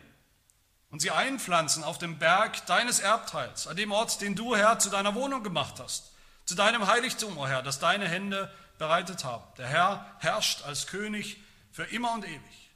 und 0.91 1.01
sie 1.01 1.11
einpflanzen 1.11 1.83
auf 1.83 1.97
dem 1.97 2.19
Berg 2.19 2.65
deines 2.67 2.99
Erbteils, 2.99 3.67
an 3.67 3.77
dem 3.77 3.91
Ort, 3.91 4.21
den 4.21 4.35
du, 4.35 4.55
Herr, 4.55 4.77
zu 4.77 4.89
deiner 4.89 5.15
Wohnung 5.15 5.41
gemacht 5.41 5.79
hast, 5.79 6.11
zu 6.45 6.55
deinem 6.55 6.87
Heiligtum, 6.87 7.37
o 7.37 7.43
oh 7.43 7.47
Herr, 7.47 7.61
das 7.63 7.79
deine 7.79 8.07
Hände 8.07 8.53
bereitet 8.77 9.23
haben. 9.23 9.43
Der 9.57 9.67
Herr 9.67 10.15
herrscht 10.19 10.63
als 10.63 10.87
König 10.87 11.37
für 11.71 11.83
immer 11.83 12.13
und 12.13 12.25
ewig. 12.25 12.71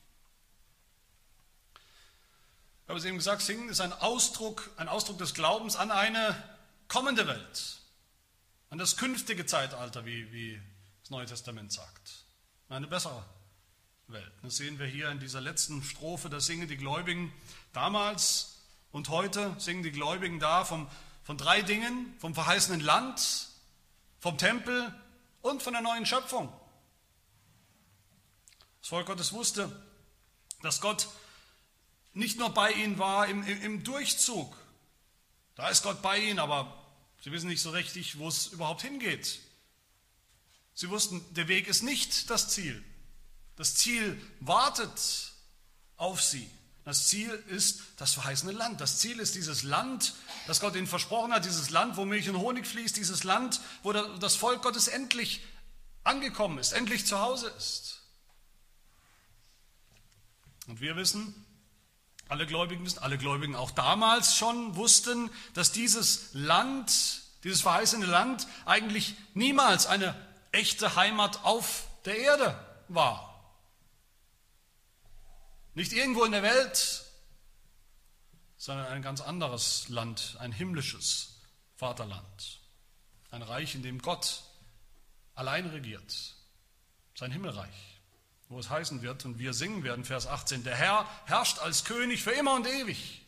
Ich 2.84 2.90
habe 2.90 2.98
es 2.98 3.06
eben 3.06 3.18
gesagt, 3.18 3.44
Singen 3.44 3.70
ist 3.70 3.82
ein 3.82 3.94
Ausdruck, 3.94 4.72
ein 4.78 4.88
Ausdruck 4.88 5.20
des 5.20 5.36
Glaubens 5.36 5.76
an 5.76 5.92
eine 5.92 6.36
kommende 6.88 7.28
Welt, 7.28 7.78
an 8.72 8.80
das 8.80 8.98
künftige 8.98 9.46
Zeitalter, 9.46 10.06
wie, 10.06 10.32
wie 10.32 10.60
das 11.02 11.12
Neue 11.12 11.28
Testament 11.28 11.72
sagt. 11.72 12.26
Eine 12.68 12.88
bessere 12.88 13.24
Welt. 14.08 14.32
Das 14.42 14.58
sehen 14.58 14.80
wir 14.80 14.88
hier 14.88 15.10
in 15.12 15.20
dieser 15.20 15.40
letzten 15.40 15.84
Strophe, 15.84 16.30
da 16.30 16.40
singen 16.40 16.68
die 16.68 16.78
Gläubigen 16.78 17.32
damals 17.74 18.58
und 18.92 19.10
heute 19.10 19.56
singen 19.60 19.84
die 19.84 19.92
Gläubigen 19.92 20.40
da 20.40 20.66
vom, 20.66 20.90
von 21.24 21.38
drei 21.38 21.62
Dingen, 21.62 22.16
vom 22.18 22.34
verheißenen 22.34 22.80
Land, 22.80 23.49
vom 24.20 24.38
Tempel 24.38 24.94
und 25.42 25.64
von 25.64 25.74
der 25.74 25.82
neuen 25.82 26.06
Schöpfung. 26.06 26.52
Das 28.82 28.90
Volk 28.90 29.08
Gottes 29.08 29.34
wusste, 29.34 29.72
dass 30.62 30.82
Gott 30.82 31.08
nicht 32.14 32.38
nur 32.38 32.54
bei 32.54 32.72
ihnen 32.72 32.98
war 32.98 33.28
im, 33.28 33.44
im, 33.44 33.84
Durchzug 33.84 34.56
Da 35.56 35.70
ist 35.70 35.84
Gott 35.84 36.02
bei 36.02 36.18
ihnen, 36.18 36.40
aber 36.40 36.76
sie 37.24 37.32
wissen 37.32 37.48
nicht 37.48 37.62
so 37.62 37.70
richtig, 37.70 38.18
wo 38.18 38.28
es 38.28 38.48
überhaupt 38.48 38.82
hingeht. 38.82 39.40
Sie 40.74 40.90
wussten, 40.90 41.24
der 41.34 41.48
Weg 41.48 41.68
ist 41.68 41.84
nicht 41.84 42.30
das 42.30 42.50
Ziel. 42.50 42.84
Das 43.56 43.76
Ziel 43.76 44.20
wartet 44.40 45.34
auf 45.98 46.22
sie. 46.22 46.50
Das 46.86 47.08
Ziel 47.08 47.30
ist 47.50 47.82
das 47.98 48.14
verheißene 48.14 48.54
Land. 48.54 48.82
Das 48.82 49.00
Ziel 49.00 49.20
ist 49.20 49.36
dieses 49.36 49.64
Land, 49.64 50.16
das 50.50 50.60
Gott 50.60 50.76
ihnen 50.76 50.88
versprochen 50.88 51.32
hat, 51.32 51.46
dieses 51.46 51.70
Land, 51.70 51.96
wo 51.96 52.06
Milch 52.06 52.28
und 52.28 52.40
Honig 52.40 52.66
fließt, 52.66 52.98
dieses 52.98 53.24
Land, 53.24 53.62
wo 53.84 53.94
das 53.94 54.36
Volk 54.36 54.64
Gottes 54.64 54.88
endlich 54.88 55.42
angekommen 56.04 56.58
ist, 56.58 56.72
endlich 56.72 57.06
zu 57.06 57.20
Hause 57.20 57.54
ist. 57.56 58.02
Und 60.66 60.82
wir 60.82 60.96
wissen, 60.96 61.46
alle 62.30 62.48
Gläubigen 62.48 62.84
wissen, 62.84 62.98
alle 62.98 63.20
Gläubigen 63.20 63.56
auch 63.56 63.70
damals 63.70 64.36
schon 64.36 64.76
wussten, 64.76 65.30
dass 65.54 65.72
dieses 65.72 66.34
Land, 66.34 67.22
dieses 67.44 67.62
verheißene 67.62 68.08
Land 68.08 68.48
eigentlich 68.66 69.14
niemals 69.36 69.86
eine 69.86 70.16
echte 70.52 70.96
Heimat 70.96 71.44
auf 71.44 71.84
der 72.06 72.18
Erde 72.18 72.60
war. 72.88 73.54
Nicht 75.76 75.94
irgendwo 75.94 76.24
in 76.24 76.32
der 76.32 76.42
Welt, 76.42 77.06
sondern 78.60 78.88
ein 78.88 79.02
ganz 79.02 79.22
anderes 79.22 79.88
Land, 79.88 80.36
ein 80.40 80.52
himmlisches 80.52 81.40
Vaterland. 81.78 82.60
Ein 83.32 83.42
Reich, 83.42 83.74
in 83.74 83.84
dem 83.84 84.02
Gott 84.02 84.44
allein 85.34 85.66
regiert, 85.66 86.36
sein 87.16 87.32
Himmelreich, 87.32 88.02
wo 88.50 88.60
es 88.60 88.70
heißen 88.70 89.02
wird, 89.02 89.24
und 89.24 89.40
wir 89.40 89.54
singen 89.54 89.84
werden, 89.84 90.04
Vers 90.04 90.28
18, 90.28 90.66
der 90.66 90.76
Herr 90.76 91.10
herrscht 91.26 91.60
als 91.60 91.86
König 91.86 92.22
für 92.22 92.32
immer 92.32 92.54
und 92.56 92.68
ewig. 92.68 93.22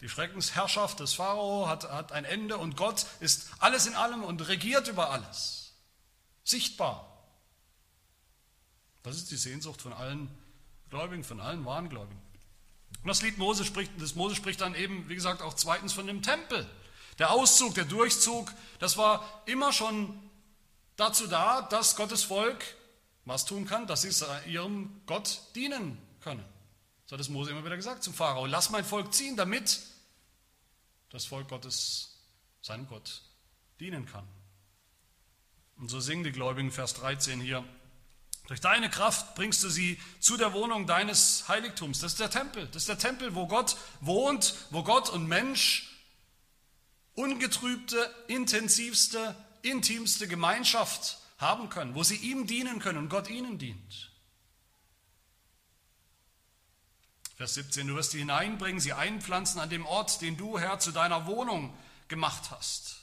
Die 0.00 0.08
Schreckensherrschaft 0.08 1.00
des 1.00 1.14
Pharao 1.14 1.66
hat, 1.68 1.90
hat 1.90 2.12
ein 2.12 2.24
Ende 2.24 2.56
und 2.56 2.76
Gott 2.76 3.06
ist 3.18 3.50
alles 3.58 3.86
in 3.86 3.94
allem 3.94 4.22
und 4.22 4.46
regiert 4.46 4.86
über 4.86 5.10
alles. 5.10 5.74
Sichtbar. 6.44 7.12
Das 9.02 9.16
ist 9.16 9.30
die 9.30 9.36
Sehnsucht 9.36 9.82
von 9.82 9.92
allen 9.92 10.30
Gläubigen, 10.90 11.24
von 11.24 11.40
allen 11.40 11.64
wahren 11.64 11.88
Gläubigen. 11.88 12.25
Und 13.02 13.08
das 13.08 13.22
Lied 13.22 13.38
Mose 13.38 13.64
spricht, 13.64 13.92
das 13.98 14.14
Mose 14.14 14.34
spricht 14.34 14.60
dann 14.60 14.74
eben, 14.74 15.08
wie 15.08 15.14
gesagt, 15.14 15.42
auch 15.42 15.54
zweitens 15.54 15.92
von 15.92 16.06
dem 16.06 16.22
Tempel. 16.22 16.68
Der 17.18 17.30
Auszug, 17.30 17.74
der 17.74 17.84
Durchzug, 17.84 18.52
das 18.78 18.96
war 18.96 19.42
immer 19.46 19.72
schon 19.72 20.18
dazu 20.96 21.26
da, 21.26 21.62
dass 21.62 21.96
Gottes 21.96 22.24
Volk 22.24 22.64
was 23.24 23.44
tun 23.44 23.66
kann, 23.66 23.86
dass 23.86 24.02
sie 24.02 24.24
ihrem 24.46 25.02
Gott 25.06 25.40
dienen 25.54 25.98
können. 26.20 26.44
So 27.06 27.14
hat 27.14 27.20
es 27.20 27.28
Mose 27.28 27.50
immer 27.50 27.64
wieder 27.64 27.76
gesagt 27.76 28.02
zum 28.02 28.14
Pharao. 28.14 28.46
Lass 28.46 28.70
mein 28.70 28.84
Volk 28.84 29.12
ziehen, 29.14 29.36
damit 29.36 29.80
das 31.10 31.24
Volk 31.24 31.48
Gottes 31.48 32.18
seinem 32.60 32.88
Gott 32.88 33.22
dienen 33.80 34.06
kann. 34.06 34.26
Und 35.76 35.88
so 35.88 36.00
singen 36.00 36.24
die 36.24 36.32
Gläubigen 36.32 36.72
Vers 36.72 36.94
13 36.94 37.40
hier. 37.40 37.64
Durch 38.46 38.60
deine 38.60 38.88
Kraft 38.88 39.34
bringst 39.34 39.62
du 39.64 39.68
sie 39.68 40.00
zu 40.20 40.36
der 40.36 40.52
Wohnung 40.52 40.86
deines 40.86 41.48
Heiligtums. 41.48 42.00
Das 42.00 42.12
ist 42.12 42.20
der 42.20 42.30
Tempel. 42.30 42.66
Das 42.68 42.82
ist 42.82 42.88
der 42.88 42.98
Tempel, 42.98 43.34
wo 43.34 43.46
Gott 43.46 43.76
wohnt, 44.00 44.54
wo 44.70 44.84
Gott 44.84 45.10
und 45.10 45.26
Mensch 45.26 45.90
ungetrübte, 47.14 48.14
intensivste, 48.28 49.34
intimste 49.62 50.28
Gemeinschaft 50.28 51.18
haben 51.38 51.68
können, 51.70 51.94
wo 51.94 52.04
sie 52.04 52.16
ihm 52.16 52.46
dienen 52.46 52.78
können 52.78 52.98
und 52.98 53.08
Gott 53.08 53.28
ihnen 53.28 53.58
dient. 53.58 54.12
Vers 57.36 57.54
17, 57.54 57.86
du 57.88 57.96
wirst 57.96 58.12
sie 58.12 58.20
hineinbringen, 58.20 58.80
sie 58.80 58.92
einpflanzen 58.92 59.60
an 59.60 59.68
dem 59.68 59.84
Ort, 59.84 60.22
den 60.22 60.36
du, 60.36 60.58
Herr, 60.58 60.78
zu 60.78 60.92
deiner 60.92 61.26
Wohnung 61.26 61.76
gemacht 62.08 62.50
hast. 62.50 63.02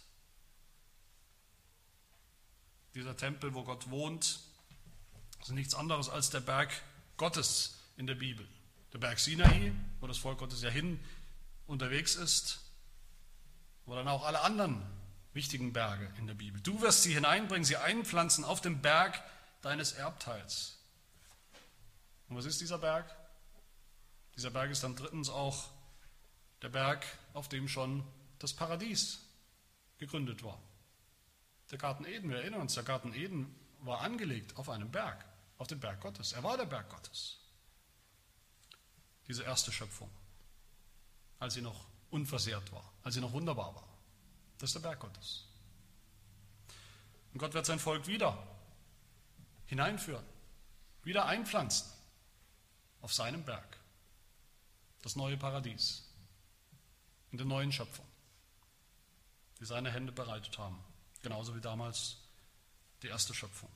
Dieser 2.96 3.16
Tempel, 3.18 3.54
wo 3.54 3.64
Gott 3.64 3.90
wohnt, 3.92 4.40
ist 5.50 5.56
nichts 5.56 5.76
anderes 5.76 6.10
als 6.10 6.30
der 6.30 6.40
Berg 6.40 6.72
Gottes 7.18 7.80
in 7.98 8.08
der 8.08 8.16
Bibel. 8.16 8.48
Der 8.94 9.00
Berg 9.00 9.20
Sinai, 9.20 9.74
wo 10.00 10.08
das 10.08 10.18
Volk 10.18 10.40
Gottes 10.40 10.62
ja 10.62 10.70
hin 10.70 11.00
unterwegs 11.68 12.16
ist, 12.16 12.60
wo 13.86 13.96
dann 13.96 14.08
auch 14.08 14.26
alle 14.26 14.42
anderen 14.42 14.82
wichtigen 15.34 15.74
Berge 15.74 16.12
in 16.18 16.28
der 16.28 16.36
Bibel. 16.36 16.62
Du 16.62 16.82
wirst 16.82 17.04
sie 17.04 17.14
hineinbringen, 17.14 17.66
sie 17.66 17.78
einpflanzen 17.78 18.44
auf 18.44 18.62
dem 18.62 18.82
Berg 18.82 19.22
deines 19.62 19.94
Erbteils. 19.94 20.78
Und 22.30 22.38
was 22.38 22.46
ist 22.46 22.62
dieser 22.62 22.78
Berg? 22.78 23.14
Dieser 24.36 24.52
Berg 24.52 24.72
ist 24.72 24.84
dann 24.84 24.96
drittens 24.96 25.30
auch 25.30 25.70
der 26.62 26.70
Berg, 26.70 27.06
auf 27.34 27.50
dem 27.50 27.68
schon 27.68 28.04
das 28.40 28.54
Paradies 28.54 29.20
gegründet 29.98 30.44
war. 30.44 30.60
Der 31.72 31.78
Garten 31.78 32.06
Eden, 32.06 32.30
wir 32.30 32.38
erinnern 32.38 32.62
uns, 32.62 32.76
der 32.76 32.84
Garten 32.84 33.14
Eden 33.14 33.54
war 33.80 34.02
angelegt 34.02 34.56
auf 34.58 34.70
einem 34.70 34.92
Berg, 34.92 35.26
auf 35.64 35.68
dem 35.70 35.80
Berg 35.80 36.02
Gottes. 36.02 36.34
Er 36.34 36.44
war 36.44 36.58
der 36.58 36.66
Berg 36.66 36.90
Gottes. 36.90 37.38
Diese 39.30 39.44
erste 39.44 39.72
Schöpfung, 39.72 40.10
als 41.40 41.54
sie 41.54 41.62
noch 41.62 41.86
unversehrt 42.12 42.70
war, 42.74 42.84
als 43.02 43.16
sie 43.16 43.22
noch 43.22 43.32
wunderbar 43.32 43.74
war. 43.74 43.88
Das 44.58 44.72
ist 44.72 44.74
der 44.74 44.82
Berg 44.82 45.00
Gottes. 45.00 45.46
Und 47.32 47.40
Gott 47.40 47.54
wird 47.54 47.66
sein 47.66 47.80
Volk 47.80 48.08
wieder 48.08 48.38
hineinführen, 49.68 50.26
wieder 51.04 51.28
einpflanzen 51.28 51.90
auf 53.02 53.14
seinem 53.14 53.46
Berg 53.46 53.78
das 55.02 55.16
neue 55.16 55.38
Paradies, 55.38 56.04
in 57.32 57.38
der 57.38 57.48
neuen 57.48 57.72
Schöpfung, 57.72 58.06
die 59.62 59.66
seine 59.66 59.92
Hände 59.92 60.12
bereitet 60.12 60.58
haben, 60.58 60.84
genauso 61.22 61.56
wie 61.56 61.62
damals 61.62 62.18
die 63.02 63.08
erste 63.08 63.34
Schöpfung. 63.34 63.70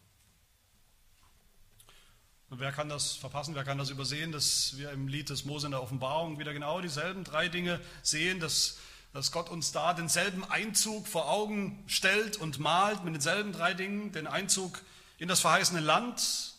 Und 2.49 2.59
wer 2.59 2.71
kann 2.71 2.87
das 2.87 3.13
verpassen, 3.13 3.55
wer 3.55 3.63
kann 3.63 3.77
das 3.77 3.89
übersehen, 3.89 4.31
dass 4.31 4.77
wir 4.77 4.91
im 4.91 5.07
Lied 5.07 5.29
des 5.29 5.43
Mose 5.43 5.67
in 5.67 5.71
der 5.71 5.83
Offenbarung 5.83 6.39
wieder 6.39 6.53
genau 6.53 6.79
dieselben 6.79 7.23
drei 7.23 7.49
Dinge 7.49 7.81
sehen, 8.03 8.39
dass, 8.39 8.77
dass 9.13 9.31
Gott 9.31 9.49
uns 9.49 9.73
da 9.73 9.93
denselben 9.93 10.45
Einzug 10.45 11.07
vor 11.07 11.29
Augen 11.29 11.83
stellt 11.87 12.37
und 12.37 12.59
malt 12.59 13.03
mit 13.03 13.13
denselben 13.13 13.51
drei 13.51 13.73
Dingen, 13.73 14.13
den 14.13 14.27
Einzug 14.27 14.81
in 15.17 15.27
das 15.27 15.41
verheißene 15.41 15.81
Land, 15.81 16.55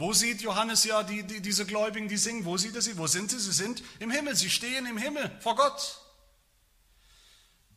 wo 0.00 0.14
sieht 0.14 0.40
Johannes 0.40 0.84
ja 0.84 1.02
die, 1.02 1.24
die, 1.24 1.42
diese 1.42 1.66
Gläubigen, 1.66 2.08
die 2.08 2.16
singen? 2.16 2.46
Wo 2.46 2.56
sieht 2.56 2.74
er 2.74 2.80
sie? 2.80 2.96
Wo 2.96 3.06
sind 3.06 3.30
sie? 3.30 3.38
Sie 3.38 3.52
sind 3.52 3.82
im 3.98 4.10
Himmel. 4.10 4.34
Sie 4.34 4.48
stehen 4.48 4.86
im 4.86 4.96
Himmel 4.96 5.30
vor 5.40 5.56
Gott. 5.56 6.00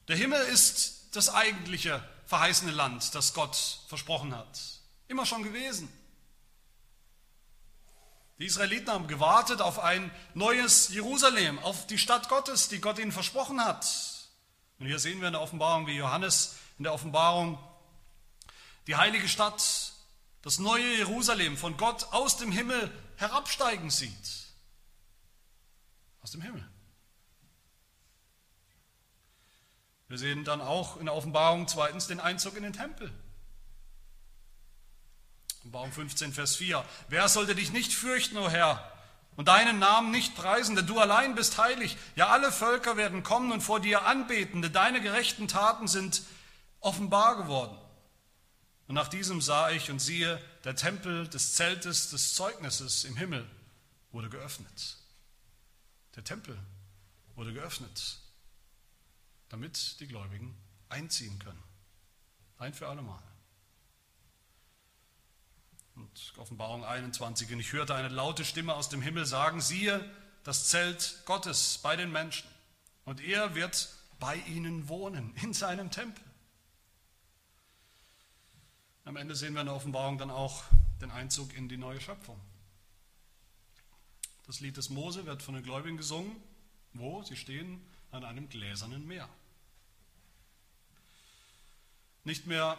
Der 0.08 0.16
Himmel 0.16 0.42
ist 0.44 1.10
das 1.12 1.28
eigentliche 1.28 2.02
verheißene 2.28 2.72
Land, 2.72 3.14
das 3.14 3.34
Gott 3.34 3.82
versprochen 3.90 4.34
hat. 4.34 4.58
Immer 5.10 5.26
schon 5.26 5.44
gewesen. 5.44 5.90
Die 8.44 8.48
Israeliten 8.48 8.92
haben 8.92 9.08
gewartet 9.08 9.62
auf 9.62 9.80
ein 9.80 10.12
neues 10.34 10.90
Jerusalem, 10.90 11.60
auf 11.60 11.88
die 11.88 11.98
Stadt 11.98 12.28
Gottes, 12.28 12.68
die 12.68 12.82
Gott 12.82 13.00
ihnen 13.00 13.14
versprochen 13.14 13.64
hat. 13.64 13.88
Und 14.80 14.88
hier 14.88 15.00
sehen 15.00 15.22
wir 15.22 15.28
in 15.28 15.32
der 15.32 15.42
Offenbarung, 15.42 15.88
wie 15.88 15.96
Johannes 15.96 16.58
in 16.78 16.84
der 16.84 16.94
Offenbarung 16.94 17.58
die 18.88 18.98
heilige 18.98 19.30
Stadt 19.30 19.94
das 20.42 20.60
neue 20.60 20.98
Jerusalem 20.98 21.56
von 21.56 21.78
Gott 21.78 22.12
aus 22.12 22.36
dem 22.36 22.52
Himmel 22.52 22.92
herabsteigen 23.16 23.90
sieht. 23.90 24.52
Aus 26.22 26.32
dem 26.32 26.42
Himmel. 26.42 26.70
Wir 30.10 30.18
sehen 30.18 30.44
dann 30.44 30.60
auch 30.60 30.98
in 30.98 31.06
der 31.06 31.16
Offenbarung 31.16 31.70
zweitens 31.70 32.08
den 32.08 32.20
Einzug 32.20 32.58
in 32.58 32.64
den 32.64 32.74
Tempel. 32.74 33.10
Offenbarung 35.64 35.94
15, 35.94 36.34
Vers 36.34 36.58
4. 36.58 36.84
Wer 37.08 37.30
sollte 37.30 37.56
dich 37.56 37.72
nicht 37.72 37.94
fürchten, 37.94 38.36
o 38.36 38.50
Herr, 38.50 38.92
und 39.38 39.48
deinen 39.48 39.80
Namen 39.80 40.12
nicht 40.12 40.36
preisen, 40.36 40.76
denn 40.76 40.86
du 40.86 41.00
allein 41.00 41.36
bist 41.36 41.58
heilig. 41.58 41.96
Ja, 42.18 42.28
alle 42.28 42.52
Völker 42.52 42.98
werden 42.98 43.24
kommen 43.24 43.50
und 43.54 43.62
vor 43.62 43.80
dir 43.80 44.06
anbeten, 44.06 44.62
denn 44.62 44.74
deine 44.74 45.00
gerechten 45.00 45.48
Taten 45.48 45.88
sind 45.88 46.24
offenbar 46.82 47.38
geworden. 47.38 47.78
Und 48.90 48.96
nach 48.96 49.08
diesem 49.08 49.40
sah 49.40 49.72
ich 49.72 49.90
und 49.90 50.00
siehe, 50.00 50.38
der 50.66 50.76
Tempel 50.76 51.30
des 51.30 51.56
Zeltes 51.56 52.10
des 52.10 52.36
Zeugnisses 52.36 53.06
im 53.06 53.16
Himmel 53.16 53.50
wurde 54.12 54.30
geöffnet. 54.30 54.98
Der 56.18 56.26
Tempel 56.26 56.60
wurde 57.36 57.54
geöffnet, 57.54 58.18
damit 59.48 60.02
die 60.02 60.08
Gläubigen 60.08 60.58
einziehen 60.90 61.40
können. 61.40 61.64
Ein 62.58 62.74
für 62.74 62.90
allemal. 62.90 63.24
Und 65.96 66.34
Offenbarung 66.38 66.84
21, 66.84 67.52
und 67.52 67.60
ich 67.60 67.74
hörte 67.74 67.96
eine 67.96 68.10
laute 68.10 68.46
Stimme 68.46 68.74
aus 68.74 68.90
dem 68.90 69.02
Himmel 69.02 69.26
sagen, 69.26 69.62
siehe 69.62 70.04
das 70.44 70.70
Zelt 70.70 71.22
Gottes 71.26 71.80
bei 71.82 71.96
den 71.96 72.12
Menschen, 72.12 72.48
und 73.06 73.22
er 73.22 73.56
wird 73.56 73.90
bei 74.20 74.36
ihnen 74.48 74.88
wohnen, 74.88 75.36
in 75.42 75.54
seinem 75.54 75.92
Tempel. 75.92 76.24
Am 79.06 79.18
Ende 79.18 79.36
sehen 79.36 79.54
wir 79.54 79.62
in 79.62 79.68
der 79.68 79.76
Offenbarung 79.76 80.18
dann 80.18 80.32
auch 80.32 80.64
den 81.02 81.12
Einzug 81.12 81.54
in 81.56 81.68
die 81.68 81.78
neue 81.78 82.00
Schöpfung. 82.00 82.40
Das 84.48 84.60
Lied 84.60 84.78
des 84.78 84.90
Mose 84.90 85.26
wird 85.26 85.42
von 85.42 85.56
den 85.56 85.64
Gläubigen 85.64 85.98
gesungen 85.98 86.36
Wo? 86.94 87.24
Sie 87.24 87.36
stehen 87.36 87.82
an 88.12 88.24
einem 88.24 88.50
gläsernen 88.50 89.08
Meer. 89.08 89.28
Nicht 92.24 92.46
mehr 92.46 92.78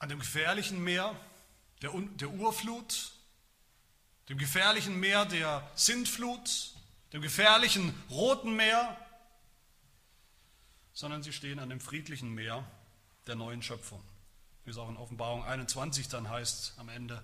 an 0.00 0.08
dem 0.08 0.18
gefährlichen 0.18 0.82
Meer 0.82 1.14
der, 1.82 1.92
der 1.92 2.30
Urflut, 2.30 3.12
dem 4.28 4.38
gefährlichen 4.38 4.98
Meer 4.98 5.26
der 5.26 5.70
Sintflut, 5.74 6.72
dem 7.12 7.22
gefährlichen 7.22 7.94
Roten 8.10 8.56
Meer, 8.56 8.96
sondern 10.92 11.22
sie 11.22 11.32
stehen 11.32 11.58
an 11.58 11.68
dem 11.68 11.80
friedlichen 11.80 12.34
Meer 12.34 12.64
der 13.26 13.36
neuen 13.36 13.62
Schöpfung. 13.62 14.02
Wie 14.64 14.70
es 14.70 14.78
auch 14.78 14.88
in 14.88 14.96
Offenbarung 14.96 15.44
21 15.44 16.08
dann 16.08 16.28
heißt, 16.28 16.74
am 16.78 16.88
Ende, 16.88 17.22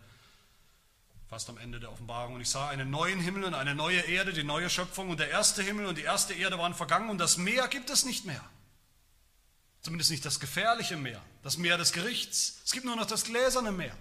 fast 1.29 1.49
am 1.49 1.59
Ende 1.59 1.81
der 1.81 1.93
Offenbarung. 1.93 2.35
Und 2.35 2.41
ich 2.41 2.51
sah 2.51 2.68
einen 2.68 2.91
neuen 2.91 3.20
Himmel 3.20 3.45
und 3.45 3.55
eine 3.55 3.74
neue 3.74 4.01
Erde, 4.01 4.33
die 4.33 4.45
neue 4.45 4.70
Schöpfung. 4.70 5.11
Und 5.11 5.20
der 5.20 5.31
erste 5.31 5.62
Himmel 5.62 5.87
und 5.87 5.99
die 5.99 6.03
erste 6.03 6.35
Erde 6.35 6.59
waren 6.59 6.74
vergangen 6.74 7.09
und 7.09 7.18
das 7.18 7.37
Meer 7.37 7.68
gibt 7.68 7.91
es 7.91 8.05
nicht 8.05 8.24
mehr. 8.24 8.45
Zumindest 9.87 10.11
nicht 10.11 10.24
das 10.24 10.41
gefährliche 10.41 10.97
Meer, 10.97 11.22
das 11.45 11.59
Meer 11.59 11.78
des 11.78 11.93
Gerichts. 11.93 12.61
Es 12.64 12.72
gibt 12.72 12.84
nur 12.84 12.97
noch 12.97 13.07
das 13.07 13.22
gläserne 13.22 13.70
Meer. 13.70 13.97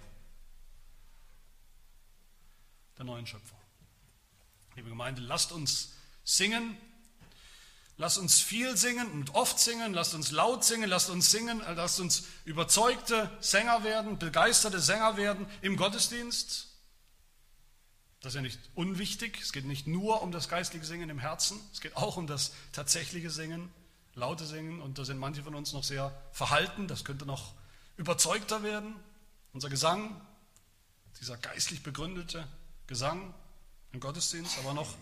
Der 2.98 3.04
neuen 3.04 3.24
Schöpfung. 3.24 3.60
Liebe 4.74 4.88
Gemeinde, 4.88 5.22
lasst 5.22 5.52
uns 5.52 5.92
singen, 6.24 6.76
lasst 7.98 8.18
uns 8.18 8.40
viel 8.40 8.76
singen 8.76 9.08
und 9.12 9.36
oft 9.36 9.60
singen, 9.60 9.94
lasst 9.94 10.14
uns 10.14 10.32
laut 10.32 10.64
singen, 10.64 10.90
lasst 10.90 11.08
uns 11.08 11.30
singen, 11.30 11.62
lasst 11.76 12.00
uns 12.00 12.24
überzeugte 12.44 13.30
Sänger 13.38 13.84
werden, 13.84 14.18
begeisterte 14.18 14.80
Sänger 14.80 15.16
werden 15.16 15.46
im 15.62 15.76
Gottesdienst. 15.76 16.66
Das 18.22 18.32
ist 18.32 18.34
ja 18.34 18.42
nicht 18.42 18.58
unwichtig, 18.74 19.38
es 19.40 19.52
geht 19.52 19.66
nicht 19.66 19.86
nur 19.86 20.20
um 20.22 20.32
das 20.32 20.48
geistliche 20.48 20.84
Singen 20.84 21.10
im 21.10 21.20
Herzen, 21.20 21.60
es 21.72 21.80
geht 21.80 21.96
auch 21.96 22.16
um 22.16 22.26
das 22.26 22.50
tatsächliche 22.72 23.30
Singen, 23.30 23.72
laute 24.16 24.46
Singen 24.46 24.80
und 24.80 24.98
da 24.98 25.04
sind 25.04 25.18
manche 25.18 25.42
von 25.44 25.54
uns 25.54 25.72
noch 25.72 25.84
sehr 25.84 26.12
verhalten, 26.32 26.88
das 26.88 27.04
könnte 27.04 27.26
noch 27.26 27.54
überzeugter 27.96 28.62
werden. 28.62 28.96
Unser 29.52 29.68
Gesang, 29.68 30.20
dieser 31.20 31.36
geistlich 31.36 31.82
begründete 31.82 32.46
Gesang 32.86 33.32
im 33.92 34.00
Gottesdienst, 34.00 34.58
aber 34.58 34.74
noch, 34.74 34.94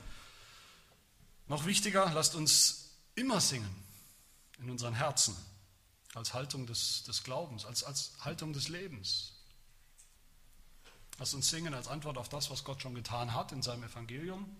noch 1.47 1.65
wichtiger, 1.65 2.11
lasst 2.13 2.35
uns 2.35 2.91
immer 3.15 3.41
singen 3.41 3.75
in 4.59 4.71
unseren 4.71 4.95
Herzen 4.95 5.37
als 6.15 6.35
Haltung 6.35 6.67
des, 6.67 7.05
des 7.05 7.23
Glaubens, 7.23 7.65
als, 7.65 7.85
als 7.85 8.13
Haltung 8.21 8.53
des 8.53 8.69
Lebens. 8.69 9.33
Lasst 11.19 11.35
uns 11.35 11.49
singen 11.49 11.75
als 11.75 11.87
Antwort 11.87 12.19
auf 12.19 12.29
das, 12.29 12.51
was 12.51 12.65
Gott 12.65 12.83
schon 12.83 12.95
getan 12.95 13.33
hat 13.33 13.53
in 13.53 13.63
seinem 13.63 13.85
Evangelium, 13.85 14.57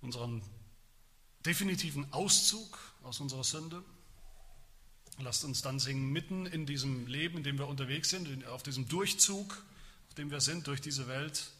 unseren 0.00 0.42
definitiven 1.46 2.12
Auszug 2.12 2.78
aus 3.02 3.20
unserer 3.20 3.44
Sünde. 3.44 3.82
Lasst 5.18 5.44
uns 5.44 5.62
dann 5.62 5.78
singen 5.78 6.10
mitten 6.10 6.46
in 6.46 6.66
diesem 6.66 7.06
Leben, 7.06 7.38
in 7.38 7.44
dem 7.44 7.58
wir 7.58 7.68
unterwegs 7.68 8.10
sind, 8.10 8.46
auf 8.46 8.62
diesem 8.62 8.88
Durchzug 8.88 9.62
auf 10.14 10.18
dem 10.18 10.30
wir 10.30 10.40
sind 10.40 10.68
durch 10.68 10.80
diese 10.80 11.08
Welt, 11.08 11.50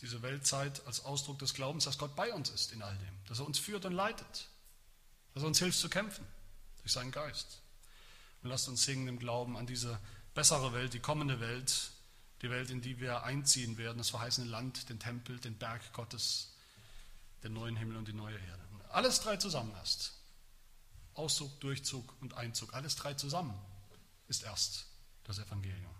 diese 0.00 0.22
Weltzeit 0.22 0.86
als 0.86 1.04
Ausdruck 1.04 1.38
des 1.38 1.52
Glaubens, 1.52 1.84
dass 1.84 1.98
Gott 1.98 2.16
bei 2.16 2.32
uns 2.32 2.48
ist 2.48 2.72
in 2.72 2.80
all 2.80 2.96
dem, 2.96 3.14
dass 3.26 3.40
er 3.40 3.46
uns 3.46 3.58
führt 3.58 3.84
und 3.84 3.92
leitet, 3.92 4.48
dass 5.34 5.42
er 5.42 5.48
uns 5.48 5.58
hilft 5.58 5.78
zu 5.78 5.90
kämpfen 5.90 6.26
durch 6.80 6.92
seinen 6.92 7.10
Geist. 7.10 7.60
Und 8.42 8.48
lasst 8.48 8.68
uns 8.68 8.84
singen 8.84 9.06
im 9.06 9.18
Glauben 9.18 9.58
an 9.58 9.66
diese 9.66 10.00
bessere 10.32 10.72
Welt, 10.72 10.94
die 10.94 10.98
kommende 10.98 11.40
Welt, 11.40 11.90
die 12.40 12.48
Welt, 12.48 12.70
in 12.70 12.80
die 12.80 13.00
wir 13.00 13.24
einziehen 13.24 13.76
werden, 13.76 13.98
das 13.98 14.08
verheißene 14.08 14.48
Land, 14.48 14.88
den 14.88 14.98
Tempel, 14.98 15.38
den 15.38 15.58
Berg 15.58 15.92
Gottes, 15.92 16.54
den 17.42 17.52
neuen 17.52 17.76
Himmel 17.76 17.98
und 17.98 18.08
die 18.08 18.14
neue 18.14 18.38
Erde. 18.38 18.64
Alles 18.94 19.20
drei 19.20 19.36
zusammen 19.36 19.72
erst. 19.74 20.12
Auszug, 21.14 21.58
Durchzug 21.60 22.14
und 22.20 22.34
Einzug, 22.34 22.74
alles 22.74 22.94
drei 22.94 23.14
zusammen 23.14 23.58
ist 24.28 24.44
erst 24.44 24.86
das 25.24 25.38
Evangelium. 25.38 25.94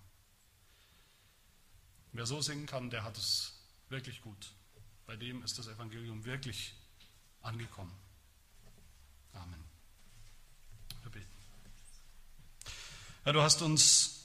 Wer 2.12 2.24
so 2.24 2.40
singen 2.40 2.66
kann, 2.66 2.90
der 2.90 3.02
hat 3.02 3.18
es 3.18 3.54
wirklich 3.88 4.22
gut. 4.22 4.52
Bei 5.06 5.16
dem 5.16 5.42
ist 5.42 5.58
das 5.58 5.66
Evangelium 5.66 6.24
wirklich 6.24 6.74
angekommen. 7.40 7.92
Amen. 9.32 9.64
Wir 11.02 11.10
beten. 11.10 11.26
Herr, 13.24 13.32
du 13.32 13.42
hast 13.42 13.60
uns 13.60 14.20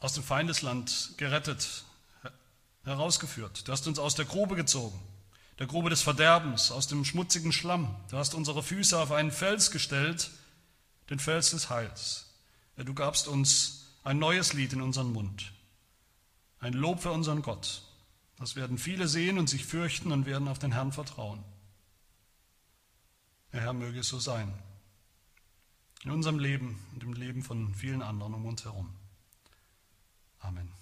aus 0.00 0.14
dem 0.14 0.22
Feindesland 0.22 1.12
gerettet, 1.18 1.84
herausgeführt. 2.84 3.68
Du 3.68 3.72
hast 3.72 3.86
uns 3.86 3.98
aus 3.98 4.14
der 4.14 4.24
Grube 4.24 4.56
gezogen, 4.56 4.98
der 5.58 5.66
Grube 5.66 5.90
des 5.90 6.02
Verderbens, 6.02 6.70
aus 6.70 6.86
dem 6.86 7.04
schmutzigen 7.04 7.52
Schlamm. 7.52 7.94
Du 8.10 8.18
hast 8.18 8.34
unsere 8.34 8.62
Füße 8.62 8.98
auf 8.98 9.12
einen 9.12 9.30
Fels 9.30 9.70
gestellt, 9.70 10.30
den 11.10 11.18
Fels 11.18 11.50
des 11.50 11.70
Heils. 11.70 12.26
Du 12.76 12.92
gabst 12.92 13.26
uns 13.26 13.86
ein 14.04 14.18
neues 14.18 14.52
Lied 14.52 14.72
in 14.74 14.82
unseren 14.82 15.12
Mund, 15.12 15.52
ein 16.60 16.74
Lob 16.74 17.00
für 17.00 17.10
unseren 17.10 17.42
Gott. 17.42 17.82
Das 18.38 18.54
werden 18.54 18.76
viele 18.76 19.08
sehen 19.08 19.38
und 19.38 19.48
sich 19.48 19.64
fürchten 19.64 20.12
und 20.12 20.26
werden 20.26 20.48
auf 20.48 20.58
den 20.58 20.72
Herrn 20.72 20.92
vertrauen. 20.92 21.42
Der 23.52 23.62
Herr 23.62 23.72
möge 23.72 24.00
es 24.00 24.08
so 24.08 24.18
sein. 24.18 24.52
In 26.04 26.10
unserem 26.10 26.38
Leben 26.38 26.78
und 26.92 27.02
im 27.02 27.14
Leben 27.14 27.42
von 27.42 27.74
vielen 27.74 28.02
anderen 28.02 28.34
um 28.34 28.44
uns 28.44 28.64
herum. 28.64 28.90
Amen. 30.40 30.75